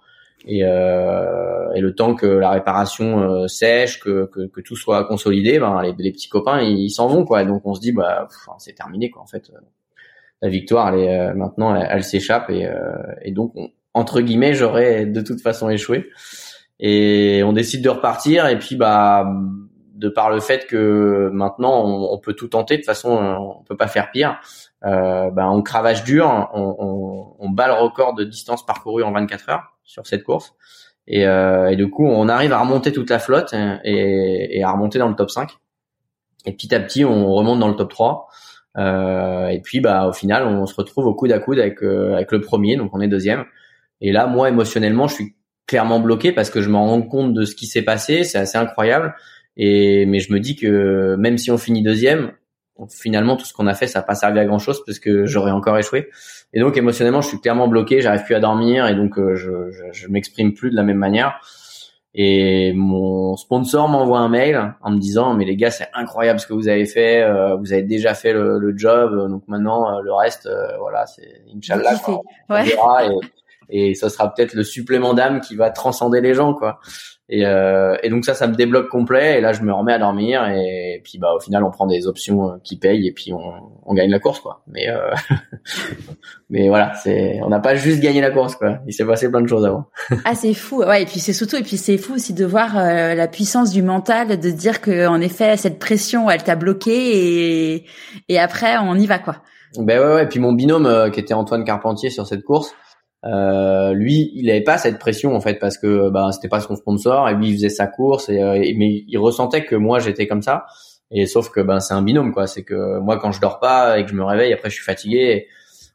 Et, 0.46 0.64
euh, 0.64 1.70
et 1.74 1.80
le 1.80 1.94
temps 1.94 2.14
que 2.14 2.24
la 2.24 2.50
réparation 2.50 3.20
euh, 3.20 3.46
sèche, 3.46 4.00
que, 4.00 4.24
que, 4.32 4.46
que, 4.46 4.60
tout 4.62 4.76
soit 4.76 5.04
consolidé, 5.04 5.58
ben 5.58 5.82
les, 5.82 5.94
les 5.98 6.12
petits 6.12 6.30
copains 6.30 6.62
ils 6.62 6.88
s'en 6.88 7.08
vont 7.08 7.26
quoi. 7.26 7.42
Et 7.42 7.46
donc 7.46 7.66
on 7.66 7.74
se 7.74 7.80
dit 7.80 7.92
bah 7.92 8.26
c'est 8.56 8.74
terminé 8.74 9.10
quoi 9.10 9.20
en 9.20 9.26
fait. 9.26 9.52
La 10.40 10.48
victoire 10.48 10.94
elle 10.94 11.00
est 11.00 11.20
euh, 11.20 11.34
maintenant 11.34 11.76
elle, 11.76 12.04
s'échappe 12.04 12.48
et, 12.48 12.64
euh, 12.64 12.96
et 13.20 13.32
donc 13.32 13.52
entre 13.92 14.22
guillemets 14.22 14.54
j'aurais 14.54 15.04
de 15.04 15.20
toute 15.20 15.42
façon 15.42 15.68
échoué. 15.68 16.08
Et 16.80 17.42
on 17.44 17.52
décide 17.52 17.82
de 17.82 17.90
repartir 17.90 18.46
et 18.46 18.58
puis 18.58 18.76
bah 18.76 19.30
de 19.98 20.08
par 20.08 20.30
le 20.30 20.40
fait 20.40 20.66
que 20.66 21.28
maintenant 21.32 21.84
on, 21.84 22.18
peut 22.18 22.34
tout 22.34 22.48
tenter 22.48 22.76
de 22.76 22.80
toute 22.80 22.86
façon 22.86 23.10
on 23.10 23.64
peut 23.64 23.76
pas 23.76 23.88
faire 23.88 24.10
pire 24.10 24.40
euh, 24.84 25.30
ben 25.30 25.48
on 25.48 25.60
cravage 25.62 26.04
dur 26.04 26.48
on, 26.54 26.76
on, 26.78 27.36
on, 27.38 27.50
bat 27.50 27.66
le 27.66 27.74
record 27.74 28.14
de 28.14 28.24
distance 28.24 28.64
parcourue 28.64 29.02
en 29.02 29.10
24 29.12 29.48
heures 29.50 29.76
sur 29.82 30.06
cette 30.06 30.22
course. 30.22 30.54
Et, 31.08 31.26
euh, 31.26 31.70
et 31.70 31.76
du 31.76 31.90
coup 31.90 32.06
on 32.06 32.28
arrive 32.28 32.52
à 32.52 32.60
remonter 32.60 32.92
toute 32.92 33.10
la 33.10 33.18
flotte 33.18 33.54
et, 33.84 34.58
et, 34.58 34.62
à 34.62 34.70
remonter 34.70 34.98
dans 34.98 35.08
le 35.08 35.16
top 35.16 35.30
5 35.30 35.50
et 36.46 36.52
petit 36.52 36.74
à 36.74 36.80
petit 36.80 37.04
on 37.04 37.32
remonte 37.32 37.58
dans 37.58 37.68
le 37.68 37.76
top 37.76 37.90
3 37.90 38.28
euh, 38.76 39.48
et 39.48 39.60
puis 39.60 39.80
bah 39.80 40.06
au 40.06 40.12
final 40.12 40.44
on 40.44 40.66
se 40.66 40.74
retrouve 40.74 41.06
au 41.06 41.14
coude 41.14 41.32
à 41.32 41.38
coude 41.38 41.58
avec 41.58 41.82
euh, 41.82 42.14
avec 42.14 42.30
le 42.30 42.40
premier 42.40 42.76
donc 42.76 42.90
on 42.94 43.00
est 43.00 43.08
deuxième. 43.08 43.44
Et 44.00 44.12
là 44.12 44.26
moi 44.26 44.48
émotionnellement 44.48 45.08
je 45.08 45.14
suis 45.14 45.34
clairement 45.66 46.00
bloqué 46.00 46.32
parce 46.32 46.50
que 46.50 46.60
je 46.60 46.68
me 46.68 46.76
rends 46.76 47.02
compte 47.02 47.34
de 47.34 47.44
ce 47.44 47.54
qui 47.54 47.66
s'est 47.66 47.82
passé. 47.82 48.24
C'est 48.24 48.38
assez 48.38 48.58
incroyable 48.58 49.14
et 49.58 50.06
mais 50.06 50.20
je 50.20 50.32
me 50.32 50.38
dis 50.38 50.56
que 50.56 51.16
même 51.16 51.36
si 51.36 51.50
on 51.50 51.58
finit 51.58 51.82
deuxième, 51.82 52.32
finalement 52.88 53.36
tout 53.36 53.44
ce 53.44 53.52
qu'on 53.52 53.66
a 53.66 53.74
fait 53.74 53.88
ça 53.88 53.98
n'a 53.98 54.04
pas 54.04 54.14
servi 54.14 54.38
à 54.38 54.44
grand 54.44 54.60
chose 54.60 54.82
parce 54.86 55.00
que 55.00 55.26
j'aurais 55.26 55.50
encore 55.50 55.76
échoué. 55.76 56.08
Et 56.54 56.60
donc 56.60 56.76
émotionnellement 56.76 57.20
je 57.20 57.28
suis 57.28 57.40
clairement 57.40 57.66
bloqué, 57.66 58.00
j'arrive 58.00 58.24
plus 58.24 58.36
à 58.36 58.40
dormir 58.40 58.86
et 58.86 58.94
donc 58.94 59.18
euh, 59.18 59.34
je, 59.34 59.70
je, 59.70 59.82
je 59.92 60.08
m'exprime 60.08 60.54
plus 60.54 60.70
de 60.70 60.76
la 60.76 60.84
même 60.84 60.96
manière. 60.96 61.40
Et 62.14 62.72
mon 62.72 63.36
sponsor 63.36 63.88
m'envoie 63.88 64.20
un 64.20 64.28
mail 64.28 64.74
en 64.80 64.92
me 64.92 64.98
disant 64.98 65.34
mais 65.34 65.44
les 65.44 65.56
gars 65.56 65.72
c'est 65.72 65.88
incroyable 65.92 66.38
ce 66.38 66.46
que 66.46 66.54
vous 66.54 66.68
avez 66.68 66.86
fait, 66.86 67.22
euh, 67.22 67.56
vous 67.56 67.72
avez 67.72 67.82
déjà 67.82 68.14
fait 68.14 68.32
le, 68.32 68.58
le 68.58 68.78
job, 68.78 69.28
donc 69.28 69.42
maintenant 69.48 69.92
euh, 69.92 70.00
le 70.02 70.12
reste 70.12 70.48
voilà 70.78 71.04
c'est 71.06 71.42
inchallah 71.54 71.96
ouais. 72.48 72.64
et, 73.70 73.90
et 73.90 73.94
ça 73.94 74.08
sera 74.08 74.32
peut-être 74.32 74.54
le 74.54 74.62
supplément 74.62 75.14
d'âme 75.14 75.40
qui 75.40 75.56
va 75.56 75.70
transcender 75.70 76.20
les 76.20 76.34
gens 76.34 76.54
quoi. 76.54 76.78
Et, 77.30 77.44
euh, 77.44 77.96
et, 78.02 78.08
donc 78.08 78.24
ça, 78.24 78.34
ça 78.34 78.46
me 78.46 78.54
débloque 78.54 78.88
complet. 78.88 79.38
Et 79.38 79.40
là, 79.40 79.52
je 79.52 79.62
me 79.62 79.72
remets 79.72 79.92
à 79.92 79.98
dormir. 79.98 80.48
Et, 80.48 81.00
puis, 81.04 81.18
bah, 81.18 81.34
au 81.34 81.40
final, 81.40 81.62
on 81.62 81.70
prend 81.70 81.86
des 81.86 82.06
options 82.06 82.52
euh, 82.52 82.56
qui 82.64 82.78
payent 82.78 83.06
et 83.06 83.12
puis 83.12 83.32
on, 83.32 83.52
on 83.84 83.94
gagne 83.94 84.10
la 84.10 84.18
course, 84.18 84.40
quoi. 84.40 84.62
Mais, 84.66 84.88
euh, 84.88 85.10
mais 86.50 86.68
voilà, 86.68 86.94
c'est, 86.94 87.40
on 87.42 87.48
n'a 87.48 87.60
pas 87.60 87.74
juste 87.74 88.00
gagné 88.00 88.20
la 88.20 88.30
course, 88.30 88.56
quoi. 88.56 88.78
Il 88.86 88.94
s'est 88.94 89.04
passé 89.04 89.30
plein 89.30 89.42
de 89.42 89.48
choses 89.48 89.66
avant. 89.66 89.84
ah, 90.24 90.34
c'est 90.34 90.54
fou. 90.54 90.82
Ouais. 90.82 91.02
Et 91.02 91.06
puis 91.06 91.20
c'est 91.20 91.32
surtout, 91.32 91.56
et 91.56 91.62
puis 91.62 91.76
c'est 91.76 91.98
fou 91.98 92.14
aussi 92.14 92.32
de 92.32 92.46
voir 92.46 92.78
euh, 92.78 93.14
la 93.14 93.28
puissance 93.28 93.72
du 93.72 93.82
mental, 93.82 94.40
de 94.40 94.50
dire 94.50 94.80
que 94.80 95.06
en 95.06 95.20
effet, 95.20 95.56
cette 95.56 95.78
pression, 95.78 96.30
elle 96.30 96.42
t'a 96.42 96.56
bloqué 96.56 97.74
et, 97.74 97.84
et 98.28 98.38
après, 98.38 98.78
on 98.78 98.94
y 98.94 99.06
va, 99.06 99.18
quoi. 99.18 99.42
Ben 99.76 100.00
ouais, 100.00 100.14
ouais. 100.14 100.24
Et 100.24 100.26
puis 100.26 100.40
mon 100.40 100.52
binôme, 100.52 100.86
euh, 100.86 101.10
qui 101.10 101.20
était 101.20 101.34
Antoine 101.34 101.64
Carpentier 101.64 102.10
sur 102.10 102.26
cette 102.26 102.44
course. 102.44 102.74
Euh, 103.24 103.92
lui, 103.94 104.30
il 104.34 104.48
avait 104.48 104.62
pas 104.62 104.78
cette 104.78 104.98
pression 104.98 105.34
en 105.34 105.40
fait 105.40 105.54
parce 105.54 105.76
que 105.76 106.08
bah 106.08 106.30
c'était 106.32 106.48
pas 106.48 106.60
son 106.60 106.76
sponsor 106.76 107.28
et 107.28 107.34
lui 107.34 107.48
il 107.48 107.54
faisait 107.54 107.68
sa 107.68 107.88
course 107.88 108.28
et, 108.28 108.40
euh, 108.40 108.58
mais 108.76 109.04
il 109.08 109.18
ressentait 109.18 109.64
que 109.64 109.74
moi 109.74 109.98
j'étais 109.98 110.28
comme 110.28 110.42
ça 110.42 110.66
et 111.10 111.26
sauf 111.26 111.50
que 111.50 111.60
ben 111.60 111.80
c'est 111.80 111.94
un 111.94 112.02
binôme 112.02 112.32
quoi, 112.32 112.46
c'est 112.46 112.62
que 112.62 113.00
moi 113.00 113.18
quand 113.18 113.32
je 113.32 113.40
dors 113.40 113.58
pas 113.58 113.98
et 113.98 114.04
que 114.04 114.10
je 114.10 114.14
me 114.14 114.22
réveille 114.22 114.52
après 114.52 114.70
je 114.70 114.76
suis 114.76 114.84
fatigué 114.84 115.48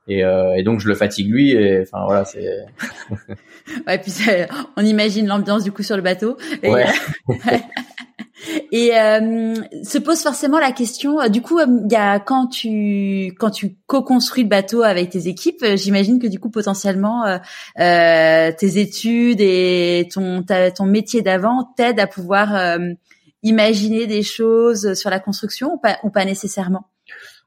et, 0.08 0.16
et, 0.16 0.26
euh, 0.26 0.56
et 0.58 0.64
donc 0.64 0.82
je 0.82 0.90
le 0.90 0.96
fatigue 0.96 1.32
lui 1.32 1.52
et 1.52 1.84
enfin 1.84 2.04
voilà 2.06 2.26
c'est. 2.26 2.46
ouais 3.88 3.98
puis 4.00 4.12
on 4.76 4.84
imagine 4.84 5.26
l'ambiance 5.26 5.64
du 5.64 5.72
coup 5.72 5.84
sur 5.84 5.96
le 5.96 6.02
bateau. 6.02 6.36
Et, 6.62 6.70
ouais. 6.70 6.88
Et 8.72 8.98
euh, 8.98 9.54
se 9.84 9.98
pose 10.00 10.22
forcément 10.22 10.60
la 10.60 10.72
question. 10.72 11.22
Euh, 11.22 11.28
du 11.28 11.42
coup, 11.42 11.60
euh, 11.60 11.66
il 11.90 12.22
quand 12.26 12.48
tu 12.48 13.34
quand 13.38 13.52
tu 13.52 13.78
co-construis 13.86 14.44
le 14.44 14.50
bateau 14.50 14.82
avec 14.82 15.12
tes 15.12 15.28
équipes, 15.28 15.64
j'imagine 15.76 16.20
que 16.20 16.28
du 16.28 16.40
coup 16.40 16.50
potentiellement 16.50 17.40
euh, 17.80 18.52
tes 18.58 18.78
études 18.80 19.40
et 19.40 20.10
ton 20.12 20.44
ton 20.76 20.86
métier 20.86 21.22
d'avant 21.22 21.72
t'aident 21.76 22.00
à 22.00 22.08
pouvoir 22.08 22.78
imaginer 23.44 24.08
des 24.08 24.24
choses 24.24 24.94
sur 24.94 25.10
la 25.10 25.20
construction 25.20 25.74
ou 25.74 25.78
pas 25.78 25.98
ou 26.04 26.10
pas 26.10 26.26
nécessairement? 26.26 26.88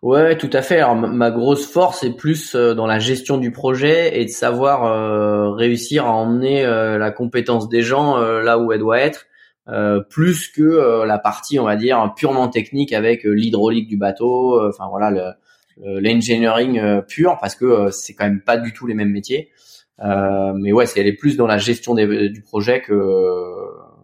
Ouais, 0.02 0.36
tout 0.36 0.50
à 0.52 0.62
fait. 0.62 0.76
Alors 0.76 0.94
ma 0.94 1.30
grosse 1.30 1.66
force 1.66 2.04
est 2.04 2.14
plus 2.14 2.54
dans 2.54 2.86
la 2.86 2.98
gestion 2.98 3.38
du 3.38 3.50
projet 3.50 4.20
et 4.20 4.24
de 4.24 4.30
savoir 4.30 5.56
réussir 5.56 6.06
à 6.06 6.12
emmener 6.12 6.62
la 6.64 7.10
compétence 7.10 7.68
des 7.68 7.82
gens 7.82 8.18
là 8.18 8.58
où 8.58 8.72
elle 8.72 8.80
doit 8.80 9.00
être 9.00 9.26
euh, 9.68 10.00
plus 10.00 10.48
que 10.48 10.62
euh, 10.62 11.06
la 11.06 11.18
partie 11.18 11.58
on 11.58 11.64
va 11.64 11.74
dire 11.74 12.12
purement 12.16 12.48
technique 12.48 12.92
avec 12.92 13.26
euh, 13.26 13.30
l'hydraulique 13.30 13.88
du 13.88 13.96
bateau 13.96 14.64
enfin 14.68 14.86
voilà 14.88 15.10
le, 15.10 16.00
l'engineering 16.00 17.02
pur 17.02 17.36
parce 17.40 17.56
que 17.56 17.90
c'est 17.90 18.14
quand 18.14 18.26
même 18.26 18.42
pas 18.42 18.56
du 18.56 18.72
tout 18.72 18.86
les 18.86 18.94
mêmes 18.94 19.10
métiers 19.10 19.50
mais 19.98 20.72
ouais 20.72 20.86
c'est 20.86 21.04
est 21.04 21.12
plus 21.12 21.36
dans 21.36 21.46
la 21.46 21.58
gestion 21.58 21.94
du 21.94 22.42
projet 22.46 22.80
que 22.80 22.94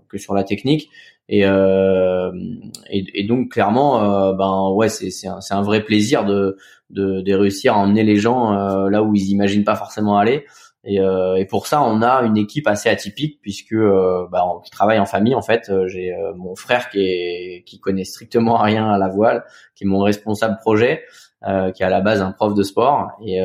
que 0.08 0.18
sur 0.18 0.34
la 0.34 0.44
technique. 0.44 0.90
Et, 1.28 1.46
euh, 1.46 2.30
et, 2.90 3.24
donc 3.24 3.52
clairement, 3.52 4.34
ben 4.34 4.70
ouais, 4.74 4.90
c'est 4.90 5.26
un, 5.26 5.38
un, 5.50 5.62
vrai 5.62 5.82
plaisir 5.82 6.26
de, 6.26 6.58
de, 6.90 7.22
de 7.22 7.32
réussir 7.32 7.74
à 7.74 7.78
emmener 7.78 8.04
les 8.04 8.16
gens 8.16 8.52
là 8.88 9.02
où 9.02 9.14
ils 9.14 9.30
imaginent 9.30 9.64
pas 9.64 9.76
forcément 9.76 10.18
aller. 10.18 10.44
Et, 10.84 11.00
euh, 11.00 11.36
et, 11.36 11.44
pour 11.44 11.68
ça, 11.68 11.80
on 11.82 12.02
a 12.02 12.22
une 12.22 12.36
équipe 12.36 12.66
assez 12.66 12.88
atypique 12.88 13.40
puisque 13.40 13.72
euh, 13.72 14.26
bah, 14.30 14.44
on 14.44 14.60
travaille 14.70 14.98
en 14.98 15.06
famille. 15.06 15.34
En 15.34 15.42
fait, 15.42 15.68
euh, 15.70 15.86
j'ai 15.86 16.12
euh, 16.12 16.34
mon 16.34 16.56
frère 16.56 16.90
qui 16.90 16.98
est 17.00 17.62
qui 17.66 17.78
connaît 17.78 18.04
strictement 18.04 18.56
rien 18.56 18.90
à 18.90 18.98
la 18.98 19.08
voile, 19.08 19.44
qui 19.76 19.84
est 19.84 19.86
mon 19.86 20.00
responsable 20.00 20.58
projet, 20.58 21.04
euh, 21.46 21.70
qui 21.70 21.84
est 21.84 21.86
à 21.86 21.90
la 21.90 22.00
base 22.00 22.20
un 22.20 22.32
prof 22.32 22.54
de 22.54 22.62
sport 22.64 23.12
et, 23.24 23.38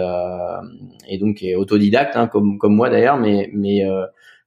et 1.07 1.17
donc 1.19 1.37
qui 1.37 1.51
est 1.51 1.55
autodidacte, 1.55 2.15
hein, 2.15 2.27
comme 2.27 2.57
comme 2.57 2.75
moi 2.75 2.89
d'ailleurs. 2.89 3.17
Mais 3.17 3.51
mais 3.53 3.83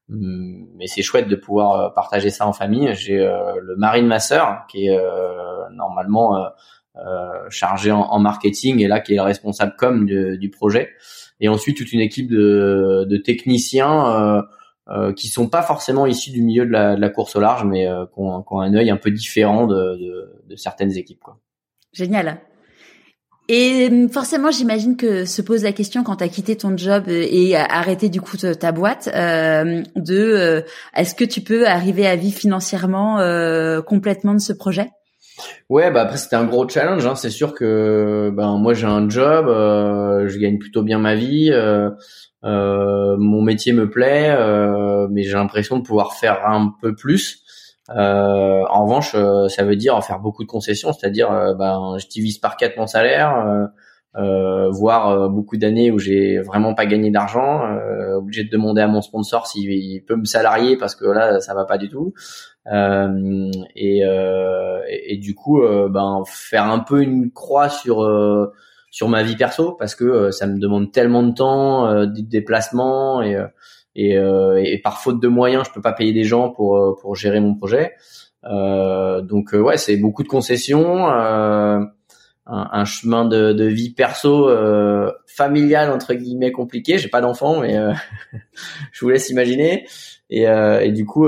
mais 0.09 0.89
c'est 0.89 1.03
chouette 1.03 1.29
de 1.29 1.37
pouvoir 1.37 1.95
partager 1.95 2.31
ça 2.31 2.45
en 2.49 2.53
famille. 2.53 2.93
J'ai 2.95 3.19
le 3.19 3.77
mari 3.77 4.03
de 4.03 4.09
ma 4.09 4.19
sœur 4.19 4.65
qui 4.69 4.89
est 4.89 4.99
normalement 5.73 6.45
chargé 7.49 7.93
en, 7.93 8.01
en, 8.01 8.19
marketing 8.19 8.81
et 8.81 8.89
là 8.89 9.01
qui 9.01 9.13
est 9.13 9.17
le 9.17 9.23
responsable 9.23 9.75
com 9.79 10.07
du, 10.07 10.37
du 10.39 10.51
projet 10.51 10.91
et 11.41 11.49
ensuite 11.49 11.77
toute 11.77 11.93
une 11.93 12.01
équipe 12.01 12.31
de, 12.31 13.23
techniciens 13.25 14.07
euh, 14.09 14.43
euh, 14.89 15.13
qui 15.13 15.29
sont 15.29 15.49
pas 15.49 15.63
forcément 15.63 16.07
issus 16.07 16.31
du 16.31 16.43
milieu 16.43 16.67
de 16.67 16.71
la, 16.71 17.09
course 17.09 17.37
au 17.37 17.41
large, 17.41 17.65
mais 17.65 17.87
euh, 17.87 18.07
qui, 18.07 18.19
ont, 18.19 18.43
qui, 18.43 18.55
un 18.55 18.75
œil 18.75 18.91
un 18.91 18.97
peu 18.97 19.11
différent 19.11 19.67
de, 19.67 19.75
de, 19.75 20.33
de 20.49 20.57
certaines 20.57 20.97
équipes. 20.97 21.21
Quoi. 21.21 21.39
Génial. 21.93 22.41
Et 23.53 23.91
forcément, 24.13 24.53
j'imagine 24.53 24.97
que 24.97 25.25
se 25.25 25.43
pose 25.43 25.65
la 25.65 25.73
question 25.73 26.05
quand 26.05 26.17
tu 26.17 26.25
as 26.25 26.29
quitté 26.29 26.57
ton 26.57 26.77
job 26.77 27.09
et 27.09 27.57
arrêté 27.57 28.09
du 28.09 28.21
coup 28.21 28.37
ta 28.37 28.71
boîte, 28.71 29.11
euh, 29.13 29.83
de 29.97 30.17
euh, 30.17 30.63
est-ce 30.95 31.17
que 31.17 31.25
tu 31.25 31.41
peux 31.41 31.67
arriver 31.67 32.07
à 32.07 32.15
vivre 32.15 32.37
financièrement 32.39 33.19
euh, 33.19 33.83
complètement 33.83 34.35
de 34.35 34.39
ce 34.39 34.53
projet? 34.53 34.89
Ouais, 35.69 35.91
bah 35.91 36.03
après 36.03 36.17
c'était 36.17 36.37
un 36.37 36.45
gros 36.45 36.69
challenge. 36.69 37.07
Hein. 37.07 37.15
C'est 37.15 37.31
sûr 37.31 37.55
que 37.55 38.31
ben 38.35 38.57
moi 38.59 38.75
j'ai 38.75 38.87
un 38.87 39.09
job, 39.09 39.49
euh, 39.49 40.27
je 40.29 40.39
gagne 40.39 40.59
plutôt 40.59 40.83
bien 40.83 40.99
ma 40.99 41.15
vie, 41.15 41.51
euh, 41.53 41.91
euh, 42.45 43.17
mon 43.19 43.43
métier 43.43 43.73
me 43.73 43.89
plaît, 43.89 44.35
euh, 44.37 45.07
mais 45.11 45.23
j'ai 45.23 45.35
l'impression 45.35 45.79
de 45.79 45.83
pouvoir 45.83 46.15
faire 46.15 46.47
un 46.47 46.75
peu 46.81 46.95
plus. 46.95 47.43
Euh, 47.91 48.63
en 48.71 48.85
revanche, 48.85 49.17
ça 49.49 49.65
veut 49.65 49.77
dire 49.77 50.03
faire 50.05 50.21
beaucoup 50.21 50.45
de 50.45 50.49
concessions, 50.49 50.93
c'est-à-dire 50.93 51.29
ben 51.59 51.97
je 51.99 52.07
divise 52.07 52.39
par 52.39 52.57
quatre 52.57 52.77
mon 52.77 52.87
salaire. 52.87 53.69
Euh, 54.17 54.69
voire 54.71 55.31
beaucoup 55.31 55.57
d'années 55.57 55.93
où 55.93 56.01
j'ai 56.01 56.41
vraiment 56.41 56.75
pas 56.75 56.85
gagné 56.85 57.13
d'argent, 57.13 57.65
euh, 57.65 58.17
obligé 58.17 58.43
de 58.43 58.51
demander 58.51 58.83
à 58.83 58.89
mon 58.89 59.03
sponsor 59.03 59.47
s'il 59.47 60.05
peut 60.05 60.17
me 60.17 60.25
salarier 60.25 60.77
parce 60.77 60.97
que 60.97 61.05
là 61.05 61.39
ça 61.39 61.55
va 61.55 61.65
pas 61.65 61.79
du 61.79 61.89
tout. 61.89 62.13
Euh, 62.67 63.51
et, 63.75 64.05
euh, 64.05 64.81
et, 64.89 65.15
et, 65.15 65.17
du 65.17 65.35
coup, 65.35 65.63
euh, 65.63 65.89
ben 65.89 66.23
faire 66.27 66.65
un 66.65 66.81
peu 66.81 67.03
une 67.03 67.31
croix 67.31 67.69
sur 67.69 68.07
sur 68.91 69.09
ma 69.09 69.23
vie 69.23 69.37
perso 69.37 69.73
parce 69.73 69.95
que 69.95 70.31
ça 70.31 70.47
me 70.47 70.59
demande 70.59 70.93
tellement 70.93 71.23
de 71.23 71.33
temps, 71.33 72.05
de 72.05 72.21
déplacements 72.21 73.23
et 73.23 73.43
et, 73.97 74.15
et, 74.15 74.81
par 74.83 75.01
faute 75.01 75.21
de 75.21 75.29
moyens, 75.29 75.65
je 75.67 75.73
peux 75.73 75.81
pas 75.81 75.93
payer 75.93 76.13
des 76.13 76.25
gens 76.25 76.51
pour 76.51 76.99
pour 77.01 77.17
gérer 77.17 77.41
mon 77.41 77.55
projet. 77.55 77.93
donc 78.45 79.53
ouais, 79.53 79.77
c'est 79.79 79.97
beaucoup 79.97 80.23
de 80.23 80.29
concessions. 80.29 81.09
Un, 81.09 81.91
un, 82.47 82.85
chemin 82.85 83.25
de, 83.25 83.53
de 83.53 83.65
vie 83.65 83.91
perso 83.91 84.49
euh, 84.49 85.13
familial 85.27 85.91
entre 85.91 86.15
guillemets 86.15 86.53
compliqué 86.53 86.99
j'ai 86.99 87.09
pas 87.09 87.21
d'enfant 87.21 87.61
mais 87.61 87.77
euh, 87.77 87.93
je 88.93 89.05
vous 89.05 89.11
laisse 89.11 89.31
imaginer 89.31 89.87
et, 90.31 90.49
euh, 90.49 90.81
et 90.81 90.93
du 90.93 91.05
coup 91.05 91.27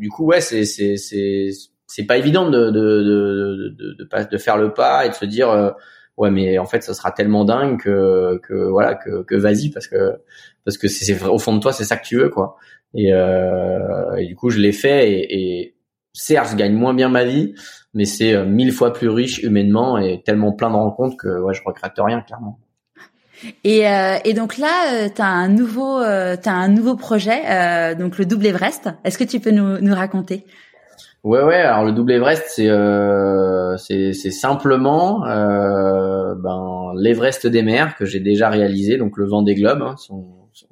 du 0.00 0.08
coup, 0.08 0.24
ouais, 0.24 0.40
c'est 0.40 0.64
c'est 0.64 0.96
c'est 0.96 1.50
c'est 1.86 2.06
pas 2.06 2.16
évident 2.16 2.50
de 2.50 2.70
de, 2.70 2.70
de 2.70 3.74
de 3.78 4.04
de 4.04 4.30
de 4.30 4.38
faire 4.38 4.56
le 4.56 4.72
pas 4.72 5.06
et 5.06 5.10
de 5.10 5.14
se 5.14 5.26
dire 5.26 5.50
euh, 5.50 5.70
ouais, 6.16 6.30
mais 6.30 6.58
en 6.58 6.66
fait, 6.66 6.82
ça 6.82 6.94
sera 6.94 7.12
tellement 7.12 7.44
dingue 7.44 7.78
que 7.80 8.38
que 8.42 8.54
voilà 8.54 8.94
que 8.94 9.22
que 9.24 9.34
vas-y 9.36 9.70
parce 9.70 9.86
que 9.86 10.16
parce 10.64 10.78
que 10.78 10.88
c'est 10.88 11.22
au 11.28 11.38
fond 11.38 11.54
de 11.54 11.60
toi, 11.60 11.72
c'est 11.72 11.84
ça 11.84 11.96
que 11.98 12.06
tu 12.06 12.16
veux 12.16 12.30
quoi. 12.30 12.56
Et, 12.94 13.12
euh, 13.12 14.24
du 14.26 14.34
coup, 14.34 14.50
je 14.50 14.58
l'ai 14.58 14.72
fait 14.72 15.12
et, 15.12 15.60
et 15.60 15.76
certes, 16.12 16.48
je 16.52 16.56
gagne 16.56 16.72
moins 16.74 16.94
bien 16.94 17.08
ma 17.08 17.24
vie, 17.24 17.54
mais 17.94 18.04
c'est 18.06 18.34
euh, 18.34 18.44
mille 18.46 18.72
fois 18.72 18.92
plus 18.92 19.08
riche 19.08 19.42
humainement 19.42 19.98
et 19.98 20.22
tellement 20.24 20.52
plein 20.52 20.70
de 20.70 20.76
rencontres 20.76 21.16
que 21.18 21.40
ouais, 21.40 21.54
je 21.54 21.62
regrette 21.64 21.92
rien 21.98 22.22
clairement. 22.22 22.58
Et, 23.64 23.88
euh, 23.88 24.16
et 24.24 24.34
donc 24.34 24.58
là, 24.58 24.92
euh, 24.92 25.08
tu 25.14 25.22
as 25.22 25.26
un 25.26 25.48
nouveau, 25.48 25.98
euh, 25.98 26.36
as 26.44 26.50
un 26.50 26.68
nouveau 26.68 26.96
projet, 26.96 27.40
euh, 27.48 27.94
donc 27.94 28.18
le 28.18 28.26
double 28.26 28.46
Everest. 28.46 28.90
Est-ce 29.04 29.16
que 29.16 29.24
tu 29.24 29.40
peux 29.40 29.50
nous, 29.50 29.78
nous 29.80 29.94
raconter? 29.94 30.44
Ouais, 31.22 31.42
ouais. 31.42 31.56
Alors 31.56 31.84
le 31.84 31.92
double 31.92 32.12
Everest, 32.12 32.44
c'est 32.48 32.68
euh, 32.68 33.76
c'est 33.76 34.12
simplement 34.12 35.26
euh, 35.26 36.34
ben, 36.34 36.92
l'Everest 36.96 37.46
des 37.46 37.62
mers 37.62 37.96
que 37.96 38.04
j'ai 38.04 38.20
déjà 38.20 38.48
réalisé, 38.48 38.96
donc 38.96 39.16
le 39.16 39.26
vent 39.26 39.42
des 39.42 39.54
globes. 39.54 39.82
Hein, 39.82 39.96
son, 39.98 40.26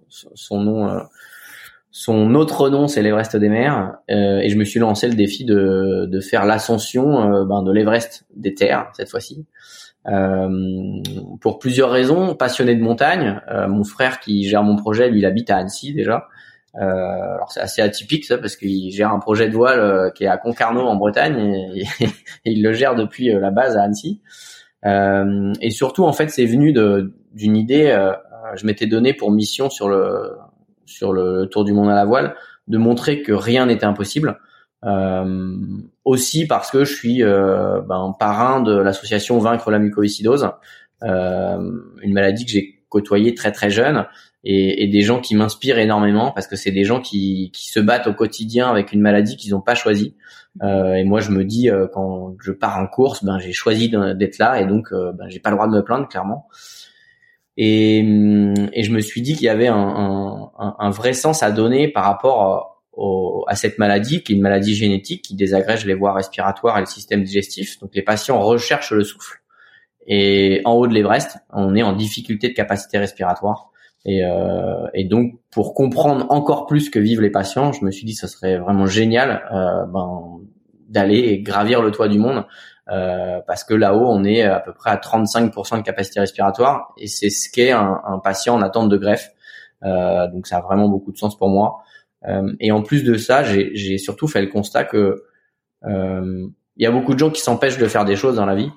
son, 0.09 0.29
son, 0.35 0.61
nom, 0.61 1.01
son 1.91 2.35
autre 2.35 2.71
nom, 2.71 2.89
c'est 2.89 3.03
l'Everest 3.03 3.37
des 3.37 3.49
mers. 3.51 3.95
Et 4.09 4.49
je 4.49 4.57
me 4.57 4.65
suis 4.65 4.81
lancé 4.81 5.09
le 5.09 5.15
défi 5.15 5.45
de, 5.45 6.07
de 6.07 6.21
faire 6.21 6.47
l'ascension 6.47 7.45
ben, 7.45 7.63
de 7.63 7.73
l'Everest 7.73 8.25
des 8.35 8.55
terres 8.55 8.91
cette 8.95 9.11
fois-ci. 9.11 9.47
Euh, 10.11 11.03
pour 11.41 11.59
plusieurs 11.59 11.91
raisons, 11.91 12.35
passionné 12.35 12.75
de 12.75 12.83
montagne. 12.83 13.41
Euh, 13.51 13.69
mon 13.69 13.85
frère 13.85 14.21
qui 14.21 14.45
gère 14.45 14.63
mon 14.63 14.77
projet, 14.77 15.11
lui, 15.11 15.21
il 15.21 15.27
habite 15.27 15.51
à 15.51 15.57
Annecy 15.57 15.93
déjà. 15.93 16.29
Euh, 16.77 16.85
alors 16.85 17.51
c'est 17.51 17.61
assez 17.61 17.81
atypique 17.81 18.27
ça 18.27 18.37
parce 18.37 18.55
qu'il 18.55 18.93
gère 18.93 19.11
un 19.11 19.19
projet 19.19 19.49
de 19.49 19.55
voile 19.55 20.13
qui 20.15 20.25
est 20.25 20.29
à 20.29 20.37
Concarneau 20.37 20.83
en 20.83 20.97
Bretagne 20.97 21.73
et, 21.75 21.85
il 22.45 22.63
le 22.63 22.73
gère 22.75 22.95
depuis 22.95 23.33
la 23.33 23.51
base 23.51 23.77
à 23.77 23.83
Annecy. 23.85 24.21
et 24.85 25.71
surtout 25.71 26.05
en 26.05 26.13
fait 26.13 26.29
c'est 26.29 26.45
venu 26.45 26.75
d'une 27.33 27.57
idée. 27.57 27.97
je 28.55 28.67
m'étais 28.67 28.87
donné 28.87 29.15
pour 29.15 29.33
mission 29.33 29.71
sur 29.71 29.89
le 29.89 30.37
sur 30.85 31.13
le 31.13 31.47
tour 31.47 31.65
du 31.65 31.73
monde 31.73 31.89
à 31.89 31.95
la 31.95 32.05
voile 32.05 32.35
de 32.69 32.77
montrer 32.77 33.23
que 33.23 33.33
rien 33.33 33.67
n'était 33.67 33.87
impossible. 33.87 34.39
Aussi 36.09 36.47
parce 36.47 36.71
que 36.71 36.87
je 36.87 36.95
suis 36.95 37.23
euh, 37.23 37.83
ben, 37.83 38.15
parrain 38.19 38.63
de 38.63 38.75
l'association 38.75 39.39
Vaincre 39.41 39.71
la 39.71 39.79
mucoviscidose, 39.79 40.49
euh, 41.03 41.59
une 42.03 42.15
maladie 42.15 42.47
que 42.47 42.51
j'ai 42.51 42.83
côtoyée 42.89 43.35
très 43.35 43.53
très 43.53 43.69
jeune 43.69 44.07
et, 44.43 44.83
et 44.83 44.87
des 44.87 45.03
gens 45.03 45.21
qui 45.21 45.37
m'inspirent 45.37 45.79
énormément 45.79 46.33
parce 46.33 46.47
que 46.47 46.57
c'est 46.57 46.71
des 46.71 46.85
gens 46.85 47.03
qui, 47.03 47.51
qui 47.53 47.69
se 47.69 47.79
battent 47.79 48.07
au 48.07 48.15
quotidien 48.15 48.71
avec 48.71 48.95
une 48.95 49.03
maladie 49.03 49.37
qu'ils 49.37 49.51
n'ont 49.51 49.61
pas 49.61 49.75
choisie. 49.75 50.17
Euh, 50.63 50.95
et 50.95 51.05
moi, 51.05 51.21
je 51.21 51.31
me 51.31 51.45
dis 51.45 51.69
euh, 51.69 51.87
quand 51.93 52.35
je 52.41 52.53
pars 52.53 52.79
en 52.79 52.87
course, 52.87 53.23
ben 53.23 53.39
j'ai 53.39 53.53
choisi 53.53 53.91
d'être 53.91 54.39
là 54.39 54.63
et 54.63 54.67
donc 54.67 54.89
ben, 54.91 55.29
j'ai 55.29 55.41
pas 55.41 55.51
le 55.51 55.57
droit 55.57 55.69
de 55.69 55.77
me 55.77 55.83
plaindre 55.85 56.09
clairement. 56.09 56.49
Et, 57.59 57.99
et 57.99 58.83
je 58.83 58.93
me 58.93 59.01
suis 59.01 59.21
dit 59.21 59.35
qu'il 59.35 59.45
y 59.45 59.51
avait 59.51 59.69
un, 59.69 59.77
un, 59.77 60.75
un, 60.79 60.91
vrai 60.91 61.13
sens 61.13 61.43
à 61.43 61.51
donner 61.51 61.87
par 61.87 62.05
rapport 62.05 62.78
à 63.47 63.55
cette 63.55 63.79
maladie, 63.79 64.23
qui 64.23 64.33
est 64.33 64.37
une 64.37 64.43
maladie 64.43 64.75
génétique 64.75 65.23
qui 65.23 65.35
désagrège 65.35 65.85
les 65.87 65.95
voies 65.95 66.13
respiratoires 66.13 66.77
et 66.79 66.81
le 66.81 66.87
système 66.87 67.23
digestif. 67.23 67.79
Donc 67.81 67.91
les 67.95 68.03
patients 68.03 68.41
recherchent 68.41 68.93
le 68.93 69.05
souffle. 69.05 69.41
Et 70.07 70.63
en 70.65 70.73
haut 70.73 70.87
de 70.87 70.95
l'Everest, 70.95 71.39
on 71.53 71.77
est 71.77 71.83
en 71.83 71.93
difficulté 71.93 72.49
de 72.49 72.55
capacité 72.55 72.99
respiratoire. 72.99 73.71
Et, 74.05 74.25
euh, 74.25 74.87
et, 74.95 75.05
donc, 75.05 75.35
pour 75.51 75.75
comprendre 75.75 76.27
encore 76.31 76.67
plus 76.67 76.89
que 76.89 76.99
vivent 76.99 77.21
les 77.21 77.31
patients, 77.31 77.73
je 77.73 77.85
me 77.85 77.91
suis 77.91 78.07
dit 78.07 78.15
ce 78.15 78.27
serait 78.27 78.57
vraiment 78.57 78.87
génial 78.87 79.43
euh, 79.53 79.85
ben, 79.87 80.41
d'aller 80.89 81.41
gravir 81.43 81.83
le 81.83 81.91
toit 81.91 82.09
du 82.09 82.19
monde, 82.19 82.47
euh, 82.91 83.41
parce 83.47 83.65
que 83.65 83.75
là-haut, 83.75 84.07
on 84.07 84.25
est 84.25 84.43
à 84.45 84.61
peu 84.61 84.73
près 84.73 84.91
à 84.91 84.97
35% 84.97 85.77
de 85.77 85.83
capacité 85.83 86.21
respiratoire, 86.21 86.95
et 86.97 87.07
c'est 87.07 87.29
ce 87.29 87.51
qu'est 87.51 87.73
un, 87.73 88.01
un, 88.07 88.19
patient 88.19 88.55
en 88.55 88.63
attente 88.63 88.89
de 88.89 88.97
greffe. 88.97 89.31
Euh, 89.85 90.27
donc, 90.29 90.47
ça 90.47 90.59
a 90.59 90.61
vraiment 90.63 90.89
beaucoup 90.89 91.13
de 91.13 91.19
sens 91.19 91.37
pour 91.37 91.51
moi. 91.51 91.83
Euh, 92.27 92.53
et 92.61 92.73
en 92.73 92.83
plus 92.83 93.05
de 93.05 93.17
ça, 93.17 93.43
j'ai 93.45 93.99
surtout 93.99 94.27
fait 94.27 94.43
le 94.43 94.49
constat 94.49 94.85
que 94.85 95.25
euh, 95.85 96.47
il 96.77 96.83
y 96.83 96.87
a 96.87 96.91
beaucoup 96.91 97.15
de 97.15 97.19
gens 97.19 97.31
qui 97.31 97.41
s'empêchent 97.41 97.79
de 97.79 97.87
faire 97.87 98.05
des 98.05 98.17
choses 98.17 98.37
dans 98.37 98.47
la 98.47 98.55
vie. 98.55 98.71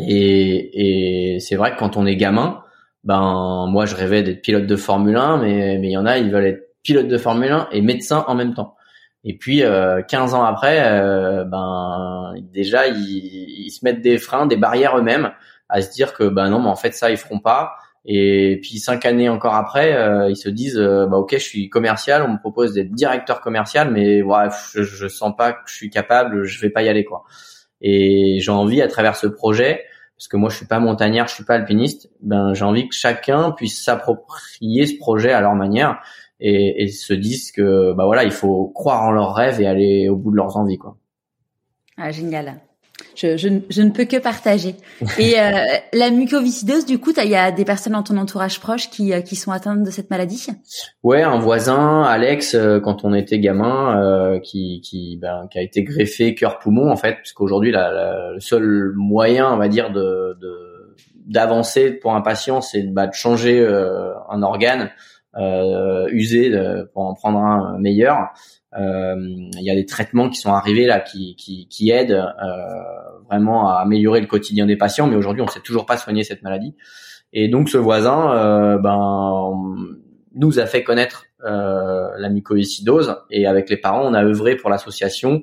Et, 0.00 1.34
et 1.34 1.40
c'est 1.40 1.56
vrai 1.56 1.72
que 1.74 1.78
quand 1.78 1.96
on 1.96 2.06
est 2.06 2.16
gamin, 2.16 2.62
ben 3.04 3.66
moi 3.68 3.86
je 3.86 3.94
rêvais 3.94 4.22
d'être 4.22 4.42
pilote 4.42 4.66
de 4.66 4.76
Formule 4.76 5.16
1, 5.16 5.38
mais 5.38 5.78
mais 5.78 5.88
il 5.88 5.92
y 5.92 5.96
en 5.96 6.06
a 6.06 6.18
ils 6.18 6.30
veulent 6.30 6.46
être 6.46 6.74
pilote 6.82 7.06
de 7.06 7.18
Formule 7.18 7.52
1 7.52 7.68
et 7.72 7.80
médecin 7.80 8.24
en 8.26 8.34
même 8.34 8.54
temps. 8.54 8.76
Et 9.24 9.36
puis 9.36 9.62
euh, 9.62 10.02
15 10.02 10.34
ans 10.34 10.44
après, 10.44 10.82
euh, 10.84 11.44
ben 11.44 12.34
déjà 12.52 12.88
ils, 12.88 12.96
ils, 12.96 13.70
se 13.70 13.84
mettent 13.84 14.02
des 14.02 14.18
freins, 14.18 14.46
des 14.46 14.56
barrières 14.56 14.98
eux-mêmes 14.98 15.32
à 15.68 15.80
se 15.80 15.90
dire 15.92 16.12
que 16.14 16.24
ben 16.24 16.48
non 16.50 16.60
mais 16.60 16.68
en 16.68 16.76
fait 16.76 16.92
ça 16.92 17.10
ils 17.10 17.16
feront 17.16 17.40
pas 17.40 17.76
et 18.04 18.58
puis 18.62 18.78
cinq 18.78 19.06
années 19.06 19.28
encore 19.28 19.54
après, 19.54 19.94
euh, 19.94 20.28
ils 20.30 20.36
se 20.36 20.48
disent 20.48 20.78
euh, 20.78 21.06
bah 21.06 21.16
ok, 21.16 21.32
je 21.32 21.38
suis 21.38 21.68
commercial, 21.68 22.22
on 22.22 22.32
me 22.32 22.38
propose 22.38 22.74
d'être 22.74 22.92
directeur 22.92 23.40
commercial, 23.40 23.90
mais 23.90 24.22
ouais, 24.22 24.48
je, 24.72 24.82
je 24.82 25.08
sens 25.08 25.34
pas 25.36 25.52
que 25.52 25.68
je 25.68 25.74
suis 25.74 25.90
capable, 25.90 26.44
je 26.44 26.60
vais 26.60 26.70
pas 26.70 26.82
y 26.82 26.88
aller 26.88 27.04
quoi. 27.04 27.24
Et 27.80 28.38
j'ai 28.40 28.50
envie 28.52 28.82
à 28.82 28.88
travers 28.88 29.16
ce 29.16 29.26
projet, 29.26 29.84
parce 30.16 30.28
que 30.28 30.36
moi 30.36 30.50
je 30.50 30.56
suis 30.56 30.66
pas 30.66 30.80
montagnard, 30.80 31.28
je 31.28 31.34
suis 31.34 31.44
pas 31.44 31.54
alpiniste, 31.54 32.10
ben 32.20 32.54
j'ai 32.54 32.64
envie 32.64 32.88
que 32.88 32.94
chacun 32.94 33.52
puisse 33.52 33.82
s'approprier 33.82 34.86
ce 34.86 34.98
projet 34.98 35.32
à 35.32 35.40
leur 35.40 35.54
manière. 35.54 36.00
et, 36.40 36.82
et 36.84 36.88
se 36.88 37.14
disent 37.14 37.52
que 37.52 37.92
bah 37.94 38.04
voilà, 38.04 38.24
il 38.24 38.32
faut 38.32 38.68
croire 38.68 39.02
en 39.02 39.12
leurs 39.12 39.34
rêves 39.34 39.60
et 39.60 39.66
aller 39.66 40.08
au 40.08 40.16
bout 40.16 40.30
de 40.30 40.36
leurs 40.36 40.56
envies 40.56 40.78
quoi. 40.78 40.96
Ah 41.96 42.10
génial. 42.10 42.60
Je, 43.16 43.36
je, 43.36 43.48
je, 43.70 43.82
ne 43.82 43.90
peux 43.90 44.04
que 44.04 44.16
partager. 44.18 44.76
Et 45.18 45.38
euh, 45.38 45.50
la 45.92 46.10
mucoviscidose, 46.10 46.84
du 46.84 46.98
coup, 46.98 47.12
il 47.16 47.30
y 47.30 47.36
a 47.36 47.52
des 47.52 47.64
personnes 47.64 47.92
dans 47.92 48.02
ton 48.02 48.16
entourage 48.16 48.60
proche 48.60 48.90
qui, 48.90 49.12
euh, 49.12 49.20
qui 49.20 49.36
sont 49.36 49.52
atteintes 49.52 49.82
de 49.82 49.90
cette 49.90 50.10
maladie? 50.10 50.46
Ouais, 51.02 51.22
un 51.22 51.38
voisin, 51.38 52.02
Alex, 52.02 52.54
euh, 52.54 52.80
quand 52.80 53.04
on 53.04 53.14
était 53.14 53.38
gamin, 53.38 54.00
euh, 54.00 54.40
qui, 54.40 54.80
qui, 54.80 55.18
ben, 55.20 55.46
qui 55.50 55.58
a 55.58 55.62
été 55.62 55.82
greffé 55.82 56.34
cœur-poumon, 56.34 56.90
en 56.90 56.96
fait, 56.96 57.16
puisqu'aujourd'hui, 57.16 57.70
la, 57.70 57.92
la, 57.92 58.32
le 58.32 58.40
seul 58.40 58.92
moyen, 58.96 59.52
on 59.52 59.58
va 59.58 59.68
dire, 59.68 59.90
de, 59.90 60.36
de 60.40 60.74
d'avancer 61.26 61.90
pour 61.90 62.14
un 62.14 62.20
patient, 62.20 62.60
c'est 62.60 62.82
bah, 62.82 63.06
de 63.06 63.14
changer 63.14 63.58
euh, 63.58 64.12
un 64.28 64.42
organe 64.42 64.90
euh, 65.36 66.06
usé 66.10 66.52
pour 66.92 67.02
en 67.02 67.14
prendre 67.14 67.38
un 67.38 67.78
meilleur. 67.78 68.28
Euh, 68.78 69.14
il 69.16 69.62
y 69.62 69.70
a 69.70 69.74
des 69.74 69.86
traitements 69.86 70.28
qui 70.28 70.40
sont 70.40 70.52
arrivés 70.52 70.86
là 70.86 71.00
qui, 71.00 71.36
qui, 71.36 71.68
qui 71.68 71.90
aident 71.90 72.12
euh, 72.12 72.56
vraiment 73.28 73.68
à 73.68 73.74
améliorer 73.76 74.20
le 74.20 74.26
quotidien 74.26 74.66
des 74.66 74.76
patients, 74.76 75.06
mais 75.06 75.16
aujourd'hui 75.16 75.42
on 75.42 75.48
sait 75.48 75.60
toujours 75.60 75.86
pas 75.86 75.96
soigner 75.96 76.24
cette 76.24 76.42
maladie. 76.42 76.74
Et 77.32 77.48
donc 77.48 77.68
ce 77.68 77.78
voisin, 77.78 78.34
euh, 78.34 78.78
ben, 78.78 79.52
nous 80.34 80.58
a 80.58 80.66
fait 80.66 80.82
connaître 80.82 81.26
euh, 81.44 82.08
la 82.18 82.28
mycoïcidose 82.28 83.16
et 83.30 83.46
avec 83.46 83.70
les 83.70 83.76
parents, 83.76 84.02
on 84.04 84.14
a 84.14 84.24
œuvré 84.24 84.56
pour 84.56 84.70
l'association. 84.70 85.42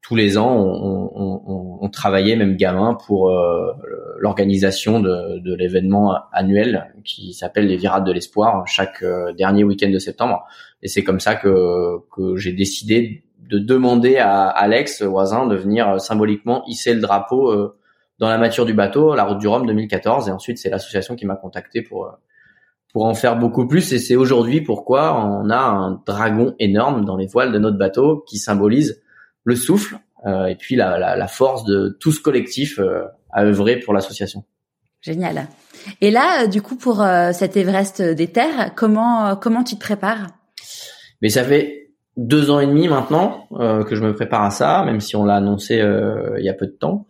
Tous 0.00 0.14
les 0.14 0.38
ans, 0.38 0.54
on, 0.54 1.10
on, 1.14 1.42
on, 1.46 1.78
on 1.80 1.88
travaillait 1.88 2.36
même 2.36 2.56
gamin 2.56 2.96
pour 3.06 3.30
euh, 3.30 3.72
l'organisation 4.20 5.00
de, 5.00 5.38
de 5.38 5.54
l'événement 5.54 6.16
annuel 6.32 6.92
qui 7.04 7.32
s'appelle 7.32 7.66
les 7.66 7.76
Virades 7.76 8.04
de 8.04 8.12
l'espoir 8.12 8.66
chaque 8.66 9.02
euh, 9.02 9.32
dernier 9.32 9.64
week-end 9.64 9.90
de 9.90 9.98
septembre. 9.98 10.46
Et 10.82 10.88
c'est 10.88 11.04
comme 11.04 11.20
ça 11.20 11.34
que, 11.34 11.98
que 12.14 12.36
j'ai 12.36 12.52
décidé 12.52 13.24
de 13.48 13.58
demander 13.58 14.18
à 14.18 14.48
Alex 14.48 15.02
voisin 15.02 15.46
de 15.46 15.56
venir 15.56 16.00
symboliquement 16.00 16.64
hisser 16.66 16.94
le 16.94 17.00
drapeau 17.00 17.50
euh, 17.50 17.76
dans 18.18 18.28
la 18.28 18.38
mâture 18.38 18.66
du 18.66 18.74
bateau, 18.74 19.14
la 19.14 19.24
route 19.24 19.38
du 19.38 19.48
Rhum 19.48 19.66
2014. 19.66 20.28
Et 20.28 20.32
ensuite, 20.32 20.58
c'est 20.58 20.70
l'association 20.70 21.16
qui 21.16 21.24
m'a 21.24 21.36
contacté 21.36 21.82
pour 21.82 22.06
euh, 22.06 22.10
pour 22.92 23.04
en 23.04 23.14
faire 23.14 23.36
beaucoup 23.38 23.66
plus. 23.66 23.92
Et 23.92 23.98
c'est 23.98 24.16
aujourd'hui 24.16 24.62
pourquoi 24.62 25.14
on 25.22 25.50
a 25.50 25.58
un 25.58 26.02
dragon 26.06 26.54
énorme 26.58 27.04
dans 27.04 27.16
les 27.16 27.26
voiles 27.26 27.52
de 27.52 27.58
notre 27.58 27.76
bateau 27.76 28.24
qui 28.26 28.38
symbolise 28.38 29.02
le 29.44 29.56
souffle 29.56 29.98
euh, 30.26 30.46
et 30.46 30.56
puis 30.56 30.74
la, 30.74 30.98
la, 30.98 31.14
la, 31.14 31.28
force 31.28 31.64
de 31.64 31.96
tout 32.00 32.12
ce 32.12 32.20
collectif 32.20 32.80
à 33.32 33.44
œuvrer 33.44 33.78
pour 33.78 33.94
l'association. 33.94 34.44
Génial. 35.00 35.46
Et 36.00 36.10
là, 36.10 36.46
du 36.46 36.60
coup, 36.60 36.76
pour 36.76 37.04
cet 37.32 37.56
Everest 37.56 38.02
des 38.02 38.28
terres, 38.28 38.72
comment 38.74 39.36
comment 39.36 39.62
tu 39.62 39.76
te 39.76 39.80
prépares? 39.80 40.26
Mais 41.22 41.28
ça 41.28 41.44
fait 41.44 41.92
deux 42.16 42.50
ans 42.50 42.58
et 42.58 42.66
demi 42.66 42.88
maintenant 42.88 43.46
euh, 43.52 43.84
que 43.84 43.94
je 43.94 44.02
me 44.02 44.12
prépare 44.12 44.42
à 44.42 44.50
ça, 44.50 44.82
même 44.84 45.00
si 45.00 45.14
on 45.14 45.24
l'a 45.24 45.36
annoncé 45.36 45.80
euh, 45.80 46.34
il 46.38 46.44
y 46.44 46.48
a 46.48 46.52
peu 46.52 46.66
de 46.66 46.72
temps. 46.72 47.06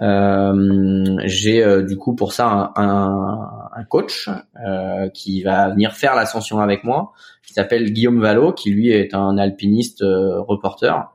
Euh, 0.00 1.04
j'ai 1.24 1.64
euh, 1.64 1.82
du 1.82 1.96
coup 1.96 2.14
pour 2.14 2.32
ça 2.32 2.46
un, 2.46 2.72
un, 2.76 3.50
un 3.74 3.84
coach 3.84 4.30
euh, 4.64 5.08
qui 5.08 5.42
va 5.42 5.70
venir 5.70 5.94
faire 5.94 6.14
l'ascension 6.14 6.60
avec 6.60 6.84
moi, 6.84 7.10
qui 7.44 7.54
s'appelle 7.54 7.92
Guillaume 7.92 8.20
Vallot, 8.20 8.52
qui 8.52 8.70
lui 8.70 8.90
est 8.90 9.14
un 9.14 9.36
alpiniste 9.36 10.02
reporter. 10.02 11.12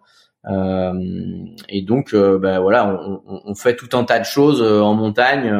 Et 0.47 1.81
donc, 1.81 2.15
ben 2.15 2.59
voilà, 2.59 2.99
on, 3.25 3.53
fait 3.55 3.75
tout 3.75 3.89
un 3.97 4.03
tas 4.05 4.19
de 4.19 4.25
choses 4.25 4.61
en 4.61 4.93
montagne 4.93 5.53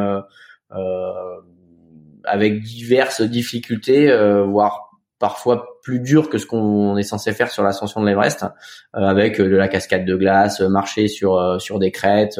avec 2.23 2.61
diverses 2.61 3.21
difficultés, 3.21 4.07
voire 4.45 4.87
parfois 5.19 5.79
plus 5.83 5.99
dur 5.99 6.29
que 6.29 6.37
ce 6.37 6.45
qu'on 6.45 6.97
est 6.97 7.03
censé 7.03 7.33
faire 7.33 7.49
sur 7.49 7.63
l'ascension 7.63 8.01
de 8.01 8.07
l'Everest, 8.07 8.43
euh, 8.43 8.99
avec 8.99 9.39
euh, 9.39 9.49
de 9.49 9.55
la 9.55 9.67
cascade 9.67 10.05
de 10.05 10.15
glace, 10.15 10.61
euh, 10.61 10.69
marcher 10.69 11.07
sur 11.07 11.59
sur 11.59 11.79
des 11.79 11.91
crêtes, 11.91 12.39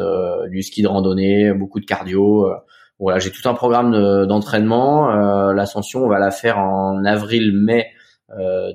du 0.49 0.61
ski 0.61 0.81
de 0.81 0.87
randonnée, 0.87 1.53
beaucoup 1.53 1.79
de 1.79 1.85
cardio. 1.85 2.51
voilà, 2.99 3.19
j'ai 3.19 3.31
tout 3.31 3.47
un 3.47 3.53
programme 3.53 4.25
d'entraînement. 4.25 5.07
L'ascension, 5.53 6.03
on 6.03 6.09
va 6.09 6.19
la 6.19 6.31
faire 6.31 6.57
en 6.59 7.03
avril-mai 7.05 7.87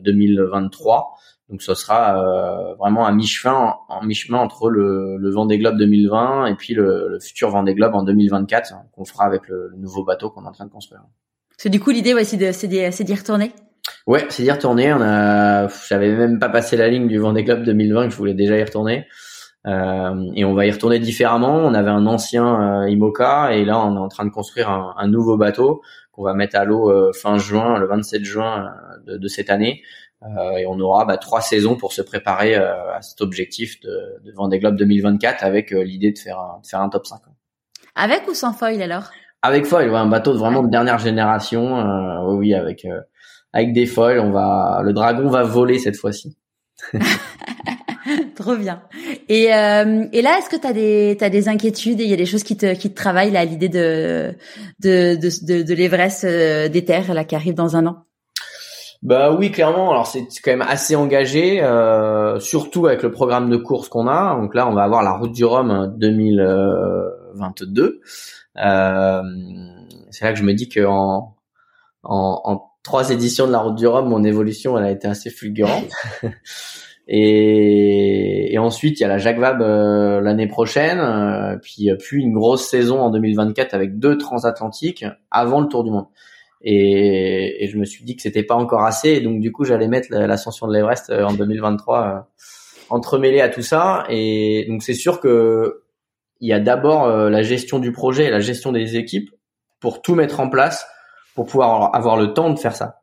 2023. 0.03 1.15
Donc 1.53 1.61
ce 1.63 1.75
sera 1.75 2.75
vraiment 2.79 3.05
à 3.05 3.13
mi-chemin, 3.13 3.75
en 3.89 4.03
mi-chemin 4.03 4.39
entre 4.39 4.71
le, 4.71 5.19
le 5.19 5.31
Vendée 5.31 5.59
Globe 5.59 5.77
2020 5.77 6.47
et 6.47 6.55
puis 6.55 6.73
le, 6.73 7.09
le 7.09 7.21
futur 7.21 7.51
Vendée 7.51 7.75
Globe 7.75 7.95
en 7.95 8.03
2024 8.03 8.73
qu'on 8.91 9.05
fera 9.05 9.27
avec 9.27 9.49
le, 9.49 9.71
nouveau 9.77 10.03
bateau 10.03 10.31
qu'on 10.31 10.45
est 10.45 10.49
en 10.49 10.53
train 10.53 10.65
de 10.65 10.71
construire. 10.71 11.03
C'est 11.59 11.69
du 11.69 11.79
coup 11.79 11.91
l'idée, 11.91 12.15
ouais, 12.15 12.25
c'est 12.25 12.67
d'y 12.67 13.15
retourner. 13.15 13.53
Ouais, 14.07 14.25
c'est 14.31 14.43
d'y 14.43 14.51
retourner. 14.51 14.93
On 14.95 15.01
a, 15.03 15.69
j'avais 15.89 16.17
même 16.17 16.39
pas 16.39 16.49
passé 16.49 16.77
la 16.77 16.89
ligne 16.89 17.07
du 17.07 17.19
Vendée 17.19 17.45
Globe 17.45 17.65
2020 17.65 18.07
que 18.07 18.13
je 18.13 18.17
voulais 18.17 18.35
déjà 18.35 18.57
y 18.57 18.65
retourner. 18.65 19.07
Euh, 19.67 20.31
et 20.35 20.45
on 20.45 20.55
va 20.55 20.67
y 20.67 20.71
retourner 20.71 20.99
différemment. 20.99 21.57
On 21.57 21.75
avait 21.75 21.91
un 21.91 22.07
ancien 22.07 22.83
euh, 22.83 22.89
IMOCA 22.89 23.55
et 23.55 23.65
là 23.65 23.79
on 23.79 23.95
est 23.95 24.01
en 24.01 24.09
train 24.09 24.25
de 24.25 24.31
construire 24.31 24.71
un, 24.71 24.95
un 24.97 25.07
nouveau 25.07 25.37
bateau 25.37 25.83
qu'on 26.13 26.25
va 26.25 26.35
mettre 26.35 26.57
à 26.57 26.65
l'eau 26.65 26.91
euh, 26.91 27.13
fin 27.13 27.39
juin, 27.39 27.79
le 27.79 27.87
27 27.87 28.25
juin 28.25 28.67
euh, 28.67 29.13
de, 29.13 29.19
de 29.19 29.29
cette 29.29 29.51
année. 29.51 29.83
Euh, 30.25 30.57
et 30.57 30.67
on 30.67 30.79
aura 30.79 31.05
bah, 31.05 31.19
trois 31.19 31.41
saisons 31.41 31.77
pour 31.77 31.93
se 31.93 32.03
préparer 32.03 32.55
à 32.55 33.01
cet 33.03 33.21
objectif 33.21 33.81
de, 33.81 33.91
de 34.25 34.33
Vendée 34.33 34.59
Globe 34.59 34.77
2024 34.77 35.45
avec 35.45 35.71
l'idée 35.71 36.13
de 36.13 36.19
faire 36.19 36.39
un, 36.39 36.61
de 36.63 36.67
faire 36.67 36.81
un 36.81 36.89
top 36.89 37.07
5. 37.07 37.21
Avec 37.95 38.29
ou 38.29 38.35
sans 38.35 38.53
foil 38.53 38.81
alors? 38.81 39.11
Avec 39.43 39.67
foil, 39.67 39.91
ouais, 39.91 39.99
un 39.99 40.07
bateau 40.07 40.37
vraiment 40.37 40.63
de 40.63 40.71
dernière 40.71 40.99
génération. 40.99 42.27
oui, 42.37 42.55
avec 42.55 42.87
avec 43.53 43.73
des 43.73 43.87
foils. 43.87 44.19
On 44.21 44.31
va, 44.31 44.81
le 44.83 44.93
dragon 44.93 45.29
va 45.29 45.43
voler 45.43 45.79
cette 45.79 45.97
fois-ci. 45.97 46.37
Trop 48.35 48.57
bien. 48.57 48.83
Et, 49.29 49.55
euh, 49.55 50.07
et 50.13 50.23
là, 50.23 50.39
est-ce 50.39 50.49
que 50.49 50.61
tu 50.61 50.67
as 50.67 50.73
des, 50.73 51.17
t'as 51.19 51.31
des 51.31 51.49
inquiétudes 51.49 52.01
et 52.01 52.05
il 52.05 52.11
y 52.11 52.15
a 52.15 52.17
des 52.17 52.27
choses 52.27 52.43
qui 52.43 52.57
te, 52.57 52.75
qui 52.75 52.91
te 52.91 52.97
travaillent 52.97 53.31
là, 53.31 53.41
à 53.41 53.45
l'idée 53.45 53.69
de, 53.69 54.35
de, 54.81 55.17
de, 55.17 55.47
de, 55.47 55.63
de 55.63 55.75
l'Everest 55.75 56.25
euh, 56.25 56.69
des 56.69 56.85
terres 56.85 57.15
là, 57.15 57.25
qui 57.25 57.35
arrive 57.37 57.55
dans 57.55 57.77
un 57.77 57.87
an? 57.87 58.05
Bah 59.03 59.33
oui, 59.33 59.51
clairement. 59.51 59.91
Alors 59.91 60.07
c'est 60.07 60.29
quand 60.45 60.53
même 60.53 60.63
assez 60.63 60.95
engagé, 60.95 61.61
euh, 61.61 62.39
surtout 62.39 62.87
avec 62.87 63.03
le 63.03 63.11
programme 63.11 63.51
de 63.51 63.57
course 63.57 63.89
qu'on 63.89 64.07
a. 64.07 64.37
Donc 64.37 64.55
là, 64.55 64.69
on 64.69 64.75
va 64.75 64.85
avoir 64.85 65.03
la 65.03 65.11
Route 65.13 65.33
du 65.33 65.45
Rhum 65.45 65.93
2022. 65.99 68.01
Euh, 68.59 69.23
c'est 70.11 70.25
là 70.25 70.33
que 70.33 70.39
je 70.39 70.45
me 70.45 70.55
dis 70.55 70.69
que 70.69 70.85
en, 70.85 71.35
en, 72.05 72.41
en 72.45 72.63
trois 72.85 73.11
éditions 73.11 73.49
de 73.49 73.53
la 73.53 73.59
Route 73.59 73.75
du 73.75 73.89
Rhum, 73.89 74.09
mon 74.09 74.23
évolution, 74.23 74.79
elle 74.79 74.85
a 74.85 74.93
été 74.93 75.09
assez 75.09 75.31
fulgurante. 75.31 75.91
et, 77.09 78.55
et, 78.55 78.59
ensuite, 78.59 79.01
il 79.01 79.03
y 79.03 79.05
a 79.05 79.09
la 79.09 79.19
Jacques 79.19 79.41
Vabre 79.41 79.65
euh, 79.65 80.21
l'année 80.21 80.47
prochaine, 80.47 81.01
euh, 81.01 81.57
puis 81.61 81.91
puis 81.99 82.23
une 82.23 82.35
grosse 82.35 82.69
saison 82.69 83.01
en 83.01 83.11
2024 83.11 83.75
avec 83.75 83.99
deux 83.99 84.17
transatlantiques 84.17 85.05
avant 85.33 85.61
le 85.61 85.67
Tour 85.67 85.83
du 85.83 85.91
Monde. 85.91 86.07
Et, 86.63 87.65
et 87.65 87.69
je 87.69 87.77
me 87.77 87.85
suis 87.85 88.05
dit 88.05 88.17
que 88.17 88.23
c'était 88.23 88.43
pas 88.43 88.55
encore 88.55 88.85
assez, 88.85 89.11
et 89.11 89.21
donc 89.21 89.41
du 89.41 89.53
coup, 89.53 89.65
j'allais 89.65 89.89
mettre 89.89 90.09
l'ascension 90.11 90.67
de 90.69 90.73
l'Everest 90.75 91.11
en 91.11 91.33
2023 91.33 92.29
entremêlé 92.91 93.41
à 93.41 93.49
tout 93.49 93.63
ça. 93.63 94.05
Et 94.09 94.67
donc 94.69 94.83
c'est 94.83 94.95
sûr 94.95 95.21
que 95.21 95.83
il 96.41 96.49
y 96.49 96.53
a 96.53 96.61
d'abord 96.61 97.09
la 97.09 97.43
gestion 97.43 97.79
du 97.79 97.93
projet 97.93 98.25
et 98.25 98.31
la 98.31 98.41
gestion 98.41 98.73
des 98.73 98.97
équipes 98.97 99.31
pour 99.81 100.03
tout 100.03 100.15
mettre 100.15 100.41
en 100.41 100.49
place 100.49 100.87
pour 101.35 101.47
pouvoir 101.47 101.95
avoir 101.95 102.17
le 102.17 102.35
temps 102.35 102.51
de 102.51 102.59
faire 102.59 102.75
ça. 102.75 103.03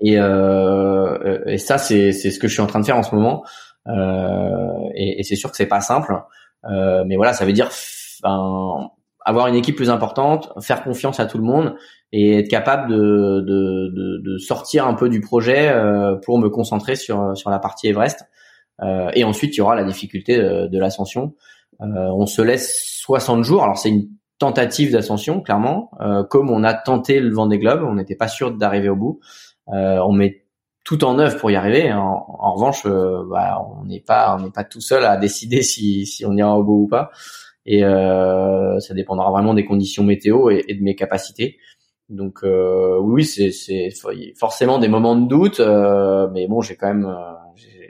Et, 0.00 0.18
euh, 0.18 1.42
et 1.46 1.58
ça, 1.58 1.78
c'est 1.78 2.12
c'est 2.12 2.30
ce 2.30 2.38
que 2.38 2.46
je 2.48 2.52
suis 2.52 2.62
en 2.62 2.66
train 2.66 2.80
de 2.80 2.84
faire 2.84 2.96
en 2.96 3.02
ce 3.02 3.14
moment. 3.14 3.44
Euh, 3.86 4.90
et, 4.94 5.20
et 5.20 5.22
c'est 5.22 5.36
sûr 5.36 5.50
que 5.50 5.56
c'est 5.56 5.66
pas 5.66 5.80
simple, 5.80 6.14
euh, 6.70 7.04
mais 7.06 7.16
voilà, 7.16 7.32
ça 7.32 7.46
veut 7.46 7.52
dire 7.52 7.70
ben, 8.22 8.90
avoir 9.28 9.46
une 9.46 9.54
équipe 9.54 9.76
plus 9.76 9.90
importante, 9.90 10.50
faire 10.60 10.82
confiance 10.82 11.20
à 11.20 11.26
tout 11.26 11.36
le 11.36 11.44
monde 11.44 11.74
et 12.12 12.38
être 12.38 12.48
capable 12.48 12.90
de, 12.90 12.96
de, 12.96 13.92
de, 13.94 14.22
de 14.32 14.38
sortir 14.38 14.86
un 14.86 14.94
peu 14.94 15.08
du 15.08 15.20
projet 15.20 15.68
euh, 15.68 16.16
pour 16.24 16.38
me 16.38 16.48
concentrer 16.48 16.96
sur 16.96 17.36
sur 17.36 17.50
la 17.50 17.58
partie 17.58 17.88
Everest. 17.88 18.24
Euh, 18.82 19.10
et 19.14 19.24
ensuite, 19.24 19.54
il 19.54 19.58
y 19.58 19.60
aura 19.60 19.74
la 19.74 19.84
difficulté 19.84 20.38
de, 20.38 20.66
de 20.66 20.78
l'ascension. 20.78 21.34
Euh, 21.80 21.84
on 21.84 22.26
se 22.26 22.40
laisse 22.42 23.00
60 23.02 23.44
jours. 23.44 23.62
Alors 23.62 23.76
c'est 23.76 23.90
une 23.90 24.08
tentative 24.38 24.92
d'ascension, 24.92 25.40
clairement. 25.40 25.90
Euh, 26.00 26.24
comme 26.24 26.50
on 26.50 26.64
a 26.64 26.74
tenté 26.74 27.20
le 27.20 27.34
Vendée 27.34 27.58
Globe, 27.58 27.82
on 27.84 27.94
n'était 27.94 28.16
pas 28.16 28.28
sûr 28.28 28.52
d'arriver 28.52 28.88
au 28.88 28.96
bout. 28.96 29.20
Euh, 29.72 29.98
on 30.06 30.12
met 30.12 30.44
tout 30.84 31.04
en 31.04 31.18
œuvre 31.18 31.36
pour 31.36 31.50
y 31.50 31.56
arriver. 31.56 31.92
En, 31.92 32.24
en 32.26 32.54
revanche, 32.54 32.86
euh, 32.86 33.22
bah, 33.30 33.62
on 33.78 33.84
n'est 33.84 34.00
pas 34.00 34.36
on 34.38 34.44
n'est 34.44 34.50
pas 34.50 34.64
tout 34.64 34.80
seul 34.80 35.04
à 35.04 35.16
décider 35.16 35.62
si, 35.62 36.06
si 36.06 36.24
on 36.24 36.34
ira 36.36 36.56
au 36.58 36.64
bout 36.64 36.84
ou 36.84 36.88
pas. 36.88 37.10
Et 37.70 37.84
euh, 37.84 38.80
ça 38.80 38.94
dépendra 38.94 39.30
vraiment 39.30 39.52
des 39.52 39.66
conditions 39.66 40.02
météo 40.02 40.48
et, 40.48 40.64
et 40.68 40.74
de 40.74 40.82
mes 40.82 40.94
capacités. 40.94 41.58
Donc 42.08 42.38
euh, 42.42 42.98
oui, 42.98 43.24
c'est 43.24 43.90
forcément 44.38 44.78
des 44.78 44.88
moments 44.88 45.16
de 45.16 45.28
doute, 45.28 45.60
mais 46.32 46.46
bon, 46.46 46.62
j'ai 46.62 46.76
quand 46.76 46.88
même 46.88 47.14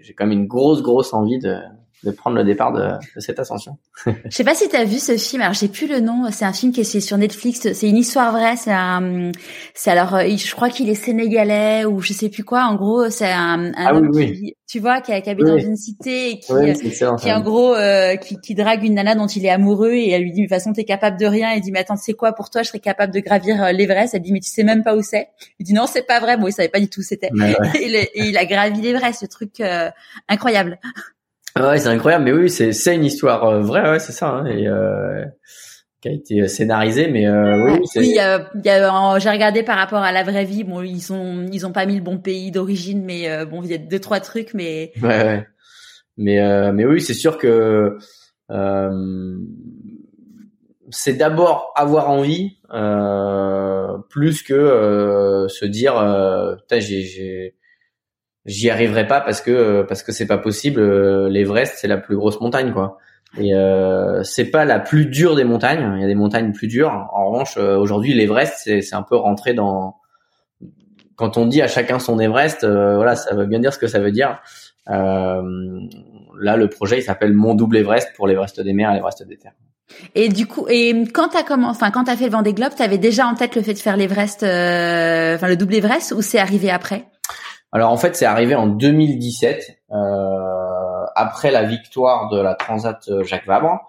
j'ai 0.03 0.15
quand 0.15 0.27
même 0.27 0.39
une 0.39 0.47
grosse 0.47 0.83
grosse 0.83 1.15
envie 1.15 1.39
de 1.39 1.59
de 2.05 2.11
prendre 2.13 2.37
le 2.37 2.45
départ 2.45 2.73
de, 2.73 2.93
de 3.17 3.21
cette 3.21 3.39
ascension. 3.41 3.77
Je 4.07 4.13
sais 4.31 4.45
pas 4.45 4.55
si 4.55 4.69
tu 4.69 4.77
as 4.77 4.85
vu 4.85 4.99
ce 4.99 5.17
film. 5.17 5.43
Alors 5.43 5.55
j'ai 5.55 5.69
plus 5.69 5.89
le 5.89 6.01
nom. 6.01 6.31
C'est 6.31 6.45
un 6.45 6.53
film 6.53 6.73
qui 6.73 6.81
est 6.81 7.01
sur 7.01 7.19
Netflix. 7.19 7.73
C'est 7.73 7.89
une 7.89 7.97
histoire 7.97 8.33
vraie. 8.33 8.57
C'est 8.57 8.73
un. 8.73 9.33
C'est 9.75 9.91
alors. 9.91 10.15
Euh, 10.15 10.29
je 10.37 10.55
crois 10.55 10.69
qu'il 10.69 10.89
est 10.89 10.95
sénégalais 10.95 11.85
ou 11.85 12.01
je 12.01 12.13
sais 12.13 12.29
plus 12.29 12.45
quoi. 12.45 12.65
En 12.65 12.77
gros, 12.77 13.11
c'est 13.11 13.31
un, 13.31 13.67
un 13.67 13.73
ah, 13.77 13.95
homme 13.95 14.11
oui, 14.13 14.33
qui, 14.33 14.57
tu 14.69 14.79
vois, 14.81 15.01
qui, 15.01 15.21
qui 15.23 15.31
habite 15.31 15.47
dans 15.47 15.59
une 15.59 15.77
cité 15.77 16.33
et 16.33 16.39
qui, 16.39 16.91
qui 16.91 17.33
en 17.33 17.41
gros, 17.41 17.75
euh, 17.75 18.17
qui, 18.17 18.39
qui 18.39 18.55
drague 18.55 18.85
une 18.85 18.95
nana 18.95 19.15
dont 19.15 19.27
il 19.27 19.45
est 19.45 19.51
amoureux 19.51 19.95
et 19.95 20.11
elle 20.11 20.23
lui 20.23 20.33
dit, 20.33 20.43
de 20.43 20.47
toute 20.47 20.55
façon, 20.55 20.73
t'es 20.73 20.85
capable 20.85 21.19
de 21.19 21.27
rien. 21.27 21.53
Il 21.53 21.63
dit, 21.63 21.73
mais 21.73 21.81
attends, 21.81 21.97
c'est 21.97 22.15
quoi 22.15 22.33
pour 22.33 22.51
toi? 22.51 22.63
Je 22.63 22.69
serais 22.69 22.79
capable 22.79 23.13
de 23.13 23.21
gravir 23.21 23.63
euh, 23.63 23.73
l'Everest. 23.73 24.15
Elle 24.15 24.23
dit, 24.23 24.33
mais 24.33 24.41
tu 24.41 24.51
sais 24.51 24.65
même 24.65 24.85
pas 24.85 24.95
où 24.95 25.03
c'est. 25.03 25.29
Il 25.59 25.67
dit, 25.67 25.73
non, 25.73 25.87
c'est 25.87 26.07
pas 26.07 26.21
vrai. 26.21 26.37
Bon, 26.37 26.47
il 26.47 26.53
savait 26.53 26.69
pas 26.69 26.81
du 26.81 26.89
tout 26.89 27.01
où 27.01 27.03
c'était. 27.05 27.31
Ouais, 27.33 27.57
et 27.83 28.23
il 28.23 28.37
a 28.37 28.45
gravi 28.45 28.81
l'Everest, 28.81 29.21
ce 29.21 29.27
truc 29.27 29.61
euh, 29.61 29.91
incroyable. 30.29 30.79
Ouais, 31.61 31.79
c'est 31.79 31.89
incroyable, 31.89 32.25
mais 32.25 32.33
oui, 32.33 32.51
c'est 32.51 32.73
c'est 32.73 32.95
une 32.95 33.05
histoire 33.05 33.45
euh, 33.45 33.61
vraie, 33.61 33.91
ouais, 33.91 33.99
c'est 33.99 34.13
ça, 34.13 34.29
hein, 34.29 34.47
et 34.47 34.67
euh, 34.69 35.25
qui 36.01 36.09
a 36.09 36.13
été 36.13 36.49
scénarisée, 36.49 37.09
mais 37.09 37.27
euh, 37.27 37.65
oui, 37.65 37.81
c'est 37.87 38.01
Oui, 38.01 38.09
y 38.15 38.19
a, 38.19 38.37
a, 38.37 39.15
euh, 39.17 39.19
j'ai 39.19 39.31
regardé 39.31 39.63
par 39.63 39.77
rapport 39.77 40.03
à 40.03 40.13
la 40.13 40.23
vraie 40.23 40.45
vie. 40.45 40.65
Bon, 40.65 40.83
ils 40.83 41.13
ont, 41.13 41.47
ils 41.53 41.67
ont 41.67 41.73
pas 41.73 41.87
mis 41.87 41.97
le 41.97 42.03
bon 42.03 42.19
pays 42.19 42.51
d'origine, 42.51 43.05
mais 43.05 43.31
euh, 43.31 43.45
bon, 43.45 43.63
il 43.63 43.71
y 43.71 43.75
a 43.75 43.79
deux 43.79 43.99
trois 43.99 44.21
trucs, 44.21 44.55
mais 44.55 44.93
ouais, 45.03 45.09
ouais. 45.09 45.47
Mais 46.17 46.41
euh, 46.41 46.73
mais 46.73 46.85
oui, 46.85 47.01
c'est 47.01 47.15
sûr 47.15 47.39
que 47.39 47.97
euh, 48.51 49.37
c'est 50.91 51.15
d'abord 51.15 51.73
avoir 51.77 52.11
envie 52.11 52.59
euh, 52.73 53.99
plus 54.11 54.43
que 54.43 54.55
euh, 54.55 55.49
se 55.49 55.65
dire 55.65 55.97
euh, 55.97 56.55
j'ai 56.71 57.03
j'ai 57.03 57.55
j'y 58.47 58.71
arriverai 58.71 59.07
pas 59.07 59.21
parce 59.21 59.41
que 59.41 59.83
parce 59.83 60.03
que 60.03 60.13
c'est 60.13 60.27
pas 60.27 60.39
possible 60.39 60.81
euh, 60.81 61.29
l'Everest 61.29 61.75
c'est 61.77 61.89
la 61.89 61.99
plus 61.99 62.17
grosse 62.17 62.41
montagne 62.41 62.73
quoi. 62.73 62.99
Et 63.37 63.55
euh, 63.55 64.23
c'est 64.23 64.47
pas 64.47 64.65
la 64.65 64.81
plus 64.81 65.05
dure 65.05 65.37
des 65.37 65.45
montagnes. 65.45 65.97
Il 65.97 66.01
y 66.01 66.05
a 66.05 66.07
des 66.07 66.15
montagnes 66.15 66.53
plus 66.53 66.67
dures. 66.67 67.09
En 67.13 67.31
revanche 67.31 67.57
euh, 67.59 67.77
aujourd'hui 67.77 68.15
l'Everest 68.15 68.55
c'est 68.57 68.81
c'est 68.81 68.95
un 68.95 69.03
peu 69.03 69.17
rentré 69.17 69.55
dans 69.55 69.97
quand 71.17 71.37
on 71.37 71.47
dit 71.47 71.61
à 71.61 71.69
chacun 71.69 71.99
son 71.99 72.19
Everest 72.19 72.65
euh, 72.65 72.97
voilà 72.97 73.17
ça 73.17 73.35
veut 73.35 73.47
bien 73.47 73.59
dire 73.59 73.73
ce 73.73 73.79
que 73.79 73.87
ça 73.87 73.99
veut 73.99 74.13
dire. 74.13 74.41
Euh, 74.89 75.43
là 76.41 76.57
le 76.57 76.69
projet 76.69 76.99
il 76.99 77.03
s'appelle 77.03 77.35
mon 77.35 77.55
double 77.55 77.77
Everest 77.77 78.13
pour 78.17 78.27
l'Everest 78.27 78.61
des 78.61 78.73
mers 78.73 78.91
et 78.91 78.95
l'Everest 78.95 79.23
des 79.27 79.37
terres. 79.37 79.55
Et 80.15 80.29
du 80.29 80.47
coup, 80.47 80.67
et 80.69 81.05
quand 81.13 81.29
t'as 81.29 81.43
comment, 81.43 81.69
enfin 81.69 81.91
quand 81.91 82.05
t'as 82.05 82.17
fait 82.17 82.27
le 82.27 82.31
Vendée 82.31 82.53
Globe, 82.53 82.75
t'avais 82.77 82.99
déjà 82.99 83.27
en 83.27 83.35
tête 83.35 83.57
le 83.57 83.63
fait 83.63 83.75
de 83.75 83.79
faire 83.79 83.97
l'Everest, 83.97 84.43
euh, 84.43 85.35
enfin 85.35 85.49
le 85.49 85.57
double 85.57 85.75
Everest, 85.75 86.13
ou 86.13 86.23
c'est 86.23 86.39
arrivé 86.39 86.71
après? 86.71 87.07
Alors 87.73 87.91
en 87.93 87.97
fait, 87.97 88.17
c'est 88.17 88.25
arrivé 88.27 88.55
en 88.55 88.67
2017, 88.67 89.79
euh, 89.91 89.95
après 91.15 91.51
la 91.51 91.65
victoire 91.65 92.29
de 92.31 92.41
la 92.41 92.55
Transat 92.55 92.99
euh, 93.09 93.23
Jacques 93.25 93.47
Vabre, 93.47 93.81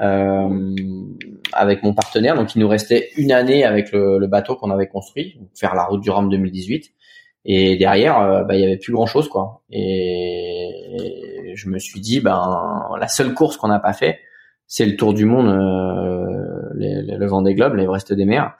euh, 0.00 0.74
avec 1.52 1.82
mon 1.82 1.94
partenaire. 1.94 2.36
Donc 2.36 2.54
il 2.54 2.60
nous 2.60 2.68
restait 2.68 3.08
une 3.16 3.32
année 3.32 3.64
avec 3.64 3.90
le, 3.92 4.18
le 4.18 4.26
bateau 4.26 4.54
qu'on 4.56 4.70
avait 4.70 4.86
construit, 4.88 5.38
faire 5.58 5.74
la 5.74 5.84
route 5.84 6.00
du 6.00 6.10
Rhum 6.10 6.28
2018. 6.28 6.90
Et 7.46 7.76
derrière, 7.76 8.44
bah, 8.46 8.54
il 8.54 8.60
y 8.60 8.64
avait 8.64 8.78
plus 8.78 8.92
grand 8.94 9.06
chose 9.06 9.28
quoi. 9.28 9.62
Et 9.70 11.52
je 11.54 11.68
me 11.68 11.78
suis 11.78 12.00
dit, 12.00 12.20
ben 12.20 12.80
la 12.98 13.08
seule 13.08 13.34
course 13.34 13.56
qu'on 13.58 13.68
n'a 13.68 13.80
pas 13.80 13.92
fait, 13.92 14.18
c'est 14.66 14.86
le 14.86 14.96
Tour 14.96 15.12
du 15.12 15.26
Monde, 15.26 15.48
euh, 15.48 16.70
les- 16.74 17.02
le 17.02 17.26
Vendée 17.26 17.54
Globe, 17.54 17.74
l'Everest 17.74 18.12
des 18.14 18.24
mers. 18.24 18.54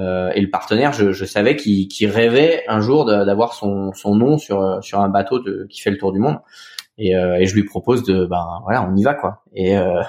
Euh, 0.00 0.30
et 0.34 0.40
le 0.40 0.50
partenaire, 0.50 0.92
je, 0.92 1.12
je 1.12 1.24
savais 1.24 1.56
qu'il 1.56 1.86
qu'il 1.88 2.10
rêvait 2.10 2.64
un 2.68 2.80
jour 2.80 3.04
d'avoir 3.04 3.54
son, 3.54 3.92
son 3.92 4.14
nom 4.16 4.38
sur 4.38 4.82
sur 4.82 5.00
un 5.00 5.08
bateau 5.08 5.38
de, 5.38 5.66
qui 5.70 5.80
fait 5.80 5.90
le 5.90 5.98
tour 5.98 6.12
du 6.12 6.18
monde. 6.18 6.38
Et, 6.98 7.16
euh, 7.16 7.36
et 7.38 7.46
je 7.46 7.54
lui 7.54 7.64
propose 7.64 8.02
de, 8.04 8.26
ben 8.26 8.60
voilà, 8.64 8.82
on 8.90 8.96
y 8.96 9.02
va 9.04 9.14
quoi. 9.14 9.42
Et 9.54 9.76
euh, 9.78 10.02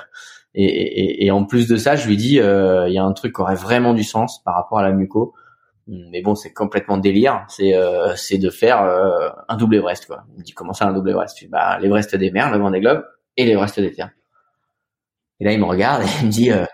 et, 0.53 1.25
et, 1.25 1.31
en 1.31 1.45
plus 1.45 1.67
de 1.67 1.77
ça, 1.77 1.95
je 1.95 2.07
lui 2.07 2.17
dis, 2.17 2.39
euh, 2.41 2.89
il 2.89 2.93
y 2.93 2.97
a 2.97 3.03
un 3.03 3.13
truc 3.13 3.35
qui 3.35 3.41
aurait 3.41 3.55
vraiment 3.55 3.93
du 3.93 4.03
sens 4.03 4.43
par 4.43 4.55
rapport 4.55 4.79
à 4.79 4.83
la 4.83 4.91
Muco. 4.91 5.33
Mais 5.87 6.21
bon, 6.21 6.35
c'est 6.35 6.53
complètement 6.53 6.97
délire. 6.97 7.45
C'est 7.47 7.73
euh, 7.75 8.15
c'est 8.15 8.37
de 8.37 8.49
faire 8.49 8.83
euh, 8.83 9.29
un 9.49 9.57
double 9.57 9.75
Everest 9.75 10.05
quoi. 10.07 10.23
Il 10.33 10.39
me 10.39 10.43
dit 10.43 10.53
comment 10.53 10.73
ça 10.73 10.85
un 10.87 10.93
double 10.93 11.09
Everest? 11.11 11.37
Je 11.39 11.45
dis, 11.45 11.51
Bah 11.51 11.79
l'Everest 11.79 12.15
des 12.15 12.31
mers, 12.31 12.51
le 12.51 12.59
Vendée 12.59 12.79
Globe 12.81 13.03
et 13.37 13.45
l'Everest 13.45 13.79
des 13.79 13.91
terres. 13.91 14.11
Et 15.39 15.45
là, 15.45 15.53
il 15.53 15.59
me 15.59 15.65
regarde 15.65 16.03
et 16.03 16.07
il 16.21 16.27
me 16.27 16.31
dit, 16.31 16.51
euh, 16.51 16.65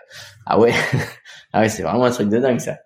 ah 0.44 0.58
ouais, 0.60 0.74
ah 1.52 1.60
ouais, 1.60 1.68
c'est 1.68 1.82
vraiment 1.82 2.04
un 2.04 2.10
truc 2.10 2.28
de 2.28 2.38
dingue 2.38 2.60
ça. 2.60 2.76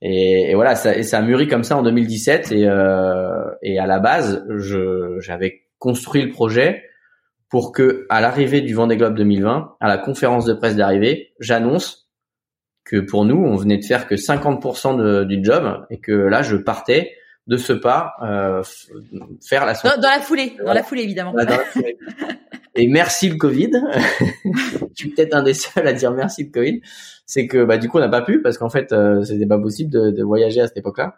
Et, 0.00 0.50
et 0.50 0.54
voilà, 0.54 0.74
ça, 0.76 0.96
et 0.96 1.02
ça 1.02 1.18
a 1.18 1.22
mûri 1.22 1.48
comme 1.48 1.64
ça 1.64 1.76
en 1.76 1.82
2017. 1.82 2.52
Et, 2.52 2.66
euh, 2.68 3.44
et 3.62 3.78
à 3.78 3.86
la 3.86 3.98
base, 3.98 4.44
je, 4.56 5.18
j'avais 5.20 5.62
construit 5.78 6.22
le 6.22 6.30
projet 6.30 6.84
pour 7.50 7.72
que, 7.72 8.06
à 8.10 8.20
l'arrivée 8.20 8.60
du 8.60 8.74
Vendée 8.74 8.96
Globe 8.96 9.14
2020, 9.16 9.76
à 9.80 9.88
la 9.88 9.98
conférence 9.98 10.44
de 10.44 10.52
presse 10.54 10.76
d'arrivée, 10.76 11.32
j'annonce 11.40 12.08
que 12.84 12.98
pour 13.00 13.24
nous, 13.24 13.36
on 13.44 13.56
venait 13.56 13.78
de 13.78 13.84
faire 13.84 14.06
que 14.06 14.14
50% 14.16 14.96
de- 14.96 15.24
du 15.24 15.42
job 15.44 15.84
et 15.90 15.98
que 15.98 16.12
là, 16.12 16.42
je 16.42 16.56
partais 16.56 17.12
de 17.46 17.56
ce 17.56 17.72
pas 17.72 18.12
euh, 18.22 18.62
faire 19.46 19.64
la 19.66 19.72
dans, 19.74 20.00
dans 20.00 20.08
la 20.10 20.20
foulée, 20.20 20.52
dans 20.64 20.72
la 20.74 20.82
foulée 20.82 21.02
évidemment. 21.02 21.32
voilà, 21.32 21.50
dans 21.50 21.56
la 21.58 21.64
foulée. 21.64 21.98
Et 22.74 22.86
merci 22.88 23.28
le 23.28 23.36
Covid. 23.36 23.70
je 24.44 24.50
suis 24.94 25.10
peut-être 25.10 25.34
un 25.34 25.42
des 25.42 25.54
seuls 25.54 25.86
à 25.86 25.92
dire 25.92 26.12
merci 26.12 26.44
le 26.44 26.50
Covid. 26.50 26.80
C'est 27.26 27.46
que 27.46 27.64
bah 27.64 27.76
du 27.76 27.88
coup 27.88 27.98
on 27.98 28.00
n'a 28.00 28.08
pas 28.08 28.22
pu 28.22 28.40
parce 28.40 28.56
qu'en 28.56 28.70
fait 28.70 28.90
euh, 28.92 29.22
c'était 29.22 29.44
pas 29.46 29.58
possible 29.58 29.90
de, 29.90 30.10
de 30.10 30.22
voyager 30.22 30.60
à 30.62 30.66
cette 30.66 30.78
époque-là. 30.78 31.16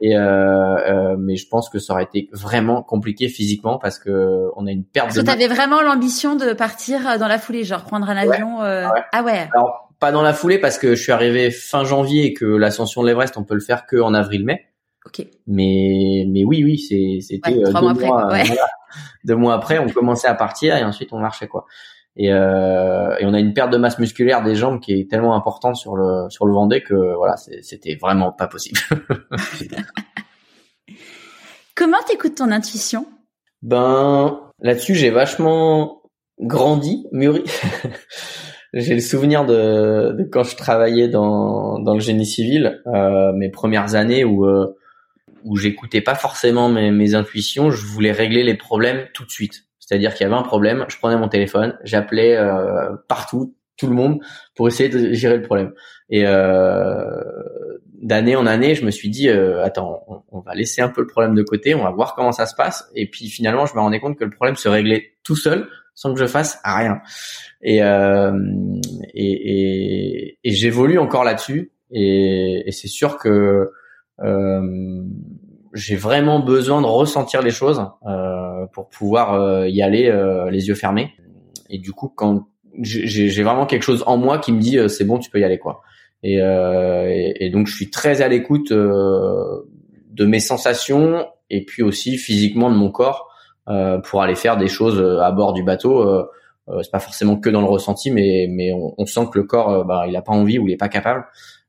Et 0.00 0.16
euh, 0.16 0.20
euh, 0.22 1.16
mais 1.18 1.34
je 1.36 1.48
pense 1.48 1.68
que 1.68 1.78
ça 1.80 1.94
aurait 1.94 2.04
été 2.04 2.28
vraiment 2.32 2.82
compliqué 2.82 3.28
physiquement 3.28 3.78
parce 3.78 3.98
que 3.98 4.48
on 4.56 4.66
a 4.66 4.70
une 4.70 4.84
perte 4.84 5.06
Parce 5.06 5.16
de 5.16 5.22
que 5.22 5.26
t'avais 5.26 5.48
vraiment 5.48 5.82
l'ambition 5.82 6.36
de 6.36 6.52
partir 6.52 7.08
euh, 7.08 7.18
dans 7.18 7.26
la 7.28 7.38
foulée, 7.38 7.64
genre 7.64 7.82
prendre 7.84 8.08
un 8.08 8.16
avion. 8.16 8.62
euh, 8.62 8.84
Ah 8.86 8.92
ouais. 8.94 9.02
Ah 9.12 9.22
ouais. 9.24 9.48
Alors 9.52 9.90
pas 9.98 10.12
dans 10.12 10.22
la 10.22 10.32
foulée 10.32 10.58
parce 10.58 10.78
que 10.78 10.94
je 10.94 11.02
suis 11.02 11.10
arrivé 11.12 11.50
fin 11.50 11.82
janvier 11.84 12.26
et 12.26 12.34
que 12.34 12.44
l'ascension 12.44 13.02
de 13.02 13.08
l'Everest 13.08 13.36
on 13.36 13.42
peut 13.42 13.54
le 13.54 13.60
faire 13.60 13.84
que 13.86 13.96
en 13.96 14.14
avril-mai. 14.14 14.66
Ok. 15.06 15.26
Mais 15.46 16.24
mais 16.28 16.44
oui 16.44 16.62
oui 16.64 16.78
c'est 16.78 17.18
c'était 17.20 17.52
Ouais, 17.54 17.64
euh, 17.66 17.70
trois 17.70 17.80
deux 17.80 17.86
mois 17.86 17.92
après, 17.92 18.06
quoi, 18.08 18.26
ouais. 18.28 18.44
voilà. 18.44 18.66
deux 19.24 19.36
mois 19.36 19.54
après 19.54 19.78
on 19.78 19.88
commençait 19.88 20.28
à 20.28 20.34
partir 20.34 20.76
et 20.76 20.84
ensuite 20.84 21.12
on 21.12 21.18
marchait 21.18 21.48
quoi. 21.48 21.66
Et, 22.20 22.32
euh, 22.32 23.16
et 23.20 23.26
on 23.26 23.32
a 23.32 23.38
une 23.38 23.54
perte 23.54 23.70
de 23.70 23.76
masse 23.76 24.00
musculaire 24.00 24.42
des 24.42 24.56
jambes 24.56 24.80
qui 24.80 24.92
est 24.92 25.08
tellement 25.08 25.36
importante 25.36 25.76
sur 25.76 25.94
le 25.96 26.28
sur 26.30 26.46
le 26.46 26.52
Vendée 26.52 26.82
que 26.82 27.14
voilà 27.16 27.36
c'était 27.36 27.94
vraiment 28.00 28.32
pas 28.32 28.48
possible. 28.48 28.80
Comment 31.76 31.98
t'écoutes 32.06 32.36
ton 32.36 32.50
intuition? 32.50 33.06
Ben 33.62 34.40
là-dessus 34.60 34.94
j'ai 34.94 35.10
vachement 35.10 36.02
grandi, 36.40 37.06
mûri. 37.12 37.44
j'ai 38.72 38.94
le 38.94 39.00
souvenir 39.00 39.44
de, 39.46 40.12
de 40.18 40.24
quand 40.24 40.42
je 40.42 40.56
travaillais 40.56 41.08
dans 41.08 41.78
dans 41.78 41.94
le 41.94 42.00
génie 42.00 42.26
civil, 42.26 42.82
euh, 42.88 43.32
mes 43.32 43.50
premières 43.50 43.94
années 43.94 44.24
où 44.24 44.44
euh, 44.46 44.74
où 45.44 45.56
j'écoutais 45.56 46.00
pas 46.00 46.14
forcément 46.14 46.68
mes, 46.68 46.90
mes 46.90 47.14
intuitions, 47.14 47.70
je 47.70 47.84
voulais 47.84 48.12
régler 48.12 48.42
les 48.42 48.54
problèmes 48.54 49.06
tout 49.14 49.24
de 49.24 49.30
suite. 49.30 49.64
C'est-à-dire 49.78 50.14
qu'il 50.14 50.24
y 50.24 50.26
avait 50.26 50.38
un 50.38 50.42
problème, 50.42 50.84
je 50.88 50.98
prenais 50.98 51.16
mon 51.16 51.28
téléphone, 51.28 51.78
j'appelais 51.82 52.36
euh, 52.36 52.94
partout, 53.08 53.54
tout 53.78 53.86
le 53.86 53.94
monde, 53.94 54.20
pour 54.54 54.68
essayer 54.68 54.88
de 54.90 55.14
gérer 55.14 55.36
le 55.36 55.42
problème. 55.42 55.72
Et 56.10 56.26
euh, 56.26 56.92
d'année 57.94 58.36
en 58.36 58.46
année, 58.46 58.74
je 58.74 58.84
me 58.84 58.90
suis 58.90 59.08
dit, 59.08 59.28
euh, 59.28 59.64
attends, 59.64 60.24
on, 60.30 60.40
va 60.40 60.54
laisser 60.54 60.82
un 60.82 60.88
peu 60.88 61.00
le 61.00 61.06
problème 61.06 61.34
de 61.34 61.42
côté, 61.42 61.74
on 61.74 61.84
va 61.84 61.90
voir 61.90 62.14
comment 62.14 62.32
ça 62.32 62.44
se 62.46 62.54
passe. 62.54 62.90
Et 62.94 63.08
puis 63.08 63.28
finalement, 63.28 63.64
je 63.66 63.74
me 63.74 63.80
rendais 63.80 64.00
compte 64.00 64.18
que 64.18 64.24
le 64.24 64.30
problème 64.30 64.56
se 64.56 64.68
réglait 64.68 65.12
tout 65.22 65.36
seul, 65.36 65.68
sans 65.94 66.12
que 66.12 66.20
je 66.20 66.26
fasse 66.26 66.60
rien. 66.64 67.00
Et, 67.62 67.82
euh, 67.82 68.32
et, 69.14 69.32
et, 69.32 70.38
et 70.44 70.50
j'évolue 70.50 70.98
encore 70.98 71.24
là-dessus. 71.24 71.72
Et, 71.90 72.64
et 72.66 72.72
c'est 72.72 72.88
sûr 72.88 73.16
que 73.16 73.70
j'ai 75.74 75.96
vraiment 75.96 76.40
besoin 76.40 76.80
de 76.82 76.86
ressentir 76.86 77.42
les 77.42 77.50
choses 77.50 77.84
euh, 78.06 78.66
pour 78.72 78.88
pouvoir 78.88 79.34
euh, 79.34 79.68
y 79.68 79.82
aller 79.82 80.08
euh, 80.08 80.50
les 80.50 80.68
yeux 80.68 80.74
fermés. 80.74 81.12
Et 81.70 81.78
du 81.78 81.92
coup, 81.92 82.08
quand 82.14 82.46
j'ai 82.80 83.42
vraiment 83.42 83.66
quelque 83.66 83.82
chose 83.82 84.04
en 84.06 84.16
moi 84.16 84.38
qui 84.38 84.52
me 84.52 84.60
dit 84.60 84.78
euh, 84.78 84.88
c'est 84.88 85.04
bon, 85.04 85.18
tu 85.18 85.30
peux 85.30 85.40
y 85.40 85.44
aller 85.44 85.58
quoi. 85.58 85.82
Et, 86.22 86.40
euh, 86.40 87.08
et, 87.08 87.46
et 87.46 87.50
donc 87.50 87.66
je 87.66 87.74
suis 87.74 87.90
très 87.90 88.22
à 88.22 88.28
l'écoute 88.28 88.72
euh, 88.72 89.62
de 90.10 90.24
mes 90.26 90.40
sensations 90.40 91.26
et 91.50 91.64
puis 91.64 91.82
aussi 91.82 92.16
physiquement 92.16 92.70
de 92.70 92.76
mon 92.76 92.90
corps 92.90 93.28
euh, 93.68 93.98
pour 93.98 94.22
aller 94.22 94.34
faire 94.34 94.56
des 94.56 94.68
choses 94.68 94.98
euh, 94.98 95.20
à 95.20 95.30
bord 95.32 95.52
du 95.52 95.62
bateau. 95.62 96.00
Euh, 96.02 96.24
euh, 96.68 96.82
c'est 96.82 96.90
pas 96.90 96.98
forcément 96.98 97.36
que 97.36 97.48
dans 97.50 97.60
le 97.60 97.66
ressenti, 97.66 98.10
mais 98.10 98.46
mais 98.50 98.72
on, 98.72 98.94
on 98.98 99.06
sent 99.06 99.28
que 99.32 99.38
le 99.38 99.44
corps, 99.44 99.70
euh, 99.70 99.84
bah, 99.84 100.04
il 100.06 100.16
a 100.16 100.22
pas 100.22 100.32
envie 100.32 100.58
ou 100.58 100.68
il 100.68 100.72
est 100.72 100.78
pas 100.78 100.88
capable 100.88 101.24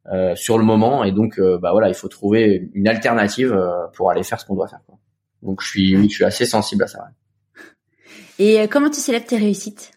euh, 0.08 0.36
sur 0.36 0.58
le 0.58 0.64
moment, 0.64 1.04
et 1.04 1.12
donc 1.12 1.40
euh, 1.40 1.58
bah 1.60 1.72
voilà, 1.72 1.90
il 1.90 1.94
faut 1.94 2.08
trouver 2.08 2.70
une 2.74 2.88
alternative 2.88 3.54
euh, 3.54 3.88
pour 3.94 4.10
aller 4.10 4.24
faire 4.24 4.40
ce 4.40 4.46
qu'on 4.46 4.56
doit 4.56 4.68
faire. 4.68 4.80
Quoi. 4.86 4.98
Donc 5.44 5.62
je 5.62 5.68
suis, 5.68 5.96
oui, 5.96 6.10
je 6.10 6.16
suis 6.16 6.24
assez 6.24 6.46
sensible 6.46 6.84
à 6.84 6.88
ça. 6.88 7.00
ouais. 7.00 7.64
Et 8.40 8.62
euh, 8.62 8.68
comment 8.68 8.90
tu 8.90 9.00
célèbres 9.00 9.26
tes 9.28 9.38
réussites? 9.38 9.92